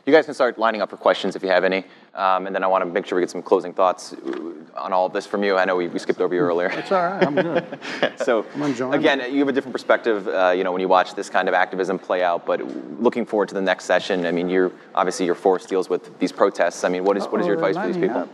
You 0.06 0.12
guys 0.14 0.24
can 0.24 0.32
start 0.32 0.58
lining 0.58 0.80
up 0.80 0.88
for 0.88 0.96
questions 0.96 1.36
if 1.36 1.42
you 1.42 1.50
have 1.50 1.62
any, 1.62 1.84
um, 2.14 2.46
and 2.46 2.54
then 2.54 2.64
I 2.64 2.66
want 2.66 2.82
to 2.82 2.90
make 2.90 3.04
sure 3.04 3.16
we 3.16 3.22
get 3.22 3.30
some 3.30 3.42
closing 3.42 3.74
thoughts 3.74 4.14
uh, 4.14 4.80
on 4.80 4.94
all 4.94 5.04
of 5.04 5.12
this 5.12 5.26
from 5.26 5.42
you. 5.42 5.58
I 5.58 5.66
know 5.66 5.76
we, 5.76 5.88
we 5.88 5.98
skipped 5.98 6.22
over 6.22 6.34
you 6.34 6.40
earlier. 6.40 6.68
It's 6.68 6.90
all 6.90 7.02
right, 7.02 7.22
I'm 7.22 7.34
good. 7.34 7.78
So 8.16 8.46
enjoying 8.54 8.94
again, 8.94 9.20
you 9.32 9.40
have 9.40 9.48
a 9.48 9.52
different 9.52 9.74
perspective, 9.74 10.26
uh, 10.28 10.54
you 10.56 10.64
know, 10.64 10.72
when 10.72 10.80
you 10.80 10.88
watch 10.88 11.14
this 11.14 11.28
kind 11.28 11.48
of 11.48 11.54
activism 11.54 11.98
play 11.98 12.22
out. 12.22 12.46
But 12.46 12.62
looking 12.98 13.26
forward 13.26 13.48
to 13.48 13.54
the 13.54 13.60
next 13.60 13.84
session. 13.84 14.24
I 14.24 14.32
mean, 14.32 14.48
you're 14.48 14.72
obviously 14.94 15.26
your 15.26 15.34
force 15.34 15.66
deals 15.66 15.90
with 15.90 16.18
these 16.18 16.32
protests. 16.32 16.84
I 16.84 16.88
mean, 16.88 17.04
what 17.04 17.16
is 17.16 17.26
what 17.26 17.40
is 17.40 17.46
your 17.46 17.56
advice 17.56 17.76
for 17.76 17.86
these 17.86 17.96
people? 17.96 18.16
lining 18.20 18.30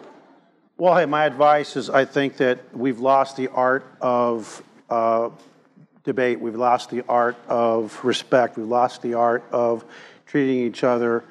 Well, 0.77 0.97
hey, 0.97 1.07
my 1.07 1.25
advice 1.25 1.77
is 1.77 1.91
I 1.91 2.05
think 2.05 2.37
that 2.37 2.59
we've 2.77 3.01
lost 3.01 3.37
the 3.37 3.49
art 3.49 3.85
of 4.01 4.62
uh, 4.89 5.31
debate. 6.05 6.40
We've 6.40 6.55
lost 6.55 6.90
the 6.90 7.05
art 7.09 7.36
of 7.48 7.98
respect. 8.05 8.57
We've 8.57 8.66
lost 8.66 9.03
the 9.03 9.14
art 9.14 9.44
of 9.53 9.84
treating 10.26 10.61
each 10.61 10.84
other 10.84 11.24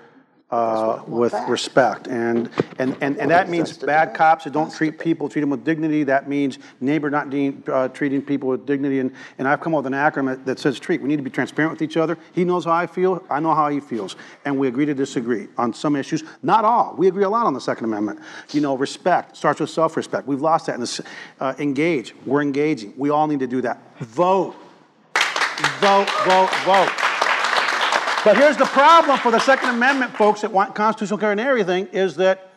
uh, 0.52 1.04
with 1.06 1.34
respect. 1.48 2.08
And, 2.08 2.50
and, 2.80 2.98
and, 3.02 3.18
and 3.18 3.30
that 3.30 3.50
means 3.50 3.78
bad 3.78 4.14
cops 4.14 4.46
that 4.46 4.54
don't 4.54 4.74
treat 4.74 4.98
people, 4.98 5.30
treat 5.30 5.42
them 5.42 5.52
with 5.52 5.64
dignity. 5.64 6.04
That 6.04 6.28
means 6.28 6.58
neighbor 6.80 7.10
not 7.10 7.30
dean, 7.30 7.64
uh, 7.68 7.90
treating 7.90 8.22
people 8.22 8.50
with 8.50 8.66
dignity. 8.66 9.00
And, 9.00 9.14
and 9.38 9.48
I've 9.48 9.62
come 9.62 9.76
up 9.76 9.84
with 9.84 9.94
an 9.94 10.00
acronym 10.00 10.44
that- 10.46 10.60
says 10.60 10.78
treat. 10.80 11.02
We 11.02 11.08
need 11.08 11.18
to 11.18 11.24
be 11.24 11.30
transparent 11.30 11.72
with 11.72 11.82
each 11.82 11.96
other. 11.96 12.18
He 12.34 12.44
knows 12.44 12.66
how 12.66 12.72
I 12.72 12.86
feel. 12.86 13.24
I 13.30 13.40
know 13.40 13.56
how 13.56 13.70
he 13.70 13.80
feels. 13.80 14.18
And 14.44 14.60
we 14.60 14.68
agree 14.68 14.86
to 14.86 14.94
disagree 14.94 15.48
on 15.58 15.74
some 15.74 15.96
issues. 15.96 16.24
Not 16.44 16.66
all. 16.66 16.96
We 16.98 17.08
agree 17.08 17.24
a 17.24 17.30
lot 17.30 17.46
on 17.46 17.54
the 17.54 17.62
Second 17.62 17.86
Amendment. 17.86 18.20
You 18.52 18.60
know, 18.60 18.76
respect 18.76 19.38
starts 19.38 19.62
with 19.62 19.70
self-respect. 19.70 20.28
We've 20.28 20.42
lost 20.42 20.66
that. 20.66 20.78
And 20.78 21.00
uh, 21.40 21.54
engage. 21.60 22.14
We're 22.26 22.42
engaging. 22.42 22.94
We 22.98 23.10
all 23.10 23.28
need 23.28 23.40
to 23.40 23.48
do 23.48 23.62
that. 23.62 23.80
Vote. 24.00 24.56
Vote, 25.80 26.10
vote, 26.26 26.50
vote. 26.66 27.09
But 28.26 28.36
here's 28.38 28.58
the 28.58 28.66
problem 28.66 29.18
for 29.20 29.32
the 29.32 29.40
Second 29.40 29.70
Amendment 29.70 30.16
folks 30.16 30.42
that 30.42 30.52
want 30.52 30.76
constitutional 30.76 31.18
carry 31.18 31.32
and 31.32 31.42
everything 31.42 31.88
is 31.88 32.18
that 32.18 32.52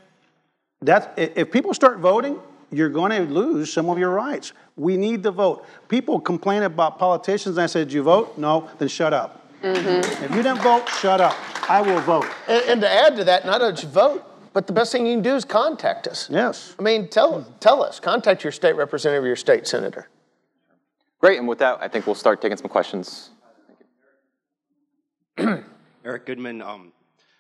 that's, 0.81 1.07
if 1.17 1.53
people 1.53 1.73
start 1.73 1.99
voting, 1.99 2.41
you're 2.73 2.89
going 2.89 3.11
to 3.13 3.33
lose 3.33 3.73
some 3.73 3.89
of 3.89 3.99
your 3.99 4.11
rights. 4.11 4.53
We 4.77 4.97
need 4.97 5.23
to 5.23 5.31
vote. 5.31 5.65
People 5.89 6.19
complain 6.19 6.65
about 6.65 6.99
politicians, 6.99 7.57
and 7.57 7.65
I 7.65 7.67
said, 7.67 7.89
"Did 7.89 7.95
you 7.95 8.03
vote? 8.03 8.39
No, 8.39 8.69
then 8.79 8.89
shut 8.89 9.13
up. 9.13 9.47
Mm-hmm. 9.63 10.25
If 10.25 10.31
you 10.31 10.43
didn't 10.43 10.63
vote, 10.63 10.89
shut 10.89 11.21
up. 11.21 11.37
I 11.71 11.81
will 11.81 12.01
vote. 12.01 12.27
And, 12.49 12.65
and 12.65 12.81
to 12.81 12.91
add 12.91 13.15
to 13.17 13.25
that, 13.25 13.45
not 13.45 13.61
only 13.61 13.81
vote, 13.85 14.25
but 14.53 14.67
the 14.67 14.73
best 14.73 14.91
thing 14.91 15.07
you 15.07 15.15
can 15.15 15.23
do 15.23 15.37
is 15.37 15.45
contact 15.45 16.09
us. 16.09 16.29
Yes. 16.31 16.75
I 16.79 16.83
mean, 16.83 17.09
tell, 17.09 17.47
tell 17.61 17.83
us, 17.83 18.01
contact 18.01 18.43
your 18.43 18.53
state 18.53 18.75
representative, 18.75 19.23
or 19.23 19.29
your 19.29 19.37
state 19.37 19.67
senator. 19.67 20.09
Great. 21.21 21.39
And 21.39 21.47
with 21.47 21.59
that, 21.59 21.79
I 21.81 21.89
think 21.89 22.07
we'll 22.07 22.17
start 22.17 22.43
taking 22.43 22.57
some 22.57 22.69
questions. 22.69 23.31
Eric 26.05 26.27
Goodman 26.27 26.61
um, 26.61 26.93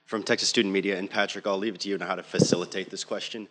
from 0.07 0.23
Texas 0.23 0.49
Student 0.49 0.73
Media. 0.73 0.99
And 0.99 1.11
Patrick, 1.11 1.47
I'll 1.47 1.59
leave 1.59 1.75
it 1.75 1.81
to 1.83 1.89
you 1.89 1.95
on 1.97 2.01
how 2.01 2.15
to 2.15 2.23
facilitate 2.23 2.91
this 2.91 3.05
question. 3.05 3.49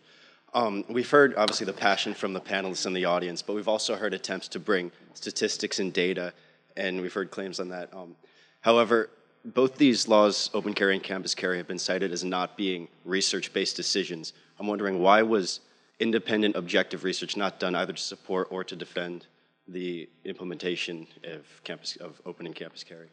Um, 0.53 0.83
we've 0.89 1.09
heard, 1.09 1.35
obviously, 1.35 1.65
the 1.65 1.73
passion 1.73 2.13
from 2.13 2.33
the 2.33 2.41
panelists 2.41 2.85
and 2.85 2.95
the 2.95 3.05
audience, 3.05 3.41
but 3.41 3.55
we've 3.55 3.67
also 3.67 3.95
heard 3.95 4.13
attempts 4.13 4.47
to 4.49 4.59
bring 4.59 4.91
statistics 5.13 5.79
and 5.79 5.93
data, 5.93 6.33
and 6.75 6.99
we've 7.01 7.13
heard 7.13 7.31
claims 7.31 7.59
on 7.59 7.69
that. 7.69 7.93
Um, 7.93 8.15
however, 8.59 9.09
both 9.45 9.77
these 9.77 10.07
laws, 10.07 10.49
open 10.53 10.73
carry 10.73 10.95
and 10.95 11.03
campus 11.03 11.33
carry, 11.33 11.57
have 11.57 11.67
been 11.67 11.79
cited 11.79 12.11
as 12.11 12.23
not 12.23 12.57
being 12.57 12.87
research-based 13.05 13.75
decisions. 13.75 14.33
I'm 14.59 14.67
wondering 14.67 14.99
why 14.99 15.21
was 15.21 15.61
independent, 15.99 16.55
objective 16.55 17.03
research 17.03 17.37
not 17.37 17.59
done 17.59 17.75
either 17.75 17.93
to 17.93 18.01
support 18.01 18.49
or 18.51 18.63
to 18.65 18.75
defend 18.75 19.27
the 19.67 20.09
implementation 20.25 21.07
of 21.23 21.45
campus 21.63 21.95
of 21.97 22.19
open 22.25 22.45
and 22.45 22.55
campus 22.55 22.83
carry? 22.83 23.07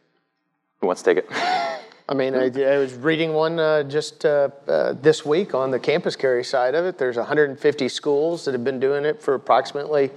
Who 0.81 0.87
wants 0.87 1.01
to 1.01 1.13
take 1.13 1.25
it? 1.25 1.79
I 2.09 2.13
mean, 2.15 2.33
I, 2.33 2.45
I 2.45 2.77
was 2.77 2.95
reading 2.95 3.33
one 3.33 3.59
uh, 3.59 3.83
just 3.83 4.25
uh, 4.25 4.49
uh, 4.67 4.93
this 4.93 5.25
week 5.25 5.53
on 5.53 5.69
the 5.69 5.79
campus 5.79 6.15
carry 6.15 6.43
side 6.43 6.73
of 6.73 6.85
it. 6.85 6.97
There's 6.97 7.17
150 7.17 7.87
schools 7.89 8.45
that 8.45 8.53
have 8.53 8.63
been 8.63 8.79
doing 8.79 9.05
it 9.05 9.21
for 9.21 9.35
approximately, 9.35 10.03
you 10.03 10.09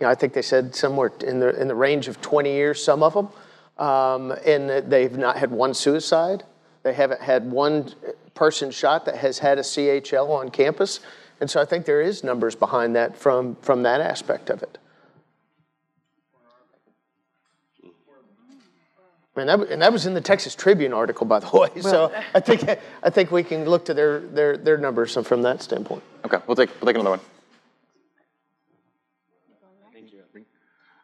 know, 0.00 0.08
I 0.08 0.16
think 0.16 0.32
they 0.32 0.42
said 0.42 0.74
somewhere 0.74 1.12
in 1.24 1.38
the 1.38 1.60
in 1.60 1.68
the 1.68 1.74
range 1.74 2.08
of 2.08 2.20
20 2.20 2.50
years, 2.50 2.82
some 2.82 3.02
of 3.02 3.14
them, 3.14 3.28
um, 3.78 4.32
and 4.44 4.90
they've 4.90 5.16
not 5.16 5.36
had 5.36 5.52
one 5.52 5.72
suicide. 5.72 6.42
They 6.82 6.94
haven't 6.94 7.20
had 7.20 7.48
one 7.50 7.92
person 8.34 8.70
shot 8.70 9.04
that 9.04 9.18
has 9.18 9.38
had 9.38 9.58
a 9.58 9.62
CHL 9.62 10.28
on 10.30 10.50
campus, 10.50 11.00
and 11.40 11.48
so 11.48 11.60
I 11.60 11.64
think 11.64 11.84
there 11.84 12.00
is 12.00 12.24
numbers 12.24 12.56
behind 12.56 12.96
that 12.96 13.16
from 13.16 13.54
from 13.56 13.84
that 13.84 14.00
aspect 14.00 14.50
of 14.50 14.62
it. 14.64 14.78
And 19.36 19.48
that, 19.48 19.60
and 19.68 19.82
that 19.82 19.92
was 19.92 20.06
in 20.06 20.14
the 20.14 20.20
Texas 20.20 20.54
Tribune 20.54 20.92
article, 20.92 21.26
by 21.26 21.40
the 21.40 21.50
way. 21.52 21.80
so 21.80 22.12
I 22.34 22.40
think 22.40 22.64
I 23.02 23.10
think 23.10 23.30
we 23.30 23.42
can 23.42 23.64
look 23.64 23.84
to 23.86 23.94
their 23.94 24.20
their 24.20 24.56
their 24.56 24.78
numbers 24.78 25.16
from 25.26 25.42
that 25.42 25.62
standpoint. 25.62 26.02
Okay, 26.24 26.38
we'll 26.46 26.56
take 26.56 26.70
we'll 26.80 26.86
take 26.86 26.96
another 26.96 27.10
one. 27.10 27.20
Thank 29.92 30.12
you. 30.12 30.22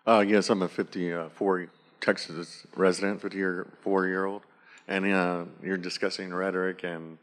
Uh, 0.07 0.20
yes, 0.20 0.51
I'm 0.51 0.62
a 0.62 0.68
54 0.68 1.68
Texas 2.01 2.66
resident, 2.74 3.20
54 3.20 4.07
year 4.07 4.24
old, 4.24 4.43
and 4.89 5.07
uh, 5.07 5.45
you're 5.62 5.76
discussing 5.76 6.33
rhetoric 6.33 6.85
and 6.85 7.18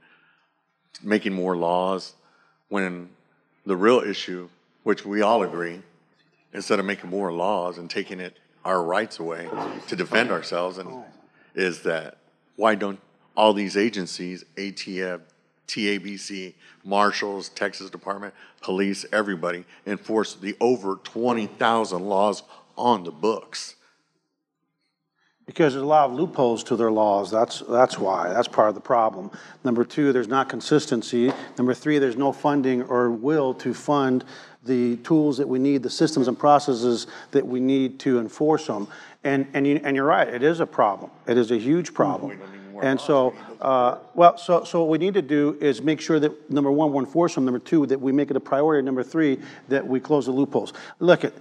making 1.03 1.34
more 1.34 1.55
laws 1.55 2.14
when 2.70 3.10
the 3.66 3.76
real 3.76 3.99
issue, 3.99 4.49
which 4.84 5.05
we 5.05 5.22
all 5.22 5.43
agree, 5.43 5.82
instead 6.53 6.80
of 6.80 6.86
making 6.86 7.10
more 7.10 7.34
laws 7.34 7.78
and 7.78 7.89
taking 7.89 8.20
it 8.20 8.38
our 8.66 8.84
rights 8.84 9.20
away 9.20 9.49
to 9.88 9.95
defend 9.95 10.32
ourselves, 10.32 10.78
and 10.78 11.03
is 11.55 11.82
that 11.84 12.18
why 12.55 12.76
don't 12.76 12.99
all 13.36 13.53
these 13.53 13.78
agencies, 13.78 14.43
ATF, 14.57 15.22
TABC, 15.68 16.53
marshals, 16.84 17.49
Texas 17.49 17.89
Department, 17.89 18.34
police, 18.62 19.05
everybody, 19.14 19.66
enforce 19.86 20.36
the 20.36 20.57
over 20.60 20.95
20,000 20.95 22.03
laws 22.03 22.43
on 22.78 23.03
the 23.03 23.12
books? 23.12 23.76
Because 25.45 25.74
there's 25.74 25.84
a 25.84 25.88
lot 25.88 26.10
of 26.10 26.16
loopholes 26.16 26.64
to 26.66 26.76
their 26.76 26.91
laws, 26.91 27.32
that's, 27.32 27.62
that's 27.62 27.97
why, 27.97 28.30
that's 28.30 28.47
part 28.47 28.70
of 28.70 28.76
the 28.76 28.82
problem. 28.82 29.32
Number 29.64 29.84
two, 29.84 30.14
there's 30.14 30.28
not 30.28 30.47
consistency. 30.47 31.32
Number 31.57 31.74
three, 31.74 31.97
there's 31.97 32.18
no 32.18 32.32
funding 32.32 32.84
or 32.84 33.10
will 33.10 33.53
to 33.55 33.74
fund 33.74 34.26
the 34.70 34.95
tools 34.97 35.38
that 35.39 35.49
we 35.49 35.59
need, 35.59 35.84
the 35.84 35.89
systems 35.89 36.30
and 36.30 36.39
processes 36.39 37.07
that 37.32 37.45
we 37.45 37.59
need 37.59 37.99
to 37.99 38.20
enforce 38.20 38.67
them. 38.67 38.88
And, 39.26 39.47
and 39.53 39.67
you, 39.67 39.82
and 39.84 39.95
you're 39.95 40.05
right, 40.05 40.28
it 40.28 40.43
is 40.43 40.61
a 40.61 40.65
problem. 40.65 41.11
It 41.28 41.38
is 41.38 41.51
a 41.51 41.57
huge 41.57 41.93
problem. 41.93 42.39
And 42.82 43.01
so, 43.01 43.36
uh, 43.59 43.97
well, 44.13 44.38
so, 44.38 44.63
so 44.63 44.80
what 44.80 44.89
we 44.89 44.97
need 44.97 45.15
to 45.15 45.22
do 45.22 45.57
is 45.59 45.82
make 45.82 45.99
sure 45.99 46.20
that, 46.22 46.49
number 46.49 46.72
one, 46.72 46.93
we 46.93 46.99
enforce 46.99 47.36
them, 47.36 47.43
number 47.43 47.59
two, 47.59 47.86
that 47.88 47.99
we 47.99 48.13
make 48.13 48.30
it 48.32 48.38
a 48.38 48.39
priority, 48.39 48.86
number 48.86 49.03
three, 49.03 49.39
that 49.67 49.86
we 49.86 49.99
close 49.99 50.28
the 50.28 50.32
loopholes. 50.32 50.72
Look, 50.99 51.26
at 51.26 51.34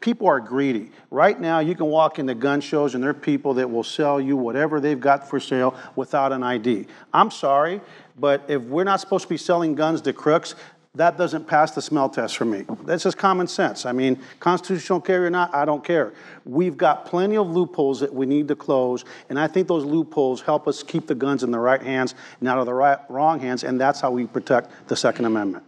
people 0.00 0.28
are 0.28 0.38
greedy. 0.38 0.92
Right 1.10 1.40
now, 1.40 1.58
you 1.58 1.74
can 1.74 1.86
walk 1.86 2.20
into 2.20 2.34
gun 2.34 2.60
shows 2.60 2.94
and 2.94 3.02
there 3.02 3.10
are 3.10 3.14
people 3.14 3.54
that 3.54 3.68
will 3.68 3.82
sell 3.82 4.20
you 4.20 4.36
whatever 4.36 4.78
they've 4.78 5.00
got 5.00 5.28
for 5.28 5.40
sale 5.40 5.74
without 5.96 6.30
an 6.30 6.44
ID. 6.44 6.86
I'm 7.12 7.32
sorry, 7.32 7.80
but 8.16 8.44
if 8.48 8.62
we're 8.62 8.84
not 8.84 9.00
supposed 9.00 9.24
to 9.24 9.28
be 9.28 9.36
selling 9.36 9.74
guns 9.74 10.00
to 10.02 10.12
crooks, 10.12 10.54
that 10.96 11.18
doesn't 11.18 11.46
pass 11.46 11.72
the 11.72 11.82
smell 11.82 12.08
test 12.08 12.36
for 12.36 12.44
me. 12.44 12.64
That's 12.84 13.02
just 13.02 13.18
common 13.18 13.46
sense. 13.46 13.84
I 13.84 13.92
mean, 13.92 14.18
constitutional 14.40 15.00
carry 15.00 15.26
or 15.26 15.30
not, 15.30 15.54
I 15.54 15.64
don't 15.64 15.84
care. 15.84 16.14
We've 16.44 16.76
got 16.76 17.04
plenty 17.04 17.36
of 17.36 17.48
loopholes 17.48 18.00
that 18.00 18.12
we 18.12 18.24
need 18.24 18.48
to 18.48 18.56
close, 18.56 19.04
and 19.28 19.38
I 19.38 19.46
think 19.46 19.68
those 19.68 19.84
loopholes 19.84 20.40
help 20.40 20.66
us 20.66 20.82
keep 20.82 21.06
the 21.06 21.14
guns 21.14 21.42
in 21.42 21.50
the 21.50 21.58
right 21.58 21.82
hands 21.82 22.14
and 22.40 22.48
out 22.48 22.58
of 22.58 22.66
the 22.66 22.74
right, 22.74 22.98
wrong 23.10 23.40
hands, 23.40 23.62
and 23.62 23.80
that's 23.80 24.00
how 24.00 24.10
we 24.10 24.26
protect 24.26 24.88
the 24.88 24.96
Second 24.96 25.26
Amendment. 25.26 25.64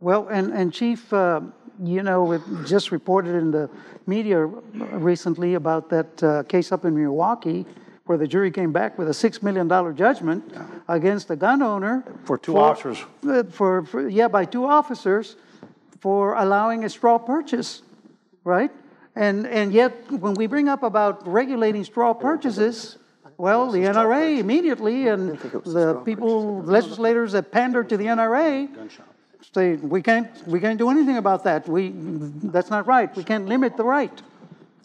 Well, 0.00 0.28
and, 0.28 0.52
and 0.52 0.72
Chief, 0.72 1.12
uh, 1.12 1.40
you 1.82 2.02
know, 2.02 2.32
it 2.32 2.42
just 2.64 2.92
reported 2.92 3.34
in 3.34 3.50
the 3.50 3.68
media 4.06 4.44
recently 4.44 5.54
about 5.54 5.88
that 5.90 6.22
uh, 6.22 6.42
case 6.44 6.72
up 6.72 6.84
in 6.84 6.94
Milwaukee 6.94 7.66
where 8.06 8.18
the 8.18 8.26
jury 8.26 8.50
came 8.50 8.72
back 8.72 8.98
with 8.98 9.08
a 9.08 9.12
$6 9.12 9.42
million 9.42 9.68
judgment 9.96 10.52
against 10.88 11.28
the 11.28 11.36
gun 11.36 11.62
owner. 11.62 12.04
For 12.24 12.36
two 12.36 12.58
officers. 12.58 13.04
uh, 13.28 13.44
For, 13.44 13.84
for, 13.84 14.08
yeah, 14.08 14.28
by 14.28 14.44
two 14.44 14.64
officers 14.64 15.36
for 16.00 16.34
allowing 16.34 16.84
a 16.84 16.88
straw 16.88 17.18
purchase, 17.18 17.82
right? 18.42 18.72
And, 19.14 19.46
and 19.46 19.72
yet, 19.72 20.10
when 20.10 20.34
we 20.34 20.46
bring 20.46 20.68
up 20.68 20.82
about 20.82 21.26
regulating 21.28 21.84
straw 21.84 22.12
purchases, 22.12 22.98
well, 23.36 23.70
the 23.70 23.80
NRA 23.80 24.38
immediately 24.38 25.08
and 25.08 25.38
the 25.38 26.00
people, 26.04 26.62
legislators 26.62 27.32
that 27.32 27.52
pander 27.52 27.84
to 27.84 27.96
the 27.96 28.06
NRA 28.06 28.68
say, 29.54 29.76
we 29.76 30.02
can't, 30.02 30.28
we 30.46 30.60
can't 30.60 30.78
do 30.78 30.90
anything 30.90 31.18
about 31.18 31.44
that. 31.44 31.68
We, 31.68 31.92
that's 31.94 32.70
not 32.70 32.86
right. 32.86 33.14
We 33.16 33.24
can't 33.24 33.46
limit 33.46 33.76
the 33.76 33.84
right. 33.84 34.22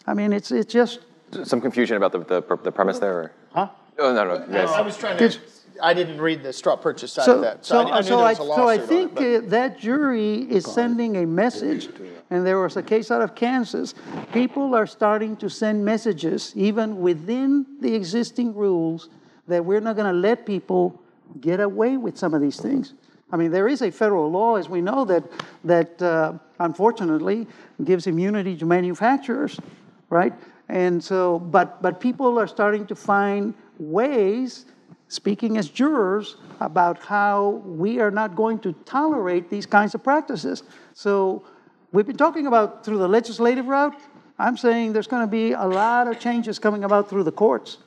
I 0.06 0.14
mean, 0.14 0.32
it's, 0.32 0.50
it's 0.50 0.72
just, 0.72 1.00
Some 1.44 1.60
confusion 1.60 1.96
about 1.96 2.12
the, 2.12 2.20
the, 2.40 2.56
the 2.62 2.72
premise 2.72 2.98
there? 2.98 3.14
Or? 3.18 3.32
Huh? 3.52 3.68
Oh, 3.98 4.12
no, 4.14 4.24
no. 4.24 4.34
you 4.34 4.40
No, 4.52 4.66
guys- 4.66 4.70
I 4.70 4.80
was 4.80 4.96
trying 4.96 5.18
to, 5.18 5.38
I 5.82 5.94
didn't 5.94 6.20
read 6.20 6.42
the 6.42 6.52
straw 6.52 6.76
purchase 6.76 7.12
side 7.12 7.28
of 7.28 7.40
that. 7.42 7.64
so, 7.64 7.78
I, 7.80 7.98
I 7.98 8.00
knew 8.00 8.08
so 8.08 8.16
there 8.16 8.26
I, 8.26 8.30
was 8.30 8.38
a 8.38 8.42
so 8.42 8.52
I 8.52 8.76
lawsuit 8.76 8.80
on 8.80 8.88
think 8.88 9.20
it, 9.20 9.44
uh, 9.44 9.48
that 9.50 9.78
jury 9.78 10.34
is 10.50 10.64
sending 10.64 11.16
a 11.18 11.26
message, 11.26 11.88
and 12.30 12.46
there 12.46 12.58
was 12.60 12.76
a 12.76 12.82
case 12.82 13.10
out 13.10 13.22
of 13.22 13.34
Kansas. 13.34 13.94
People 14.32 14.74
are 14.74 14.86
starting 14.86 15.36
to 15.36 15.48
send 15.48 15.84
messages, 15.84 16.52
even 16.56 17.00
within 17.00 17.66
the 17.80 17.94
existing 17.94 18.54
rules, 18.54 19.08
that 19.46 19.64
we're 19.64 19.80
not 19.80 19.96
going 19.96 20.12
to 20.12 20.18
let 20.18 20.44
people 20.46 21.00
get 21.40 21.60
away 21.60 21.96
with 21.96 22.16
some 22.18 22.34
of 22.34 22.40
these 22.40 22.58
things. 22.60 22.94
I 23.30 23.36
mean, 23.36 23.50
there 23.50 23.68
is 23.68 23.82
a 23.82 23.90
federal 23.90 24.30
law, 24.30 24.56
as 24.56 24.68
we 24.68 24.80
know, 24.80 25.04
that 25.04 25.22
that 25.64 26.00
uh, 26.02 26.32
unfortunately 26.60 27.46
gives 27.84 28.06
immunity 28.06 28.56
to 28.56 28.66
manufacturers, 28.66 29.60
right? 30.08 30.32
And 30.68 31.02
so, 31.02 31.38
but 31.38 31.80
but 31.80 32.00
people 32.00 32.38
are 32.38 32.46
starting 32.46 32.86
to 32.86 32.94
find 32.94 33.54
ways 33.78 34.66
speaking 35.08 35.56
as 35.56 35.68
jurors 35.68 36.36
about 36.60 36.98
how 36.98 37.62
we 37.64 37.98
are 37.98 38.10
not 38.10 38.36
going 38.36 38.58
to 38.60 38.72
tolerate 38.84 39.48
these 39.48 39.66
kinds 39.66 39.94
of 39.94 40.04
practices. 40.04 40.62
So 40.92 41.44
we've 41.92 42.06
been 42.06 42.16
talking 42.16 42.46
about 42.46 42.84
through 42.84 42.98
the 42.98 43.08
legislative 43.08 43.66
route. 43.66 43.98
I'm 44.38 44.56
saying 44.56 44.92
there's 44.92 45.06
going 45.06 45.22
to 45.22 45.30
be 45.30 45.52
a 45.52 45.64
lot 45.64 46.06
of 46.06 46.20
changes 46.20 46.58
coming 46.58 46.84
about 46.84 47.08
through 47.08 47.24
the 47.24 47.32
courts. 47.32 47.78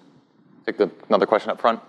Take 0.66 0.78
the, 0.78 0.92
another 1.08 1.26
question 1.26 1.52
up 1.52 1.62
front. 1.62 1.80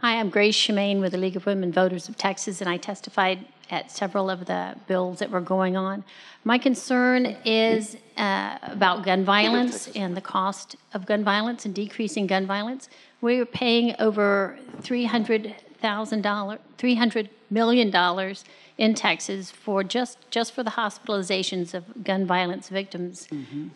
Hi, 0.00 0.18
I'm 0.18 0.30
Grace 0.30 0.56
Shemaine 0.56 1.00
with 1.00 1.12
the 1.12 1.18
League 1.18 1.36
of 1.36 1.46
Women 1.46 1.72
Voters 1.72 2.08
of 2.08 2.16
Texas, 2.16 2.60
and 2.60 2.68
I 2.68 2.76
testified 2.76 3.46
at 3.70 3.90
several 3.90 4.28
of 4.28 4.46
the 4.46 4.74
bills 4.86 5.20
that 5.20 5.30
were 5.30 5.40
going 5.40 5.76
on. 5.76 6.04
My 6.44 6.58
concern 6.58 7.36
is 7.44 7.96
uh, 8.16 8.58
about 8.62 9.04
gun 9.04 9.24
violence 9.24 9.88
and 9.94 10.16
the 10.16 10.20
cost 10.20 10.76
of 10.92 11.06
gun 11.06 11.22
violence 11.22 11.64
and 11.64 11.74
decreasing 11.74 12.26
gun 12.26 12.46
violence. 12.46 12.88
We're 13.20 13.46
paying 13.46 13.94
over 13.98 14.58
$300,000, 14.82 16.58
$300 16.78 17.28
million 17.50 18.34
in 18.78 18.94
Texas 18.94 19.50
for 19.50 19.84
just, 19.84 20.18
just 20.30 20.52
for 20.54 20.62
the 20.62 20.70
hospitalizations 20.70 21.74
of 21.74 22.02
gun 22.02 22.26
violence 22.26 22.68
victims. 22.70 23.28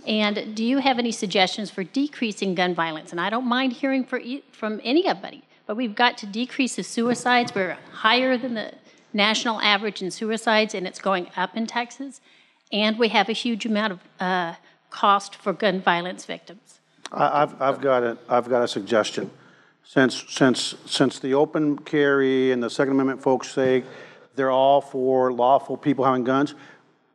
And 0.06 0.54
do 0.56 0.64
you 0.64 0.78
have 0.78 0.98
any 0.98 1.12
suggestions 1.12 1.70
for 1.70 1.84
decreasing 1.84 2.54
gun 2.54 2.74
violence? 2.74 3.12
And 3.12 3.20
I 3.20 3.28
don't 3.30 3.46
mind 3.46 3.74
hearing 3.74 4.04
for, 4.04 4.18
e- 4.18 4.42
from 4.50 4.80
anybody, 4.82 5.44
but 5.66 5.76
we've 5.76 5.94
got 5.94 6.16
to 6.18 6.26
decrease 6.26 6.76
the 6.76 6.82
suicides. 6.82 7.54
We're 7.54 7.76
higher 7.92 8.38
than 8.38 8.54
the 8.54 8.72
national 9.14 9.60
average 9.60 10.02
in 10.02 10.10
suicides, 10.10 10.74
and 10.74 10.86
it's 10.86 11.00
going 11.00 11.28
up 11.36 11.56
in 11.56 11.66
Texas. 11.66 12.20
And 12.72 12.98
we 12.98 13.08
have 13.08 13.28
a 13.28 13.32
huge 13.32 13.64
amount 13.64 13.92
of 13.92 14.00
uh, 14.20 14.54
cost 14.90 15.36
for 15.36 15.52
gun 15.52 15.80
violence 15.80 16.24
victims. 16.24 16.80
I've, 17.12 17.60
I've 17.62 17.80
got 17.80 18.02
a, 18.02 18.18
I've 18.28 18.48
got 18.48 18.62
a 18.62 18.68
suggestion. 18.68 19.30
Since, 19.84 20.24
since, 20.28 20.74
since 20.86 21.18
the 21.18 21.34
open 21.34 21.78
carry 21.78 22.52
and 22.52 22.62
the 22.62 22.70
Second 22.70 22.92
Amendment 22.94 23.22
folks 23.22 23.52
say 23.52 23.84
they're 24.34 24.50
all 24.50 24.80
for 24.80 25.32
lawful 25.32 25.76
people 25.76 26.04
having 26.04 26.24
guns, 26.24 26.54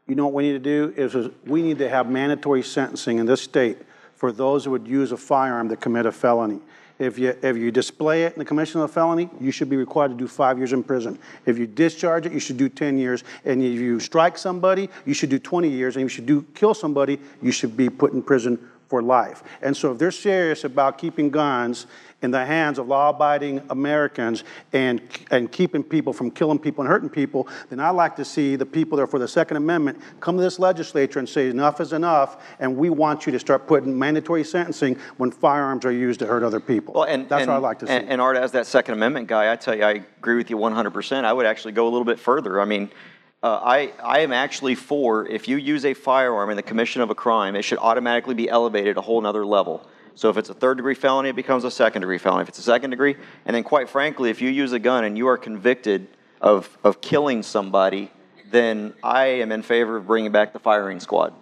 you 0.07 0.15
know 0.15 0.25
what 0.25 0.33
we 0.33 0.43
need 0.43 0.53
to 0.53 0.59
do 0.59 0.93
is 0.95 1.29
we 1.45 1.61
need 1.61 1.79
to 1.79 1.89
have 1.89 2.09
mandatory 2.09 2.63
sentencing 2.63 3.17
in 3.17 3.25
this 3.25 3.41
state 3.41 3.77
for 4.15 4.31
those 4.31 4.65
who 4.65 4.71
would 4.71 4.87
use 4.87 5.11
a 5.11 5.17
firearm 5.17 5.69
to 5.69 5.75
commit 5.75 6.05
a 6.05 6.11
felony. 6.11 6.59
If 6.99 7.17
you, 7.17 7.33
if 7.41 7.55
you 7.55 7.71
display 7.71 8.23
it 8.23 8.33
in 8.33 8.39
the 8.39 8.45
commission 8.45 8.81
of 8.81 8.89
a 8.89 8.93
felony, 8.93 9.29
you 9.39 9.51
should 9.51 9.69
be 9.69 9.77
required 9.77 10.09
to 10.09 10.17
do 10.17 10.27
five 10.27 10.57
years 10.57 10.73
in 10.73 10.83
prison. 10.83 11.17
If 11.45 11.57
you 11.57 11.65
discharge 11.65 12.25
it, 12.25 12.33
you 12.33 12.41
should 12.41 12.57
do 12.57 12.67
10 12.67 12.97
years. 12.97 13.23
And 13.45 13.63
if 13.63 13.79
you 13.79 14.01
strike 14.01 14.37
somebody, 14.37 14.89
you 15.05 15.13
should 15.13 15.29
do 15.29 15.39
20 15.39 15.69
years. 15.69 15.95
And 15.95 16.05
if 16.05 16.17
you 16.17 16.25
do, 16.25 16.41
kill 16.53 16.73
somebody, 16.73 17.19
you 17.41 17.53
should 17.53 17.77
be 17.77 17.89
put 17.89 18.11
in 18.11 18.21
prison 18.21 18.59
for 18.89 19.01
life. 19.01 19.43
And 19.61 19.77
so 19.77 19.93
if 19.93 19.97
they're 19.97 20.11
serious 20.11 20.65
about 20.65 20.97
keeping 20.97 21.29
guns 21.29 21.85
in 22.21 22.31
the 22.31 22.45
hands 22.45 22.79
of 22.79 22.87
law-abiding 22.87 23.61
Americans 23.69 24.43
and, 24.73 25.01
and 25.31 25.51
keeping 25.51 25.83
people 25.83 26.11
from 26.11 26.29
killing 26.31 26.59
people 26.59 26.83
and 26.83 26.91
hurting 26.91 27.09
people, 27.09 27.47
then 27.69 27.79
I'd 27.79 27.91
like 27.91 28.15
to 28.17 28.25
see 28.25 28.55
the 28.55 28.65
people 28.65 28.97
that 28.97 29.03
are 29.03 29.07
for 29.07 29.19
the 29.19 29.27
Second 29.27 29.57
Amendment 29.57 29.99
come 30.19 30.35
to 30.35 30.41
this 30.41 30.59
legislature 30.59 31.19
and 31.19 31.27
say 31.27 31.49
enough 31.49 31.79
is 31.79 31.93
enough, 31.93 32.43
and 32.59 32.75
we 32.75 32.89
want 32.89 33.25
you 33.25 33.31
to 33.31 33.39
start 33.39 33.67
putting 33.67 33.97
mandatory 33.97 34.43
sentencing 34.43 34.97
when 35.17 35.31
firearms 35.31 35.85
are 35.85 35.91
used 35.91 36.19
to 36.19 36.25
hurt 36.25 36.43
other 36.43 36.59
people. 36.59 36.93
Well, 36.93 37.03
and 37.03 37.29
That's 37.29 37.41
and, 37.41 37.49
what 37.49 37.57
I'd 37.57 37.63
like 37.63 37.79
to 37.79 37.87
see. 37.87 37.93
And, 37.93 38.09
and 38.09 38.21
Art, 38.21 38.35
as 38.37 38.51
that 38.51 38.67
Second 38.67 38.95
Amendment 38.95 39.27
guy, 39.27 39.51
I 39.51 39.55
tell 39.55 39.75
you, 39.75 39.83
I 39.83 40.03
agree 40.19 40.35
with 40.35 40.49
you 40.49 40.57
100%. 40.57 41.23
I 41.23 41.31
would 41.31 41.45
actually 41.45 41.71
go 41.71 41.85
a 41.87 41.91
little 41.91 42.05
bit 42.05 42.19
further. 42.19 42.59
I 42.59 42.65
mean, 42.65 42.89
uh, 43.41 43.61
I, 43.63 43.93
I 44.03 44.19
am 44.19 44.33
actually 44.33 44.75
for 44.75 45.25
if 45.25 45.47
you 45.47 45.55
use 45.55 45.85
a 45.85 45.93
firearm 45.93 46.49
in 46.49 46.57
the 46.57 46.63
commission 46.63 47.01
of 47.01 47.09
a 47.09 47.15
crime, 47.15 47.55
it 47.55 47.61
should 47.61 47.77
automatically 47.77 48.35
be 48.35 48.49
elevated 48.49 48.97
a 48.97 49.01
whole 49.01 49.21
nother 49.21 49.45
level. 49.45 49.87
So 50.15 50.29
if 50.29 50.37
it's 50.37 50.49
a 50.49 50.53
third 50.53 50.77
degree 50.77 50.95
felony, 50.95 51.29
it 51.29 51.35
becomes 51.35 51.63
a 51.63 51.71
second 51.71 52.01
degree 52.01 52.17
felony. 52.17 52.43
If 52.43 52.49
it's 52.49 52.59
a 52.59 52.63
second 52.63 52.89
degree, 52.89 53.15
and 53.45 53.55
then 53.55 53.63
quite 53.63 53.89
frankly, 53.89 54.29
if 54.29 54.41
you 54.41 54.49
use 54.49 54.71
a 54.73 54.79
gun 54.79 55.03
and 55.03 55.17
you 55.17 55.27
are 55.27 55.37
convicted 55.37 56.07
of, 56.41 56.77
of 56.83 57.01
killing 57.01 57.43
somebody, 57.43 58.11
then 58.51 58.93
I 59.03 59.25
am 59.25 59.51
in 59.51 59.61
favor 59.61 59.97
of 59.97 60.07
bringing 60.07 60.31
back 60.31 60.53
the 60.53 60.59
firing 60.59 60.99
squad. 60.99 61.33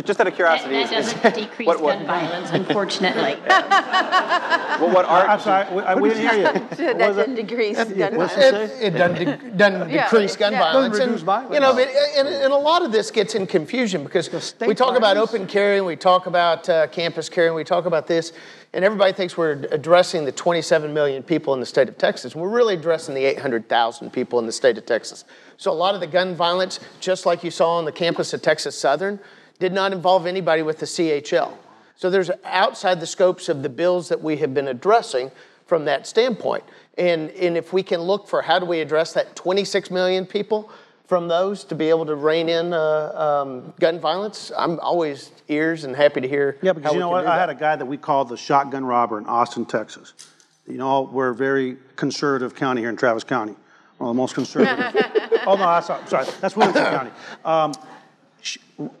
Just, 0.00 0.06
just 0.06 0.20
out 0.20 0.26
of 0.28 0.34
curiosity, 0.34 0.74
that 0.74 0.92
is- 0.92 1.08
is- 1.08 1.12
doesn't 1.14 1.34
decrease 1.50 1.66
what, 1.66 1.80
what, 1.82 1.98
gun 1.98 2.06
violence, 2.06 2.50
unfortunately. 2.52 3.36
well, 3.46 4.94
what 4.94 5.04
are, 5.04 5.26
I'm 5.28 5.40
sorry, 5.40 5.74
we, 5.74 5.82
I- 5.82 5.94
we 5.94 6.08
didn't 6.08 6.30
hear 6.30 6.38
you. 6.38 6.44
That 7.00 7.08
was 7.08 7.18
it? 7.18 7.26
didn't 7.26 7.46
decrease 7.46 7.84
gun 7.84 8.16
What's 8.16 8.34
violence. 8.34 8.72
it 8.72 8.82
It, 8.82 8.94
it 8.94 8.98
doesn't, 8.98 9.24
de- 9.24 9.50
doesn't 9.56 9.90
Yeah, 9.90 10.04
decrease 10.04 10.36
gun 10.36 10.52
yeah. 10.52 10.58
violence. 10.60 10.88
Doesn't 10.98 11.02
and, 11.02 11.10
reduce 11.12 11.22
violence. 11.22 11.54
You 11.54 11.60
know, 11.60 11.74
but, 11.74 11.88
and, 11.88 12.28
and 12.28 12.52
a 12.52 12.56
lot 12.56 12.82
of 12.82 12.92
this 12.92 13.10
gets 13.10 13.34
in 13.34 13.46
confusion 13.46 14.02
because 14.04 14.54
we 14.66 14.74
talk 14.74 14.96
about 14.96 15.18
open 15.18 15.46
carry 15.46 15.76
and 15.76 15.86
we 15.86 15.96
talk 15.96 16.26
about 16.26 16.66
uh, 16.68 16.86
campus 16.86 17.28
carry 17.28 17.48
and 17.48 17.56
we 17.56 17.64
talk 17.64 17.84
about 17.84 18.06
this, 18.06 18.32
and 18.72 18.84
everybody 18.84 19.12
thinks 19.12 19.36
we're 19.36 19.52
addressing 19.70 20.24
the 20.24 20.32
27 20.32 20.94
million 20.94 21.22
people 21.22 21.52
in 21.52 21.60
the 21.60 21.66
state 21.66 21.88
of 21.90 21.98
Texas. 21.98 22.34
We're 22.34 22.48
really 22.48 22.74
addressing 22.74 23.14
the 23.14 23.24
800,000 23.24 24.10
people 24.12 24.38
in 24.38 24.46
the 24.46 24.52
state 24.52 24.78
of 24.78 24.86
Texas. 24.86 25.24
So 25.58 25.70
a 25.70 25.74
lot 25.74 25.94
of 25.94 26.00
the 26.00 26.06
gun 26.06 26.34
violence, 26.34 26.80
just 27.00 27.26
like 27.26 27.44
you 27.44 27.50
saw 27.50 27.76
on 27.76 27.84
the 27.84 27.92
campus 27.92 28.32
of 28.32 28.40
Texas 28.40 28.78
Southern, 28.78 29.18
did 29.60 29.72
not 29.72 29.92
involve 29.92 30.26
anybody 30.26 30.62
with 30.62 30.78
the 30.78 30.86
CHL. 30.86 31.52
So 31.94 32.10
there's 32.10 32.30
outside 32.44 32.98
the 32.98 33.06
scopes 33.06 33.48
of 33.48 33.62
the 33.62 33.68
bills 33.68 34.08
that 34.08 34.20
we 34.20 34.38
have 34.38 34.52
been 34.54 34.68
addressing 34.68 35.30
from 35.66 35.84
that 35.84 36.06
standpoint. 36.06 36.64
And, 36.98 37.30
and 37.30 37.56
if 37.56 37.72
we 37.72 37.82
can 37.82 38.00
look 38.00 38.26
for 38.26 38.42
how 38.42 38.58
do 38.58 38.66
we 38.66 38.80
address 38.80 39.12
that 39.12 39.36
26 39.36 39.90
million 39.90 40.26
people 40.26 40.70
from 41.06 41.28
those 41.28 41.62
to 41.64 41.74
be 41.74 41.88
able 41.90 42.06
to 42.06 42.14
rein 42.14 42.48
in 42.48 42.72
uh, 42.72 43.42
um, 43.44 43.74
gun 43.78 44.00
violence, 44.00 44.50
I'm 44.56 44.80
always 44.80 45.30
ears 45.48 45.84
and 45.84 45.94
happy 45.94 46.20
to 46.20 46.28
hear. 46.28 46.56
Yeah, 46.62 46.72
because 46.72 46.84
how 46.84 46.92
you 46.92 46.96
we 46.96 47.00
know 47.00 47.10
what? 47.10 47.26
I 47.26 47.38
had 47.38 47.50
a 47.50 47.54
guy 47.54 47.76
that 47.76 47.84
we 47.84 47.96
called 47.96 48.28
the 48.28 48.36
shotgun 48.36 48.84
robber 48.84 49.18
in 49.18 49.26
Austin, 49.26 49.66
Texas. 49.66 50.14
You 50.66 50.78
know, 50.78 51.02
we're 51.02 51.30
a 51.30 51.34
very 51.34 51.76
conservative 51.96 52.54
county 52.54 52.80
here 52.80 52.90
in 52.90 52.96
Travis 52.96 53.24
County. 53.24 53.54
One 53.98 54.10
of 54.10 54.16
the 54.16 54.20
most 54.20 54.34
conservative. 54.34 54.78
oh, 55.46 55.56
no, 55.56 55.66
that's, 55.66 55.90
I'm 55.90 56.06
sorry. 56.06 56.26
That's 56.40 56.56
Williamson 56.56 56.84
County. 56.90 57.10
Um, 57.44 57.74
sh- 57.74 57.76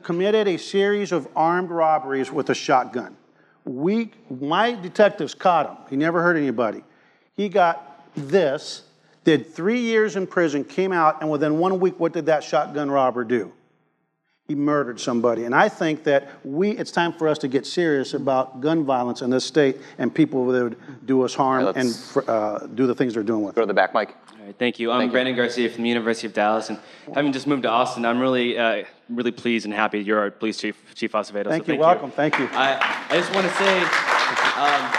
committed 0.02 0.48
a 0.48 0.56
series 0.56 1.12
of 1.12 1.28
armed 1.36 1.70
robberies 1.70 2.30
with 2.30 2.50
a 2.50 2.54
shotgun. 2.54 3.16
We, 3.64 4.10
my 4.28 4.72
detectives 4.72 5.34
caught 5.34 5.68
him. 5.68 5.76
He 5.90 5.96
never 5.96 6.22
hurt 6.22 6.36
anybody. 6.36 6.82
He 7.34 7.48
got 7.48 8.06
this, 8.16 8.82
did 9.24 9.52
three 9.52 9.80
years 9.80 10.16
in 10.16 10.26
prison, 10.26 10.64
came 10.64 10.92
out, 10.92 11.20
and 11.20 11.30
within 11.30 11.58
one 11.58 11.78
week, 11.80 12.00
what 12.00 12.12
did 12.12 12.26
that 12.26 12.42
shotgun 12.42 12.90
robber 12.90 13.24
do? 13.24 13.52
he 14.50 14.56
murdered 14.56 14.98
somebody. 14.98 15.44
And 15.44 15.54
I 15.54 15.68
think 15.68 16.02
that 16.04 16.28
we, 16.44 16.72
it's 16.72 16.90
time 16.90 17.12
for 17.12 17.28
us 17.28 17.38
to 17.38 17.46
get 17.46 17.64
serious 17.64 18.14
about 18.14 18.60
gun 18.60 18.84
violence 18.84 19.22
in 19.22 19.30
this 19.30 19.44
state 19.44 19.76
and 19.96 20.12
people 20.12 20.44
that 20.46 20.64
would 20.64 21.06
do 21.06 21.22
us 21.22 21.36
harm 21.36 21.66
Yeah, 21.66 21.72
and 21.76 22.28
uh, 22.28 22.66
do 22.66 22.88
the 22.88 22.94
things 22.96 23.14
they're 23.14 23.22
doing 23.22 23.44
with 23.44 23.54
go 23.54 23.60
to 23.60 23.66
the 23.68 23.72
back, 23.72 23.94
mic. 23.94 24.16
All 24.40 24.46
right, 24.46 24.56
thank 24.58 24.78
you. 24.78 24.90
I'm 24.90 25.00
Thank 25.00 25.08
you. 25.10 25.12
Brandon 25.12 25.36
Garcia 25.36 25.68
from 25.68 25.82
the 25.82 25.90
University 25.90 26.26
of 26.26 26.32
Dallas, 26.32 26.70
and 26.70 26.78
having 27.14 27.30
just 27.30 27.46
moved 27.46 27.64
to 27.64 27.68
Austin, 27.68 28.06
I'm 28.06 28.18
really, 28.20 28.56
uh, 28.56 28.84
really 29.10 29.32
pleased 29.32 29.66
and 29.66 29.74
happy 29.74 30.00
you're 30.00 30.18
our 30.18 30.30
police 30.30 30.58
chief, 30.58 30.82
Chief 30.94 31.12
Acevedo. 31.12 31.44
so 31.44 31.50
Thank 31.50 31.68
you, 31.68 31.76
welcome, 31.76 32.10
thank 32.10 32.38
you. 32.38 32.48
I, 32.52 33.06
I 33.10 33.18
just 33.18 33.34
want 33.34 33.46
to 33.46 33.52
say, 33.52 33.80
um, 34.56 34.90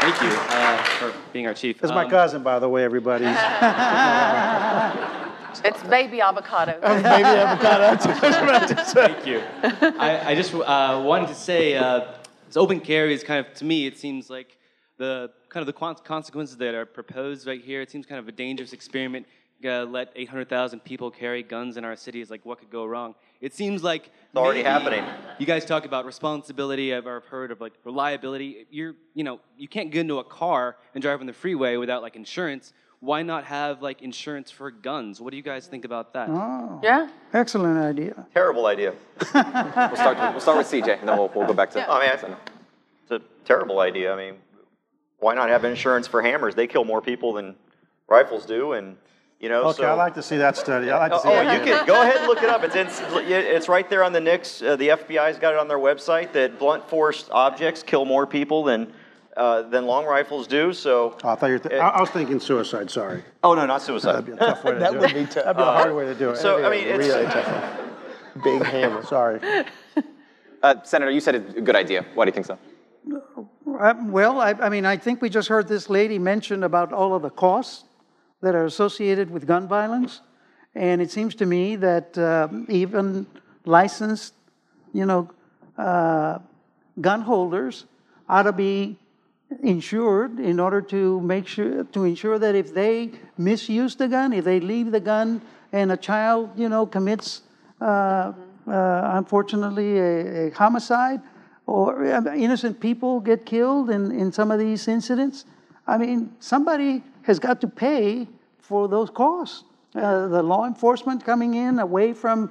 thank 0.00 0.22
you 0.22 0.28
uh, 0.38 0.82
for 1.00 1.12
being 1.32 1.48
our 1.48 1.54
chief. 1.54 1.80
This 1.80 1.90
is 1.90 1.94
my 1.94 2.04
Um, 2.04 2.10
cousin, 2.10 2.44
by 2.44 2.60
the 2.60 2.68
way, 2.68 2.84
everybody. 2.84 3.24
It's 5.64 5.82
baby 5.84 6.20
avocado. 6.20 6.78
Maybe 6.82 7.24
avocado. 7.24 7.96
That's 7.96 8.06
what 8.06 8.22
I 8.22 8.28
was 8.28 8.36
about 8.36 8.68
to 8.68 8.84
say. 8.84 9.08
Thank 9.08 9.26
you. 9.26 9.42
I, 9.98 10.32
I 10.32 10.34
just 10.34 10.54
uh, 10.54 11.02
wanted 11.02 11.28
to 11.28 11.34
say, 11.34 11.74
uh, 11.76 12.12
this 12.46 12.58
open 12.58 12.78
carry 12.78 13.14
is 13.14 13.24
kind 13.24 13.44
of, 13.44 13.52
to 13.54 13.64
me, 13.64 13.86
it 13.86 13.96
seems 13.98 14.28
like 14.28 14.58
the 14.98 15.30
kind 15.48 15.62
of 15.62 15.66
the 15.66 15.94
consequences 16.04 16.56
that 16.56 16.74
are 16.74 16.86
proposed 16.86 17.46
right 17.46 17.62
here. 17.62 17.80
It 17.80 17.90
seems 17.90 18.06
kind 18.06 18.18
of 18.18 18.28
a 18.28 18.32
dangerous 18.32 18.72
experiment. 18.72 19.26
Uh, 19.64 19.84
let 19.84 20.12
800,000 20.14 20.80
people 20.80 21.10
carry 21.10 21.42
guns 21.42 21.78
in 21.78 21.84
our 21.84 21.96
city 21.96 22.20
is 22.20 22.30
like 22.30 22.44
what 22.44 22.58
could 22.58 22.70
go 22.70 22.84
wrong. 22.84 23.14
It 23.40 23.54
seems 23.54 23.82
like 23.82 24.06
It's 24.28 24.36
already 24.36 24.62
happening. 24.62 25.02
You 25.38 25.46
guys 25.46 25.64
talk 25.64 25.86
about 25.86 26.04
responsibility. 26.04 26.94
I've, 26.94 27.06
I've 27.06 27.24
heard 27.24 27.50
of 27.50 27.60
like 27.60 27.72
reliability. 27.84 28.66
You're, 28.70 28.94
you 29.14 29.24
know, 29.24 29.40
you 29.56 29.66
can't 29.66 29.90
get 29.90 30.00
into 30.00 30.18
a 30.18 30.24
car 30.24 30.76
and 30.94 31.00
drive 31.00 31.20
on 31.20 31.26
the 31.26 31.32
freeway 31.32 31.76
without 31.76 32.02
like 32.02 32.16
insurance. 32.16 32.74
Why 33.00 33.22
not 33.22 33.44
have 33.44 33.80
like 33.82 34.02
insurance 34.02 34.50
for 34.50 34.70
guns? 34.70 35.20
What 35.22 35.30
do 35.30 35.38
you 35.38 35.42
guys 35.42 35.66
think 35.66 35.84
about 35.86 36.12
that? 36.12 36.28
Oh, 36.30 36.78
Yeah? 36.82 37.08
Excellent 37.32 37.78
idea. 37.78 38.26
Terrible 38.34 38.66
idea. 38.66 38.92
We'll 39.20 39.96
start, 39.96 40.16
we'll 40.32 40.40
start 40.40 40.58
with 40.58 40.66
CJ, 40.66 41.00
and 41.00 41.08
then 41.08 41.16
we'll, 41.18 41.30
we'll 41.34 41.46
go 41.46 41.54
back 41.54 41.70
to. 41.72 41.90
I 41.90 42.00
mean, 42.26 42.36
it's 43.02 43.10
a 43.10 43.20
terrible 43.46 43.80
idea. 43.80 44.12
I 44.12 44.16
mean, 44.16 44.34
why 45.18 45.34
not 45.34 45.48
have 45.48 45.64
insurance 45.64 46.06
for 46.06 46.22
hammers? 46.22 46.54
They 46.54 46.66
kill 46.66 46.84
more 46.84 47.00
people 47.02 47.32
than 47.32 47.54
rifles 48.08 48.46
do, 48.46 48.72
and 48.72 48.96
you 49.40 49.48
know. 49.48 49.64
Okay, 49.64 49.78
so, 49.82 49.90
I'd 49.90 49.94
like 49.94 50.14
to 50.14 50.22
see 50.22 50.36
that 50.38 50.56
study. 50.56 50.90
I'd 50.90 50.98
like 50.98 51.10
to 51.12 51.16
Oh, 51.18 51.22
see 51.22 51.28
oh, 51.28 51.32
that. 51.44 51.66
you 51.66 51.72
can 51.72 51.86
go 51.86 52.00
ahead 52.02 52.16
and 52.18 52.26
look 52.26 52.42
it 52.42 52.48
up. 52.48 52.62
It's 52.64 52.76
in, 52.76 52.86
it's 53.30 53.68
right 53.68 53.88
there 53.88 54.04
on 54.04 54.12
the 54.12 54.20
NICS. 54.20 54.62
Uh, 54.62 54.76
the 54.76 54.88
FBI's 54.88 55.38
got 55.38 55.52
it 55.54 55.58
on 55.58 55.68
their 55.68 55.78
website 55.78 56.32
that 56.32 56.58
blunt 56.58 56.88
force 56.88 57.28
objects 57.30 57.82
kill 57.82 58.04
more 58.04 58.26
people 58.26 58.64
than 58.64 58.92
uh, 59.36 59.62
than 59.62 59.84
long 59.86 60.06
rifles 60.06 60.46
do. 60.46 60.72
So, 60.72 61.16
Oh, 61.22 61.28
I 61.30 61.34
thought 61.34 61.46
you 61.48 61.52
were, 61.54 61.58
th- 61.58 61.80
I 61.80 61.88
I 61.88 62.00
was 62.00 62.08
thinking 62.10 62.40
suicide, 62.40 62.90
sorry. 62.90 63.22
oh 63.42 63.54
no, 63.54 63.66
not 63.66 63.82
suicide. 63.82 64.12
That'd 64.12 64.26
be 64.26 64.32
a 64.32 64.36
tough 64.36 64.64
way 64.64 64.72
to 64.72 64.78
That 64.78 64.92
do 64.92 64.98
would 65.00 65.10
it. 65.10 65.14
be 65.14 65.24
tough. 65.26 65.44
That'd 65.44 65.56
be 65.56 65.62
a 65.62 65.66
hard 65.66 65.94
way 65.94 66.04
to 66.06 66.14
do 66.14 66.30
it. 66.30 66.36
So 66.38 66.64
I 66.64 66.70
mean, 66.70 66.86
it's 66.86 67.06
really 67.08 67.24
tough. 67.32 67.80
Big 68.44 68.62
hammer. 68.62 69.02
Sorry. 69.04 69.40
Uh, 70.62 70.74
Senator, 70.84 71.10
you 71.10 71.20
said 71.20 71.34
it's 71.34 71.54
a 71.54 71.60
good 71.60 71.76
idea. 71.76 72.04
Why 72.14 72.24
do 72.24 72.30
you 72.30 72.32
think 72.34 72.46
so? 72.46 72.58
Uh, 73.12 73.94
Well, 74.06 74.40
I, 74.40 74.52
I 74.52 74.68
mean, 74.68 74.84
I 74.86 74.96
think 74.96 75.22
we 75.22 75.28
just 75.28 75.48
heard 75.48 75.68
this 75.68 75.88
lady 75.88 76.18
mention 76.18 76.64
about 76.64 76.92
all 76.92 77.14
of 77.14 77.22
the 77.22 77.30
costs 77.30 77.84
that 78.40 78.54
are 78.54 78.64
associated 78.64 79.30
with 79.30 79.46
gun 79.46 79.68
violence. 79.68 80.20
And 80.74 81.00
it 81.00 81.10
seems 81.10 81.34
to 81.36 81.46
me 81.46 81.76
that 81.76 82.18
um, 82.18 82.66
even 82.68 83.26
licensed, 83.64 84.34
you 84.92 85.06
know, 85.06 85.30
uh, 85.78 86.38
gun 87.00 87.22
holders 87.22 87.86
ought 88.28 88.44
to 88.44 88.52
be 88.52 88.98
insured 89.62 90.40
in 90.40 90.58
order 90.58 90.80
to 90.82 91.20
make 91.20 91.46
sure, 91.46 91.84
to 91.84 92.04
ensure 92.04 92.38
that 92.38 92.54
if 92.54 92.74
they 92.74 93.12
misuse 93.38 93.94
the 93.96 94.08
gun, 94.08 94.32
if 94.32 94.44
they 94.44 94.60
leave 94.60 94.90
the 94.90 95.00
gun 95.00 95.40
and 95.72 95.92
a 95.92 95.96
child, 95.96 96.50
you 96.56 96.68
know, 96.68 96.86
commits, 96.86 97.42
uh, 97.80 97.84
uh, 97.84 98.32
unfortunately, 99.14 99.98
a, 99.98 100.48
a 100.48 100.50
homicide, 100.50 101.20
or 101.66 102.04
uh, 102.04 102.34
innocent 102.34 102.80
people 102.80 103.20
get 103.20 103.44
killed 103.44 103.90
in, 103.90 104.12
in 104.12 104.32
some 104.32 104.50
of 104.50 104.58
these 104.58 104.88
incidents. 104.88 105.44
I 105.86 105.98
mean, 105.98 106.34
somebody 106.38 107.02
has 107.22 107.38
got 107.38 107.60
to 107.60 107.68
pay 107.68 108.28
for 108.58 108.88
those 108.88 109.10
costs. 109.10 109.64
Uh, 109.94 110.28
the 110.28 110.42
law 110.42 110.66
enforcement 110.66 111.24
coming 111.24 111.54
in 111.54 111.78
away 111.78 112.12
from, 112.12 112.50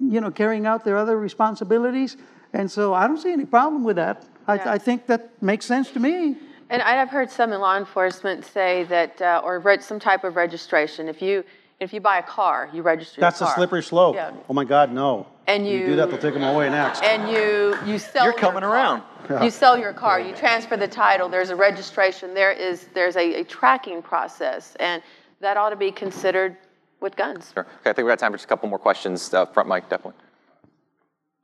you 0.00 0.20
know, 0.20 0.30
carrying 0.30 0.66
out 0.66 0.84
their 0.84 0.96
other 0.96 1.18
responsibilities. 1.18 2.16
And 2.52 2.70
so 2.70 2.94
I 2.94 3.06
don't 3.06 3.18
see 3.18 3.32
any 3.32 3.46
problem 3.46 3.82
with 3.84 3.96
that. 3.96 4.24
I, 4.46 4.54
Yeah. 4.56 4.72
I 4.72 4.78
think 4.78 5.06
that 5.06 5.42
makes 5.42 5.64
sense 5.66 5.90
to 5.92 6.00
me. 6.00 6.36
And 6.68 6.82
I've 6.82 7.10
heard 7.10 7.30
some 7.30 7.52
in 7.52 7.60
law 7.60 7.76
enforcement 7.76 8.44
say 8.44 8.84
that, 8.84 9.22
uh, 9.22 9.40
or 9.44 9.60
reg- 9.60 9.82
some 9.82 10.00
type 10.00 10.24
of 10.24 10.36
registration. 10.36 11.08
If 11.08 11.22
you 11.22 11.44
if 11.78 11.92
you 11.92 12.00
buy 12.00 12.18
a 12.18 12.22
car, 12.22 12.70
you 12.72 12.82
register 12.82 13.20
That's 13.20 13.40
your 13.40 13.50
a 13.50 13.52
slippery 13.52 13.82
slope. 13.82 14.14
Yeah. 14.14 14.32
Oh 14.48 14.54
my 14.54 14.64
God, 14.64 14.92
no. 14.92 15.26
And 15.46 15.66
You 15.66 15.86
do 15.86 15.96
that, 15.96 16.10
they'll 16.10 16.18
take 16.18 16.34
them 16.34 16.42
away 16.42 16.68
next. 16.68 17.02
And 17.02 17.30
you 17.30 17.78
you 17.86 17.98
sell. 17.98 18.24
You're 18.24 18.32
your 18.32 18.40
coming 18.40 18.62
car. 18.62 18.72
around. 18.72 19.02
You 19.42 19.50
sell 19.50 19.78
your 19.78 19.92
car. 19.92 20.20
You 20.20 20.34
transfer 20.34 20.76
the 20.76 20.88
title. 20.88 21.28
There's 21.28 21.50
a 21.50 21.56
registration. 21.56 22.34
There 22.34 22.52
is 22.52 22.88
there's 22.94 23.16
a, 23.16 23.40
a 23.40 23.44
tracking 23.44 24.02
process, 24.02 24.76
and 24.80 25.02
that 25.40 25.56
ought 25.56 25.70
to 25.70 25.76
be 25.76 25.92
considered 25.92 26.56
with 27.00 27.14
guns. 27.16 27.52
Sure. 27.54 27.64
Okay, 27.80 27.90
I 27.90 27.92
think 27.92 28.06
we 28.06 28.10
got 28.10 28.18
time 28.18 28.32
for 28.32 28.38
just 28.38 28.46
a 28.46 28.48
couple 28.48 28.68
more 28.68 28.78
questions. 28.78 29.32
Uh, 29.32 29.46
front 29.46 29.68
mic, 29.68 29.88
definitely. 29.88 30.20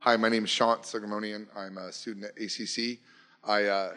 Hi, 0.00 0.16
my 0.16 0.28
name 0.28 0.44
is 0.44 0.50
Sean 0.50 0.78
Sugamonian. 0.78 1.46
I'm 1.57 1.78
a 1.78 1.92
student 1.92 2.24
at 2.26 2.42
ACC. 2.42 2.98
I 3.44 3.64
uh, 3.64 3.94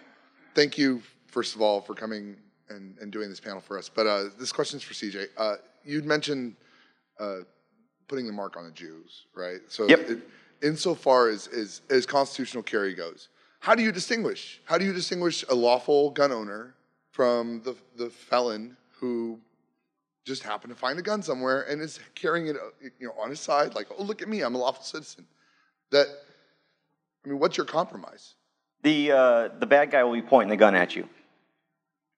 thank 0.53 0.77
you, 0.77 1.01
first 1.27 1.55
of 1.55 1.61
all, 1.61 1.81
for 1.81 1.95
coming 1.95 2.35
and, 2.69 2.95
and 2.99 3.11
doing 3.11 3.29
this 3.29 3.39
panel 3.39 3.59
for 3.59 3.77
us. 3.77 3.89
But 3.89 4.05
uh, 4.05 4.25
this 4.37 4.51
question 4.51 4.77
is 4.77 4.83
for 4.83 4.93
CJ. 4.93 5.27
Uh, 5.37 5.55
you'd 5.83 6.05
mentioned 6.05 6.55
uh, 7.19 7.37
putting 8.07 8.27
the 8.27 8.33
mark 8.33 8.57
on 8.57 8.65
the 8.65 8.71
Jews, 8.71 9.25
right? 9.33 9.59
So, 9.67 9.87
Yep. 9.87 10.09
it, 10.09 10.19
insofar 10.61 11.29
as, 11.29 11.47
as, 11.47 11.81
as 11.89 12.05
constitutional 12.05 12.63
carry 12.63 12.93
goes, 12.93 13.29
how 13.59 13.75
do 13.75 13.83
you 13.83 13.91
distinguish? 13.91 14.61
How 14.65 14.77
do 14.77 14.85
you 14.85 14.93
distinguish 14.93 15.43
a 15.49 15.55
lawful 15.55 16.11
gun 16.11 16.31
owner 16.31 16.75
from 17.11 17.61
the, 17.63 17.75
the 17.97 18.09
felon 18.09 18.77
who 18.99 19.39
just 20.25 20.43
happened 20.43 20.73
to 20.73 20.79
find 20.79 20.97
a 20.99 21.01
gun 21.01 21.21
somewhere 21.21 21.61
and 21.63 21.81
is 21.81 21.99
carrying 22.15 22.47
it, 22.47 22.55
you 22.99 23.07
know, 23.07 23.13
on 23.19 23.29
his 23.29 23.39
side, 23.39 23.75
like, 23.75 23.87
oh, 23.97 24.03
look 24.03 24.21
at 24.21 24.27
me, 24.27 24.41
I'm 24.41 24.55
a 24.55 24.57
lawful 24.57 24.83
citizen. 24.83 25.25
That, 25.91 26.07
I 27.25 27.29
mean, 27.29 27.39
what's 27.39 27.57
your 27.57 27.65
compromise? 27.65 28.35
The 28.83 29.11
uh, 29.11 29.49
the 29.59 29.65
bad 29.65 29.89
guy 29.89 30.03
will 30.03 30.13
be 30.13 30.21
pointing 30.21 30.49
the 30.49 30.57
gun 30.57 30.75
at 30.75 30.95
you. 30.95 31.07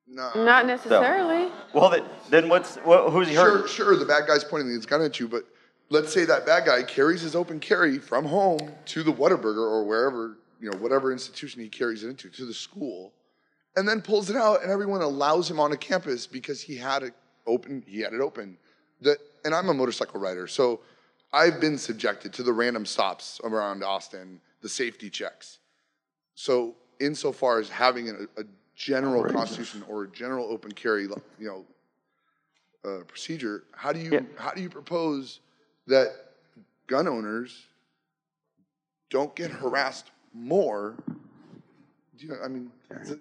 No. 0.08 0.32
Not 0.36 0.66
necessarily. 0.66 1.52
Well, 1.74 1.90
then, 1.90 2.04
then 2.30 2.50
what's 2.50 2.76
what, 2.78 3.10
who's 3.12 3.28
he 3.28 3.36
Sure, 3.36 3.68
sure, 3.68 3.96
the 3.98 4.06
bad 4.06 4.28
guy's 4.28 4.44
pointing 4.44 4.70
his 4.70 4.86
gun 4.86 5.02
at 5.02 5.20
you, 5.20 5.28
but 5.28 5.46
let's 5.90 6.14
say 6.14 6.26
that 6.26 6.46
bad 6.46 6.66
guy 6.66 6.84
carries 6.84 7.22
his 7.22 7.36
open 7.36 7.60
carry 7.60 7.98
from 7.98 8.26
home 8.26 8.72
to 8.86 9.04
the 9.04 9.12
Whataburger 9.12 9.58
or 9.58 9.86
wherever, 9.86 10.38
you 10.60 10.70
know, 10.72 10.78
whatever 10.78 11.12
institution 11.12 11.62
he 11.62 11.70
carries 11.70 12.04
it 12.04 12.10
into, 12.10 12.30
to 12.30 12.46
the 12.46 12.54
school, 12.54 13.14
and 13.76 13.88
then 13.88 14.02
pulls 14.02 14.30
it 14.30 14.36
out 14.36 14.64
and 14.64 14.72
everyone 14.72 15.02
allows 15.02 15.50
him 15.50 15.60
onto 15.60 15.78
campus 15.78 16.28
because 16.28 16.62
he 16.62 16.76
had 16.76 17.04
it 17.04 17.14
open, 17.46 17.84
he 17.88 18.02
had 18.02 18.14
it 18.14 18.22
open. 18.22 18.58
That, 19.02 19.18
and 19.46 19.54
I'm 19.54 19.70
a 19.70 19.74
motorcycle 19.74 20.20
rider, 20.20 20.48
so 20.48 20.82
I've 21.32 21.62
been 21.62 21.78
subjected 21.78 22.34
to 22.34 22.44
the 22.44 22.54
random 22.54 22.86
stops 22.86 23.40
around 23.44 23.84
Austin, 23.84 24.42
the 24.62 24.70
safety 24.70 25.10
checks. 25.10 25.60
So, 26.36 26.76
insofar 27.00 27.60
as 27.60 27.70
having 27.70 28.10
a, 28.10 28.42
a 28.42 28.46
general 28.76 29.24
constitution 29.24 29.84
or 29.88 30.04
a 30.04 30.08
general 30.10 30.48
open 30.50 30.72
carry, 30.72 31.04
you 31.04 31.18
know, 31.40 31.66
uh, 32.84 33.04
procedure, 33.04 33.64
how 33.74 33.92
do 33.92 34.00
you 34.00 34.26
how 34.38 34.52
do 34.52 34.62
you 34.62 34.70
propose 34.70 35.42
that 35.88 36.14
gun 36.88 37.08
owners 37.08 37.66
don't 39.10 39.36
get 39.36 39.52
harassed 39.52 40.12
more? 40.34 40.96
Do 42.18 42.28
you, 42.28 42.38
I 42.44 42.48
mean, 42.48 42.72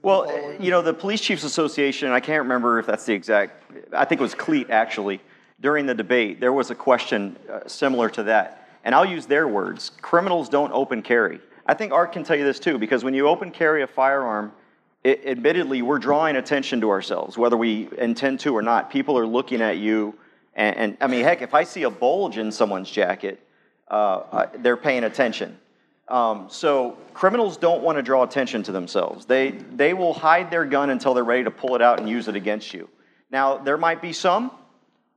Well, 0.02 0.54
you 0.58 0.70
know, 0.70 0.82
the 0.82 0.94
Police 0.94 1.20
Chiefs 1.20 1.44
Association, 1.44 2.10
I 2.10 2.20
can't 2.20 2.42
remember 2.42 2.78
if 2.78 2.86
that's 2.86 3.04
the 3.04 3.12
exact, 3.12 3.62
I 3.92 4.04
think 4.04 4.20
it 4.20 4.22
was 4.22 4.34
CLEAT 4.34 4.70
actually, 4.70 5.20
during 5.60 5.86
the 5.86 5.94
debate, 5.94 6.40
there 6.40 6.52
was 6.52 6.70
a 6.70 6.74
question 6.74 7.36
uh, 7.50 7.60
similar 7.66 8.08
to 8.10 8.22
that. 8.24 8.68
And 8.84 8.94
I'll 8.94 9.06
use 9.06 9.26
their 9.26 9.48
words 9.48 9.90
criminals 10.00 10.48
don't 10.48 10.72
open 10.72 11.02
carry. 11.02 11.40
I 11.66 11.74
think 11.74 11.92
Art 11.92 12.12
can 12.12 12.22
tell 12.24 12.36
you 12.36 12.44
this 12.44 12.60
too, 12.60 12.78
because 12.78 13.02
when 13.04 13.14
you 13.14 13.28
open 13.28 13.50
carry 13.50 13.82
a 13.82 13.86
firearm, 13.86 14.52
it, 15.02 15.26
admittedly, 15.26 15.82
we're 15.82 15.98
drawing 15.98 16.36
attention 16.36 16.80
to 16.80 16.90
ourselves, 16.90 17.36
whether 17.36 17.56
we 17.56 17.88
intend 17.98 18.40
to 18.40 18.56
or 18.56 18.62
not. 18.62 18.90
People 18.90 19.18
are 19.18 19.26
looking 19.26 19.60
at 19.60 19.78
you. 19.78 20.14
And, 20.56 20.76
and 20.76 20.96
I 21.00 21.06
mean, 21.06 21.22
heck, 21.22 21.42
if 21.42 21.54
I 21.54 21.62
see 21.62 21.84
a 21.84 21.90
bulge 21.90 22.38
in 22.38 22.50
someone's 22.50 22.90
jacket, 22.90 23.38
uh, 23.88 24.46
they're 24.58 24.76
paying 24.76 25.04
attention. 25.04 25.56
Um, 26.08 26.46
so 26.48 26.98
criminals 27.14 27.56
don't 27.56 27.82
want 27.82 27.98
to 27.98 28.02
draw 28.02 28.22
attention 28.22 28.62
to 28.64 28.72
themselves. 28.72 29.26
They, 29.26 29.50
they 29.50 29.92
will 29.92 30.14
hide 30.14 30.50
their 30.50 30.64
gun 30.64 30.90
until 30.90 31.14
they're 31.14 31.24
ready 31.24 31.44
to 31.44 31.50
pull 31.50 31.74
it 31.76 31.82
out 31.82 32.00
and 32.00 32.08
use 32.08 32.26
it 32.26 32.36
against 32.36 32.72
you. 32.72 32.88
Now, 33.30 33.58
there 33.58 33.76
might 33.76 34.00
be 34.00 34.12
some. 34.12 34.50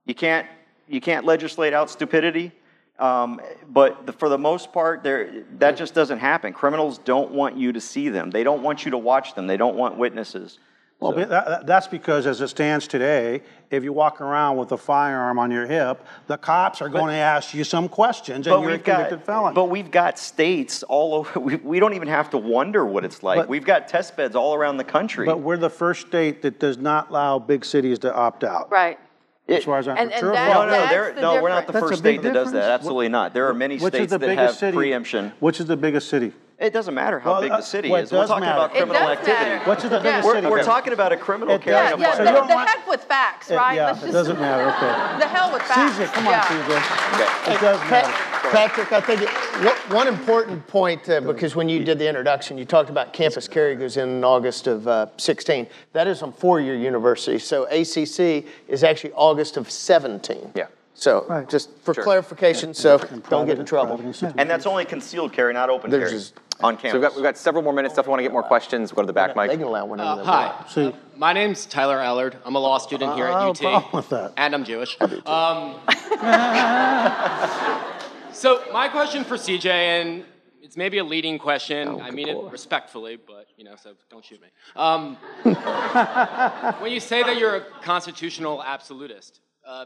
You 0.06 0.16
can't, 0.16 0.48
you 0.88 1.00
can't 1.00 1.26
legislate 1.26 1.74
out 1.74 1.90
stupidity. 1.90 2.52
Um, 2.98 3.40
but 3.70 4.06
the, 4.06 4.12
for 4.12 4.28
the 4.28 4.38
most 4.38 4.74
part, 4.74 5.04
that 5.04 5.78
just 5.78 5.94
doesn't 5.94 6.20
happen. 6.20 6.52
Criminals 6.52 6.98
don't 6.98 7.32
want 7.32 7.56
you 7.56 7.72
to 7.72 7.80
see 7.80 8.10
them. 8.10 8.30
They 8.30 8.44
don't 8.44 8.62
want 8.62 8.84
you 8.84 8.92
to 8.92 8.98
watch 8.98 9.36
them. 9.36 9.48
They 9.48 9.58
don't 9.58 9.78
want 9.78 9.98
witnesses. 9.98 10.60
Well, 11.00 11.14
but 11.14 11.30
that, 11.30 11.46
that- 11.48 11.66
that's 11.66 11.88
because 11.88 12.28
as 12.28 12.42
it 12.42 12.50
stands 12.50 12.86
today, 12.88 13.42
if 13.72 13.84
you 13.84 13.94
walk 13.94 14.20
around 14.20 14.58
with 14.58 14.72
a 14.74 14.78
firearm 14.78 15.40
on 15.40 15.50
your 15.50 15.66
hip, 15.66 16.06
the 16.28 16.38
cops 16.38 16.82
are 16.82 16.90
going 16.90 17.08
to 17.08 17.14
ask 17.14 17.54
you 17.54 17.64
some 17.64 17.88
questions 17.88 18.48
and 18.48 18.62
you're 18.62 18.70
a 18.70 18.74
we've 18.76 18.84
got, 18.84 18.96
convicted 19.10 19.24
felon. 19.26 19.54
but 19.54 19.66
we've 19.66 19.92
got 19.92 20.20
states 20.20 20.84
all 20.84 21.14
over. 21.16 21.40
We, 21.40 21.56
we 21.58 21.80
don't 21.80 21.94
even 21.94 22.10
have 22.10 22.30
to 22.32 22.38
wonder 22.38 22.86
what 22.86 23.06
it's 23.06 23.24
like. 23.24 23.38
But- 23.38 23.48
we've 23.50 23.64
got 23.64 23.88
test 23.88 24.18
beds 24.18 24.36
all 24.36 24.56
around 24.56 24.76
the 24.78 24.84
country. 24.84 25.26
But 25.26 25.40
we're 25.40 25.56
the 25.58 25.70
first 25.70 26.08
state 26.08 26.42
that 26.42 26.60
does 26.60 26.78
not 26.78 27.10
allow 27.12 27.40
big 27.40 27.64
cities 27.64 28.00
to 28.00 28.14
opt 28.14 28.44
out. 28.44 28.70
Right. 28.70 29.00
As 29.48 29.64
far 29.64 29.80
as 29.80 29.88
I'm 29.88 29.98
And- 29.98 30.12
and 30.12 30.28
that- 30.34 30.54
no, 30.54 30.66
no, 30.66 30.70
that's 30.72 30.92
they're, 30.92 31.14
the 31.14 31.22
no, 31.22 31.42
we're 31.42 31.50
not 31.50 31.66
the 31.66 31.72
difference. 31.74 31.92
first 31.92 32.04
That's 32.04 32.16
a 32.16 32.20
state 32.20 32.22
that 32.24 32.34
does 32.34 32.52
that. 32.52 32.60
difference. 32.60 32.74
Absolutely 32.82 33.10
not. 33.10 33.34
There 33.34 33.48
are 33.48 33.54
many 33.54 33.78
Which 33.78 33.94
states 33.94 34.12
the 34.12 34.18
that 34.20 34.38
have 34.38 34.56
city? 34.56 34.76
preemption. 34.76 35.32
Which 35.40 35.60
is 35.62 35.66
the 35.68 35.78
biggest 35.78 36.10
city? 36.10 36.34
It 36.60 36.74
doesn't 36.74 36.94
matter 36.94 37.20
how 37.20 37.32
Well, 37.34 37.42
big 37.42 37.52
uh, 37.52 37.58
the 37.58 37.64
city 37.64 37.90
well, 37.90 38.02
it 38.02 38.04
is. 38.04 38.12
We're 38.12 38.28
talking 38.28 38.42
matter. 38.42 38.58
about 38.60 38.72
criminal 38.72 39.02
activity. 39.02 39.32
matter. 39.50 39.70
Which 39.70 39.80
is 39.86 39.90
the 39.92 39.96
Yeah. 39.96 40.02
biggest 40.04 40.26
We're, 40.26 40.34
city? 40.36 40.48
we're 40.48 40.64
talking 40.64 40.92
about 40.92 41.12
a 41.14 41.18
criminal 41.18 41.56
It 41.56 41.62
carrying 41.62 41.84
Yeah, 41.84 41.90
does 41.92 42.00
a 42.00 42.02
yeah, 42.02 42.12
So 42.34 42.42
the, 42.42 42.48
the 42.48 42.54
want- 42.56 42.70
heck 42.70 42.88
with 42.88 43.04
facts, 43.06 43.50
It- 43.50 43.56
right? 43.56 43.76
Yeah, 43.78 43.86
Let's 43.86 44.00
it 44.00 44.02
just- 44.08 44.14
doesn't 44.14 44.40
matter, 44.42 44.68
okay. 44.68 45.20
The 45.20 45.28
hell 45.28 45.54
with 45.54 45.62
facts. 45.62 45.94
CJ, 45.98 46.06
come 46.14 46.28
on, 46.28 46.34
Yeah. 46.34 46.44
CJ. 46.44 47.54
It 47.56 47.62
does 47.62 47.80
matter. 47.90 48.14
Patrick, 48.52 48.92
I 48.92 49.00
think 49.00 49.22
it, 49.22 49.30
one- 49.30 49.98
one 50.00 50.08
important 50.10 50.68
point, 50.68 51.08
uh, 51.10 51.22
because 51.22 51.56
when 51.56 51.70
you 51.70 51.82
did 51.86 51.98
the 51.98 52.08
introduction, 52.10 52.58
you 52.58 52.66
talked 52.66 52.90
about 52.90 53.14
campus 53.14 53.48
carry 53.48 53.76
goes 53.76 53.96
in 53.96 54.10
in 54.10 54.24
August 54.26 54.68
of 54.68 54.86
uh, 54.86 55.06
16. 55.16 55.66
That 55.94 56.08
is 56.08 56.22
on 56.22 56.34
four-year 56.34 56.76
university, 56.76 57.40
so 57.40 57.68
ACC 57.72 58.44
is 58.68 58.84
actually 58.84 59.14
August 59.16 59.56
of 59.56 59.72
17. 59.72 60.52
Yeah. 60.56 60.66
So 60.94 61.26
Right. 61.30 61.48
just 61.48 61.70
for 61.84 61.94
clarification, 61.94 62.74
so 62.74 62.98
don't 63.30 63.46
get 63.46 63.60
in 63.60 63.66
trouble. 63.66 63.98
Private. 63.98 64.34
And 64.38 64.50
that's 64.50 64.66
only 64.66 64.84
concealed 64.86 65.32
carry, 65.32 65.54
not 65.54 65.70
open 65.70 65.92
There's 65.92 66.10
carry 66.10 66.20
just- 66.20 66.34
on 66.62 66.76
So 66.76 66.82
campus. 66.82 66.94
we've 66.94 67.02
got, 67.02 67.16
we've 67.16 67.24
got 67.24 67.38
several 67.38 67.64
more 67.64 67.72
minutes. 67.72 67.98
If 67.98 68.06
you 68.06 68.10
want 68.10 68.20
to 68.20 68.24
get 68.24 68.34
more 68.34 68.44
questions, 68.44 68.92
go 68.92 69.02
to 69.02 69.08
the 69.08 69.14
back 69.14 69.34
They 69.34 69.42
mic. 69.48 69.52
can 69.52 69.62
allow 69.64 69.86
whenever 69.86 70.22
Uh, 70.22 70.24
hi, 70.26 70.46
want. 70.48 70.70
See, 70.70 70.94
my 71.16 71.32
name's 71.32 71.66
Tyler 71.66 72.00
Allard. 72.00 72.36
I'm 72.44 72.56
a 72.56 72.60
law 72.60 72.80
student 72.80 73.16
here 73.16 73.28
at 73.28 73.34
UT, 73.34 73.60
have 73.60 73.76
a 73.76 73.80
problem 73.80 73.92
with 73.94 74.10
that. 74.10 74.34
and 74.36 74.54
I'm 74.54 74.66
Jewish. 74.66 74.98
Um, 75.26 75.76
so 78.34 78.62
my 78.74 78.90
question 78.90 79.24
for 79.24 79.38
CJ, 79.38 79.68
and 79.68 80.26
it's 80.62 80.76
maybe 80.76 80.98
a 80.98 81.04
leading 81.04 81.40
question. 81.40 82.02
I 82.02 82.12
mean 82.12 82.28
it 82.28 82.38
respectfully, 82.52 83.16
but 83.16 83.46
you 83.56 83.64
know, 83.64 83.76
so 83.82 83.94
don't 84.10 84.26
shoot 84.26 84.42
me. 84.42 84.50
Um, 84.76 85.16
when 86.82 86.92
you 86.92 87.00
say 87.00 87.24
that 87.24 87.38
you're 87.38 87.56
a 87.56 87.62
constitutional 87.84 88.62
absolutist, 88.64 89.40
uh, 89.66 89.86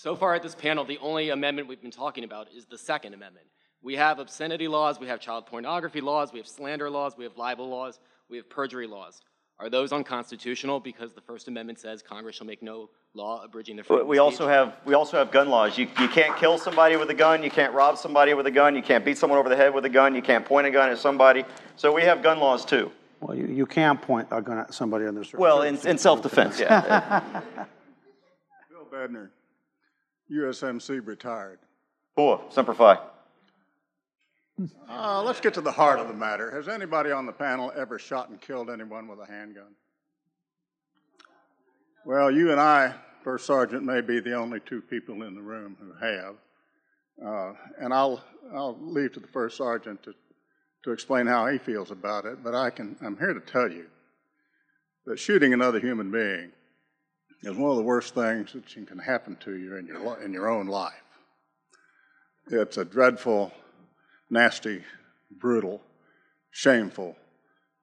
so 0.00 0.16
far 0.16 0.34
at 0.34 0.42
this 0.42 0.54
panel, 0.54 0.84
the 0.86 0.98
only 1.02 1.28
amendment 1.28 1.68
we've 1.68 1.82
been 1.82 1.90
talking 1.90 2.24
about 2.24 2.48
is 2.56 2.64
the 2.64 2.78
Second 2.78 3.12
Amendment. 3.12 3.44
We 3.82 3.96
have 3.96 4.18
obscenity 4.18 4.66
laws, 4.66 4.98
we 4.98 5.06
have 5.08 5.20
child 5.20 5.44
pornography 5.46 6.00
laws, 6.00 6.32
we 6.32 6.38
have 6.38 6.48
slander 6.48 6.88
laws, 6.88 7.18
we 7.18 7.24
have 7.24 7.36
libel 7.36 7.68
laws, 7.68 8.00
we 8.30 8.38
have 8.38 8.48
perjury 8.48 8.86
laws. 8.86 9.20
Are 9.58 9.68
those 9.68 9.92
unconstitutional 9.92 10.80
because 10.80 11.12
the 11.12 11.20
First 11.20 11.48
Amendment 11.48 11.80
says 11.80 12.00
Congress 12.00 12.36
shall 12.36 12.46
make 12.46 12.62
no 12.62 12.88
law 13.12 13.44
abridging 13.44 13.76
the 13.76 13.84
freedom 13.84 14.08
We 14.08 14.16
of 14.16 14.24
also 14.24 14.48
have 14.48 14.74
we 14.86 14.94
also 14.94 15.18
have 15.18 15.30
gun 15.30 15.50
laws. 15.50 15.76
You, 15.76 15.86
you 16.00 16.08
can't 16.08 16.34
kill 16.38 16.56
somebody 16.56 16.96
with 16.96 17.10
a 17.10 17.14
gun. 17.14 17.42
You 17.42 17.50
can't 17.50 17.74
rob 17.74 17.98
somebody 17.98 18.32
with 18.32 18.46
a 18.46 18.50
gun. 18.50 18.74
You 18.74 18.82
can't 18.82 19.04
beat 19.04 19.18
someone 19.18 19.38
over 19.38 19.50
the 19.50 19.56
head 19.56 19.74
with 19.74 19.84
a 19.84 19.90
gun. 19.90 20.14
You 20.14 20.22
can't 20.22 20.46
point 20.46 20.66
a 20.66 20.70
gun 20.70 20.88
at 20.88 20.96
somebody. 20.96 21.44
So 21.76 21.92
we 21.92 22.02
have 22.02 22.22
gun 22.22 22.38
laws 22.38 22.64
too. 22.64 22.90
well, 23.20 23.36
you, 23.36 23.48
you 23.48 23.66
can 23.66 23.98
point 23.98 24.28
a 24.30 24.40
gun 24.40 24.56
at 24.56 24.72
somebody 24.72 25.04
on 25.04 25.14
the 25.14 25.26
street. 25.26 25.40
Well, 25.40 25.60
in, 25.60 25.76
in 25.86 25.98
self-defense, 25.98 26.58
yeah. 26.58 27.20
Bill 28.70 28.86
Bednar, 28.90 29.28
USMC 30.30 31.06
retired. 31.06 31.58
Boy, 32.16 32.40
Semper 32.50 32.74
Fi. 32.74 32.98
Uh, 34.88 35.22
let's 35.22 35.40
get 35.40 35.54
to 35.54 35.60
the 35.60 35.72
heart 35.72 35.98
of 35.98 36.08
the 36.08 36.14
matter. 36.14 36.50
Has 36.50 36.68
anybody 36.68 37.10
on 37.10 37.24
the 37.24 37.32
panel 37.32 37.72
ever 37.76 37.98
shot 37.98 38.28
and 38.28 38.40
killed 38.40 38.68
anyone 38.68 39.08
with 39.08 39.18
a 39.18 39.26
handgun? 39.26 39.74
Well, 42.04 42.30
you 42.30 42.50
and 42.50 42.60
I, 42.60 42.94
First 43.22 43.46
Sergeant, 43.46 43.84
may 43.84 44.00
be 44.00 44.20
the 44.20 44.34
only 44.34 44.60
two 44.60 44.82
people 44.82 45.22
in 45.22 45.34
the 45.34 45.40
room 45.40 45.76
who 45.80 45.92
have. 46.04 46.34
Uh, 47.24 47.52
and 47.78 47.92
I'll, 47.92 48.22
I'll 48.54 48.78
leave 48.80 49.12
to 49.14 49.20
the 49.20 49.28
First 49.28 49.56
Sergeant 49.56 50.02
to, 50.02 50.14
to 50.84 50.92
explain 50.92 51.26
how 51.26 51.46
he 51.46 51.58
feels 51.58 51.90
about 51.90 52.24
it, 52.24 52.42
but 52.42 52.54
I 52.54 52.70
can, 52.70 52.96
I'm 53.02 53.16
here 53.18 53.34
to 53.34 53.40
tell 53.40 53.70
you 53.70 53.86
that 55.06 55.18
shooting 55.18 55.52
another 55.52 55.80
human 55.80 56.10
being 56.10 56.52
is 57.42 57.56
one 57.56 57.70
of 57.70 57.76
the 57.76 57.82
worst 57.82 58.14
things 58.14 58.52
that 58.52 58.66
can 58.86 58.98
happen 58.98 59.36
to 59.40 59.56
you 59.56 59.76
in 59.76 59.86
your, 59.86 60.20
in 60.22 60.32
your 60.32 60.48
own 60.48 60.66
life. 60.66 60.92
It's 62.50 62.76
a 62.76 62.84
dreadful, 62.84 63.52
nasty, 64.28 64.82
brutal, 65.30 65.80
shameful 66.50 67.16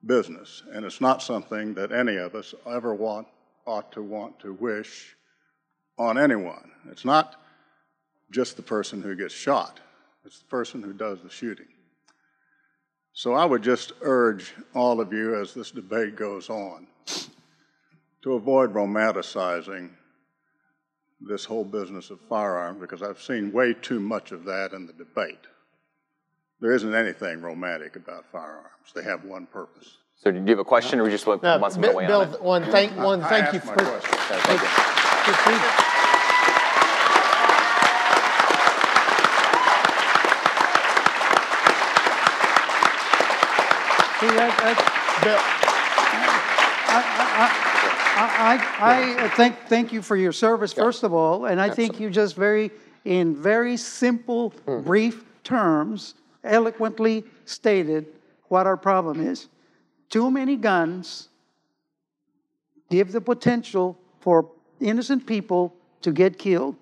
business, 0.04 0.62
and 0.72 0.84
it's 0.84 1.00
not 1.00 1.22
something 1.22 1.74
that 1.74 1.90
any 1.90 2.16
of 2.16 2.34
us 2.34 2.54
ever 2.66 2.94
want, 2.94 3.26
ought 3.66 3.90
to 3.92 4.02
want 4.02 4.38
to 4.40 4.52
wish 4.52 5.16
on 5.98 6.18
anyone. 6.18 6.70
It's 6.90 7.04
not 7.04 7.40
just 8.30 8.56
the 8.56 8.62
person 8.62 9.02
who 9.02 9.16
gets 9.16 9.34
shot, 9.34 9.80
it's 10.24 10.38
the 10.38 10.46
person 10.46 10.82
who 10.82 10.92
does 10.92 11.20
the 11.22 11.30
shooting. 11.30 11.66
So 13.12 13.34
I 13.34 13.44
would 13.44 13.62
just 13.62 13.92
urge 14.02 14.54
all 14.74 15.00
of 15.00 15.12
you 15.12 15.34
as 15.34 15.52
this 15.52 15.72
debate 15.72 16.14
goes 16.14 16.48
on 16.50 16.86
to 18.22 18.34
avoid 18.34 18.72
romanticizing 18.74 19.90
this 21.20 21.44
whole 21.44 21.64
business 21.64 22.10
of 22.10 22.20
firearms 22.28 22.80
because 22.80 23.02
I've 23.02 23.20
seen 23.20 23.52
way 23.52 23.74
too 23.74 24.00
much 24.00 24.32
of 24.32 24.44
that 24.44 24.72
in 24.72 24.86
the 24.86 24.92
debate. 24.92 25.46
There 26.60 26.72
isn't 26.72 26.94
anything 26.94 27.40
romantic 27.40 27.96
about 27.96 28.24
firearms. 28.30 28.92
They 28.94 29.02
have 29.04 29.24
one 29.24 29.46
purpose. 29.46 29.96
So 30.16 30.32
do 30.32 30.38
you 30.38 30.46
have 30.46 30.58
a 30.58 30.64
question, 30.64 30.98
or 30.98 31.04
we 31.04 31.10
just 31.10 31.26
want, 31.28 31.42
No, 31.44 31.58
want 31.58 31.72
someone 31.74 31.92
to 31.92 31.98
Bi- 32.00 32.06
Bill, 32.08 32.20
on 32.22 32.34
it? 32.34 32.42
one, 32.42 32.64
thank, 32.64 32.96
one, 32.96 33.22
I 33.22 33.28
thank 33.28 33.52
you 33.52 33.58
asked 33.60 33.66
my 33.68 33.74
for. 33.74 33.84
question. 33.84 34.14
Okay, 34.14 34.40
thank 34.40 34.62
you. 34.62 35.88
See, 44.18 44.26
I, 44.26 44.74
Bill, 45.22 45.38
I, 46.90 47.64
I, 48.20 49.24
I 49.24 49.28
thank, 49.28 49.56
thank 49.68 49.92
you 49.92 50.02
for 50.02 50.16
your 50.16 50.32
service, 50.32 50.72
first 50.72 51.04
of 51.04 51.12
all, 51.12 51.46
and 51.46 51.60
I 51.60 51.70
think 51.70 52.00
you 52.00 52.10
just 52.10 52.34
very, 52.34 52.70
in 53.04 53.36
very 53.36 53.76
simple, 53.76 54.50
hmm. 54.50 54.82
brief 54.82 55.24
terms, 55.44 56.14
eloquently 56.42 57.24
stated 57.44 58.06
what 58.48 58.66
our 58.66 58.76
problem 58.76 59.24
is. 59.24 59.48
Too 60.08 60.30
many 60.30 60.56
guns 60.56 61.28
give 62.90 63.12
the 63.12 63.20
potential 63.20 63.98
for 64.20 64.50
innocent 64.80 65.26
people 65.26 65.74
to 66.02 66.12
get 66.12 66.38
killed. 66.38 66.76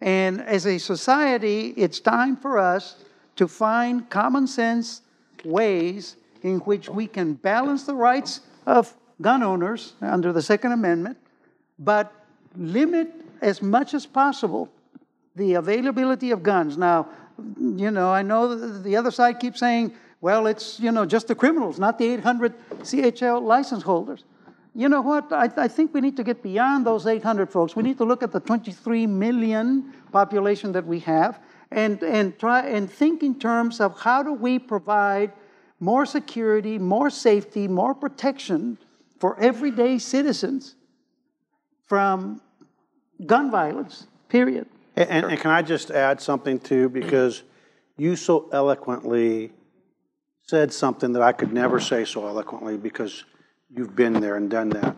And 0.00 0.40
as 0.42 0.66
a 0.66 0.78
society, 0.78 1.74
it's 1.76 2.00
time 2.00 2.36
for 2.36 2.58
us 2.58 3.04
to 3.36 3.48
find 3.48 4.08
common 4.10 4.46
sense 4.46 5.02
ways 5.44 6.16
in 6.42 6.58
which 6.60 6.88
we 6.88 7.06
can 7.06 7.34
balance 7.34 7.84
the 7.84 7.94
rights 7.94 8.40
of 8.66 8.94
gun 9.20 9.42
owners 9.42 9.94
under 10.00 10.32
the 10.32 10.42
Second 10.42 10.72
Amendment, 10.72 11.18
but 11.78 12.12
limit 12.56 13.08
as 13.40 13.62
much 13.62 13.94
as 13.94 14.06
possible 14.06 14.68
the 15.36 15.54
availability 15.54 16.30
of 16.30 16.42
guns. 16.42 16.76
Now, 16.76 17.08
you 17.60 17.90
know, 17.90 18.10
I 18.10 18.22
know 18.22 18.54
the, 18.54 18.78
the 18.80 18.96
other 18.96 19.10
side 19.10 19.38
keeps 19.38 19.60
saying, 19.60 19.94
well, 20.20 20.46
it's, 20.48 20.80
you 20.80 20.90
know, 20.90 21.06
just 21.06 21.28
the 21.28 21.34
criminals, 21.34 21.78
not 21.78 21.98
the 21.98 22.06
800 22.06 22.54
CHL 22.80 23.42
license 23.42 23.84
holders. 23.84 24.24
You 24.74 24.88
know 24.88 25.00
what? 25.00 25.32
I, 25.32 25.50
I 25.56 25.68
think 25.68 25.94
we 25.94 26.00
need 26.00 26.16
to 26.16 26.24
get 26.24 26.42
beyond 26.42 26.86
those 26.86 27.06
800 27.06 27.50
folks. 27.50 27.76
We 27.76 27.82
need 27.82 27.98
to 27.98 28.04
look 28.04 28.22
at 28.22 28.32
the 28.32 28.40
23 28.40 29.06
million 29.06 29.92
population 30.12 30.72
that 30.72 30.86
we 30.86 31.00
have 31.00 31.40
and, 31.70 32.02
and 32.02 32.38
try 32.38 32.66
and 32.66 32.90
think 32.90 33.22
in 33.22 33.38
terms 33.38 33.80
of 33.80 33.98
how 34.00 34.22
do 34.22 34.32
we 34.32 34.58
provide 34.58 35.32
more 35.80 36.04
security, 36.06 36.78
more 36.78 37.10
safety, 37.10 37.68
more 37.68 37.94
protection 37.94 38.78
for 39.18 39.38
everyday 39.40 39.98
citizens 39.98 40.74
from 41.86 42.40
gun 43.26 43.50
violence, 43.50 44.06
period. 44.28 44.66
And, 44.96 45.10
and, 45.10 45.26
and 45.26 45.40
can 45.40 45.50
I 45.50 45.62
just 45.62 45.90
add 45.90 46.20
something 46.20 46.58
too? 46.58 46.88
Because 46.88 47.42
you 47.96 48.16
so 48.16 48.48
eloquently 48.52 49.52
said 50.42 50.72
something 50.72 51.12
that 51.12 51.22
I 51.22 51.32
could 51.32 51.52
never 51.52 51.80
say 51.80 52.04
so 52.04 52.26
eloquently 52.26 52.76
because 52.76 53.24
you've 53.74 53.94
been 53.94 54.14
there 54.14 54.36
and 54.36 54.48
done 54.48 54.70
that. 54.70 54.96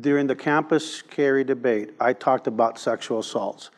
During 0.00 0.26
the 0.26 0.36
campus 0.36 1.02
carry 1.02 1.44
debate, 1.44 1.90
I 2.00 2.12
talked 2.12 2.46
about 2.46 2.78
sexual 2.78 3.20
assaults. 3.20 3.70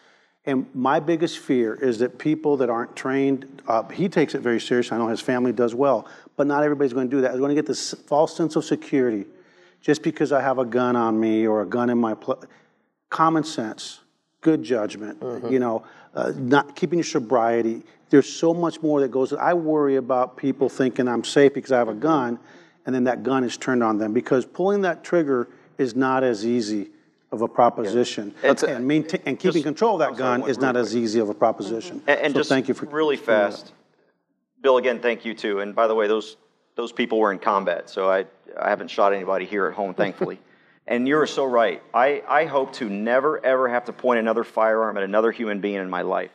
And 0.47 0.67
my 0.75 1.01
biggest 1.01 1.39
fear 1.39 1.75
is 1.75 1.99
that 1.99 2.19
people 2.19 2.57
that 2.59 2.71
aren't 2.71 2.97
trained, 2.97 3.63
uh, 3.69 3.87
he 3.89 4.09
takes 4.09 4.35
it 4.35 4.41
very 4.41 4.61
seriously. 4.61 4.95
I 4.97 4.99
know 4.99 5.09
his 5.09 5.21
family 5.21 5.53
does 5.53 5.75
well, 5.75 6.09
but 6.37 6.47
not 6.47 6.63
everybody's 6.63 6.95
going 6.95 7.11
to 7.11 7.17
do 7.17 7.21
that. 7.23 7.33
They're 7.33 7.41
going 7.41 7.55
to 7.55 7.55
get 7.55 7.67
this 7.67 7.93
false 8.07 8.37
sense 8.37 8.57
of 8.57 8.65
security 8.65 9.27
just 9.81 10.03
because 10.03 10.33
I 10.33 10.41
have 10.41 10.59
a 10.59 10.65
gun 10.65 10.97
on 10.97 11.19
me 11.19 11.47
or 11.47 11.63
a 11.63 11.67
gun 11.67 11.91
in 11.91 11.99
my 11.99 12.15
pl- 12.15 12.43
common 13.09 13.45
sense, 13.45 14.01
good 14.41 14.63
judgment, 14.63 15.21
mm-hmm. 15.21 15.53
you 15.53 15.59
know, 15.59 15.85
uh, 16.15 16.33
not 16.37 16.77
keeping 16.77 16.99
your 16.99 17.05
sobriety. 17.05 17.83
There's 18.11 18.29
so 18.29 18.53
much 18.53 18.83
more 18.83 19.01
that 19.01 19.11
goes. 19.11 19.33
I 19.33 19.55
worry 19.55 19.97
about 19.97 20.37
people 20.37 20.69
thinking 20.69 21.09
I'm 21.09 21.25
safe 21.25 21.55
because 21.55 21.73
I 21.73 21.79
have 21.79 21.89
a 21.89 21.93
mm-hmm. 21.93 22.01
gun, 22.01 22.39
and 22.87 22.95
then 22.95 23.05
that 23.05 23.23
gun 23.23 23.45
is 23.45 23.57
turned 23.57 23.83
on 23.83 23.99
them 23.99 24.13
because 24.13 24.45
pulling 24.45 24.83
that 24.83 25.05
trigger 25.05 25.49
is 25.79 25.97
not 25.97 26.25
as 26.25 26.45
easy 26.45 26.91
of 27.33 27.43
a 27.43 27.49
proposition, 27.49 28.35
It's- 28.43 28.65
and, 28.65 28.87
maintain, 28.87 29.23
and 29.25 29.39
keeping 29.39 29.63
control 29.63 29.95
of 29.95 30.01
that 30.01 30.19
gun 30.19 30.49
is 30.49 30.59
not 30.59 30.77
as 30.77 30.97
easy 30.97 31.21
of 31.21 31.29
a 31.29 31.33
mm-hmm. 31.33 31.39
proposition. 31.39 32.03
And, 32.07 32.21
and 32.21 32.35
so 32.35 32.41
just 32.41 32.49
thank 32.49 32.69
you 32.69 32.75
for 32.75 32.87
really 32.87 33.17
fast, 33.17 33.73
Bill. 34.61 34.77
Again, 34.79 34.99
thank 35.01 35.25
you 35.25 35.33
too. 35.33 35.61
And 35.61 35.75
by 35.75 35.87
the 35.87 35.95
way, 35.95 36.09
those 36.09 36.37
those 36.81 36.93
people 36.93 37.19
were 37.19 37.31
in 37.31 37.39
combat, 37.39 37.91
so 37.91 38.11
I 38.11 38.25
I 38.59 38.71
haven't 38.71 38.89
shot 38.89 39.13
anybody 39.13 39.45
here 39.45 39.67
at 39.67 39.75
home, 39.75 39.93
thankfully. 39.93 40.41
and 40.87 41.07
you're 41.07 41.27
so 41.27 41.45
right. 41.45 41.83
I 41.93 42.23
I 42.27 42.47
hope 42.47 42.73
to 42.75 42.89
never 42.89 43.45
ever 43.45 43.69
have 43.69 43.85
to 43.85 43.93
point 43.93 44.19
another 44.19 44.45
firearm 44.45 44.97
at 44.97 45.03
another 45.03 45.31
human 45.31 45.61
being 45.61 45.75
in 45.75 45.91
my 45.91 46.03
life. 46.03 46.31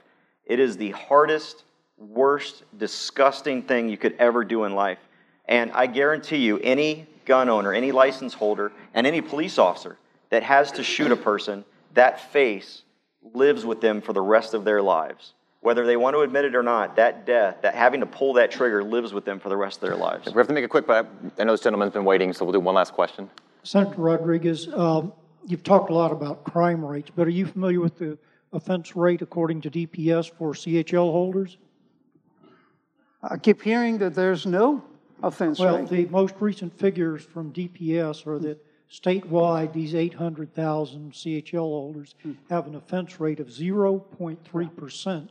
It 0.46 0.60
is 0.60 0.78
the 0.78 0.92
hardest, 0.92 1.64
worst, 1.98 2.64
disgusting 2.78 3.64
thing 3.64 3.90
you 3.90 3.98
could 3.98 4.16
ever 4.20 4.44
do 4.44 4.66
in 4.66 4.76
life. 4.76 5.00
And 5.48 5.72
I 5.72 5.88
guarantee 5.88 6.38
you, 6.38 6.60
any 6.60 7.08
gun 7.26 7.50
owner, 7.50 7.74
any 7.74 7.92
license 7.92 8.36
holder, 8.36 8.72
and 8.94 9.08
any 9.08 9.22
police 9.22 9.58
officer 9.58 9.98
that 10.30 10.44
has 10.44 10.72
to 10.74 10.84
shoot 10.84 11.12
a 11.12 11.16
person, 11.16 11.66
that 11.96 12.32
face 12.32 12.84
lives 13.34 13.66
with 13.66 13.82
them 13.82 14.00
for 14.00 14.14
the 14.14 14.22
rest 14.22 14.54
of 14.54 14.64
their 14.64 14.82
lives. 14.84 15.34
Whether 15.66 15.88
they 15.88 15.98
want 15.98 16.16
to 16.16 16.20
admit 16.20 16.46
it 16.46 16.56
or 16.56 16.62
not, 16.62 16.96
that 16.98 17.26
death, 17.26 17.64
that 17.64 17.74
having 17.74 18.00
to 18.02 18.06
pull 18.06 18.34
that 18.34 18.52
trigger 18.52 18.84
lives 18.84 19.14
with 19.14 19.26
them 19.26 19.40
for 19.40 19.50
the 19.50 19.58
rest 19.58 19.82
of 19.82 19.90
their 19.90 19.98
lives. 19.98 20.28
We 20.28 20.38
have 20.38 20.46
to 20.48 20.54
make 20.54 20.64
it 20.64 20.70
quick, 20.70 20.86
but 20.86 21.08
I 21.38 21.42
I 21.42 21.44
know 21.44 21.54
this 21.54 21.62
gentleman's 21.62 21.92
been 21.92 22.06
waiting, 22.06 22.34
so 22.34 22.46
we'll 22.46 22.54
do 22.54 22.60
one 22.60 22.76
last 22.76 22.94
question. 22.94 23.32
Senator 23.64 24.00
Rodriguez, 24.00 24.68
um, 24.72 25.12
you've 25.44 25.64
talked 25.64 25.90
a 25.90 25.94
lot 25.96 26.12
about 26.12 26.44
crime 26.44 26.86
rates, 26.86 27.10
but 27.16 27.26
are 27.26 27.32
you 27.32 27.48
familiar 27.48 27.80
with 27.80 27.98
the 27.98 28.16
offense 28.54 28.96
rate 28.96 29.24
according 29.24 29.62
to 29.62 29.72
DPS 29.72 30.30
for 30.32 30.54
CHL 30.54 31.12
holders? 31.12 31.58
I 33.24 33.38
keep 33.38 33.60
hearing 33.64 33.98
that 33.98 34.14
there's 34.14 34.46
no 34.46 34.84
offense 35.24 35.58
Well, 35.58 35.80
rate. 35.80 35.90
the 35.90 36.06
most 36.06 36.36
recent 36.40 36.78
figures 36.78 37.24
from 37.24 37.52
DPS 37.52 38.28
are 38.28 38.38
that 38.38 38.64
statewide, 38.92 39.74
these 39.74 39.96
800,000 39.96 41.12
CHL 41.12 41.58
holders 41.58 42.14
have 42.52 42.68
an 42.68 42.76
offense 42.76 43.20
rate 43.20 43.40
of 43.40 43.48
0.3%. 43.48 45.28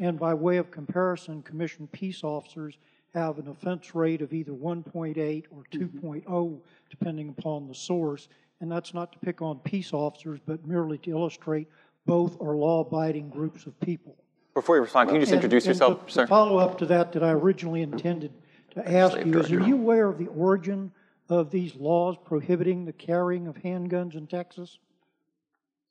And 0.00 0.18
by 0.18 0.32
way 0.32 0.56
of 0.56 0.70
comparison, 0.70 1.42
commissioned 1.42 1.92
peace 1.92 2.24
officers 2.24 2.78
have 3.14 3.38
an 3.38 3.48
offense 3.48 3.94
rate 3.94 4.22
of 4.22 4.32
either 4.32 4.52
1.8 4.52 5.44
or 5.50 5.64
2.0, 5.70 6.24
mm-hmm. 6.24 6.56
depending 6.88 7.28
upon 7.28 7.68
the 7.68 7.74
source. 7.74 8.28
And 8.60 8.72
that's 8.72 8.94
not 8.94 9.12
to 9.12 9.18
pick 9.18 9.42
on 9.42 9.58
peace 9.58 9.92
officers, 9.92 10.40
but 10.44 10.66
merely 10.66 10.96
to 10.98 11.10
illustrate 11.10 11.68
both 12.06 12.40
are 12.40 12.56
law-abiding 12.56 13.28
groups 13.28 13.66
of 13.66 13.78
people. 13.80 14.16
Before 14.54 14.76
you 14.76 14.82
respond, 14.82 15.08
can 15.08 15.16
you 15.16 15.20
just 15.20 15.32
And- 15.32 15.38
introduce 15.38 15.66
and 15.66 15.74
yourself, 15.74 16.06
the- 16.06 16.12
sir? 16.12 16.22
The 16.22 16.28
follow-up 16.28 16.78
to 16.78 16.86
that 16.86 17.12
that 17.12 17.22
I 17.22 17.32
originally 17.32 17.82
intended 17.82 18.32
to 18.70 18.90
ask 18.90 19.18
you 19.24 19.38
is, 19.38 19.52
are 19.52 19.60
you 19.60 19.74
aware 19.74 20.08
of 20.08 20.16
the 20.16 20.28
origin 20.28 20.92
of 21.28 21.50
these 21.50 21.76
laws 21.76 22.16
prohibiting 22.24 22.86
the 22.86 22.92
carrying 22.92 23.46
of 23.46 23.56
handguns 23.56 24.14
in 24.14 24.26
Texas? 24.26 24.78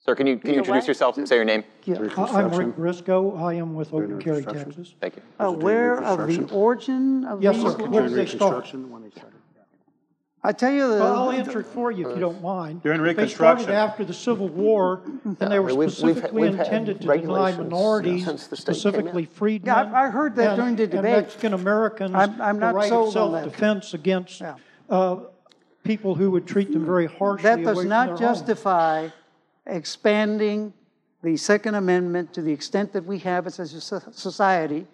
Sir, 0.04 0.14
can 0.14 0.26
you, 0.26 0.38
can 0.38 0.52
you 0.54 0.58
introduce 0.60 0.88
yourself 0.88 1.18
and 1.18 1.28
say 1.28 1.36
your 1.36 1.44
name? 1.44 1.62
I- 1.86 1.92
I'm 2.24 2.50
Rick 2.50 2.74
Briscoe. 2.76 3.36
I 3.36 3.54
am 3.54 3.74
with 3.74 3.92
Open 3.92 4.18
Carry 4.18 4.42
Texas. 4.42 4.94
Thank 4.98 5.16
you. 5.16 5.22
Aware 5.38 6.02
of 6.02 6.26
the 6.26 6.44
origin 6.52 7.24
of 7.26 7.42
Yes, 7.42 7.56
these 7.56 7.64
sir. 7.64 7.86
Where 7.86 8.02
did 8.08 8.12
they 8.14 8.26
start? 8.26 8.72
I 10.42 10.52
tell 10.52 10.72
you, 10.72 10.88
the, 10.88 11.00
Well, 11.00 11.24
I'll 11.24 11.30
answer 11.32 11.60
it 11.60 11.66
for 11.66 11.92
you 11.92 12.08
if 12.08 12.14
you 12.16 12.20
don't 12.20 12.40
mind. 12.40 12.82
During 12.82 13.02
They 13.02 13.08
Reconstruction. 13.08 13.64
started 13.64 13.78
after 13.78 14.04
the 14.06 14.14
Civil 14.14 14.48
War, 14.48 15.02
and 15.26 15.36
they 15.36 15.58
were 15.58 15.66
We've- 15.66 15.76
we've- 15.76 15.90
specifically 15.92 16.40
we've 16.48 16.54
had 16.56 16.66
intended 16.68 16.94
to 16.94 17.00
deny 17.02 17.12
regulations 17.16 17.58
minorities, 17.58 18.24
since 18.24 18.46
the 18.46 18.56
state 18.56 18.64
came 18.64 18.74
in. 18.74 18.80
specifically 18.80 19.24
freedmen. 19.26 19.66
Yeah, 19.74 19.92
I- 19.92 20.06
I 20.06 20.08
heard 20.08 20.34
that 20.36 20.52
and- 20.52 20.56
during 20.62 20.76
the 20.76 20.86
debate. 20.86 21.12
And 21.12 21.24
Mexican 21.26 21.52
Americans, 21.52 22.14
I'm- 22.14 22.40
I'm 22.40 22.54
the 22.56 22.60
not 22.66 22.74
right 22.74 22.88
sold 22.88 23.14
of 23.14 23.22
on 23.22 23.32
that. 23.32 23.42
self-defense 23.42 23.92
against 23.92 24.40
Yeah. 24.40 24.54
uh, 24.88 25.16
people 25.84 26.14
who 26.14 26.30
would 26.30 26.46
treat 26.46 26.72
them 26.72 26.86
very 26.86 27.04
harshly 27.04 27.42
that 27.42 27.56
away 27.58 27.64
does 27.64 27.78
from 27.80 27.88
not 27.90 28.06
their 28.06 28.16
home. 28.16 28.18
justify 28.34 29.08
expanding 29.66 30.72
the 31.22 31.36
Second 31.36 31.74
Amendment 31.74 32.32
to 32.34 32.42
the 32.42 32.52
extent 32.52 32.92
that 32.92 33.04
we 33.04 33.18
have 33.18 33.46
as 33.46 33.58
a 33.58 33.68
society 34.12 34.86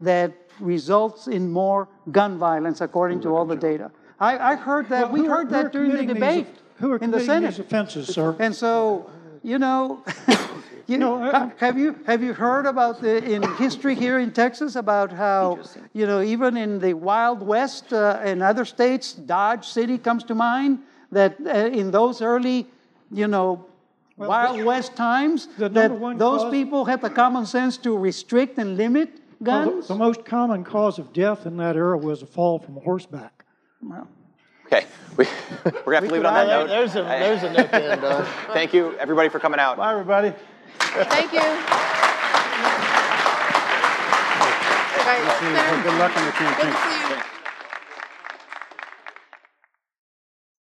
that 0.00 0.32
results 0.60 1.26
in 1.26 1.50
more 1.50 1.88
gun 2.10 2.38
violence 2.38 2.80
according 2.80 3.20
to 3.22 3.28
all 3.34 3.44
the 3.44 3.56
data. 3.56 3.90
I, 4.20 4.52
I 4.52 4.56
heard 4.56 4.88
that, 4.88 5.04
Well, 5.04 5.12
we 5.12 5.20
who 5.20 5.28
heard 5.28 5.48
who 5.50 5.54
are 5.56 5.62
that 5.64 5.72
during 5.72 5.90
the 6.06 6.14
debate 6.14 6.46
these- 6.46 6.54
Who 6.80 6.92
are 6.92 6.96
in 6.98 7.10
the 7.10 7.18
committing 7.18 7.42
these 7.44 7.56
Senate. 7.56 7.66
offenses, 7.66 8.06
sir? 8.14 8.36
And 8.38 8.54
so, 8.54 9.10
you 9.42 9.58
know, 9.58 10.02
you 10.86 10.98
No, 10.98 11.22
I- 11.22 11.52
have 11.58 11.76
you 11.78 11.96
have 12.06 12.22
you 12.22 12.32
heard 12.32 12.66
about 12.66 13.00
the 13.00 13.22
in 13.24 13.42
history 13.56 13.94
here 13.94 14.18
in 14.18 14.32
Texas 14.32 14.76
about 14.76 15.12
how 15.12 15.60
you 15.92 16.06
know 16.06 16.20
even 16.22 16.56
in 16.56 16.78
the 16.78 16.94
Wild 16.94 17.42
West 17.42 17.92
uh, 17.92 18.20
and 18.24 18.42
other 18.42 18.64
states, 18.64 19.12
Dodge 19.12 19.66
City 19.68 19.98
comes 19.98 20.24
to 20.24 20.34
mind 20.34 20.78
that 21.12 21.36
uh, 21.44 21.50
in 21.80 21.90
those 21.90 22.22
early, 22.22 22.66
you 23.10 23.28
know. 23.28 23.66
Well, 24.16 24.28
Wild 24.28 24.62
West 24.64 24.94
times, 24.96 25.48
the 25.58 25.68
that 25.70 25.90
one 25.90 26.18
those 26.18 26.42
cause- 26.42 26.50
people 26.52 26.84
had 26.84 27.00
the 27.00 27.10
common 27.10 27.46
sense 27.46 27.76
to 27.78 27.96
restrict 27.98 28.58
and 28.58 28.76
limit 28.76 29.20
Well, 29.40 29.64
the- 29.64 29.70
guns. 29.72 29.88
The 29.88 29.94
most 29.96 30.24
common 30.24 30.62
cause 30.64 30.98
of 31.00 31.12
death 31.12 31.46
in 31.46 31.56
that 31.56 31.74
era 31.76 31.98
was 31.98 32.22
a 32.22 32.26
fall 32.26 32.58
from 32.60 32.76
a 32.76 32.80
horseback. 32.80 33.44
Well, 33.82 34.06
Okay, 34.66 34.86
we, 35.18 35.26
we're 35.64 35.92
gonna 35.92 35.96
have 35.96 36.04
to 36.08 36.12
leave 36.12 36.20
it 36.20 36.26
on 36.26 36.34
that 36.34 36.46
note. 36.46 36.68
There's 36.68 36.96
a, 36.96 37.02
there's 37.02 37.42
a 37.42 37.52
note 37.52 37.70
to 37.70 37.92
end 37.92 38.04
on. 38.04 38.24
Thank 38.52 38.72
you, 38.72 38.96
everybody, 38.98 39.28
for 39.28 39.38
coming 39.38 39.60
out. 39.60 39.76
Bye, 39.76 39.92
everybody. 39.92 40.32
Thank 40.78 41.32
you. 41.32 41.40
All 45.00 45.10
right, 45.10 45.36
Senator, 45.38 45.82
Good 45.82 45.98
luck 45.98 46.16
on 46.16 46.22
your 46.24 46.32
campaign. 46.32 47.24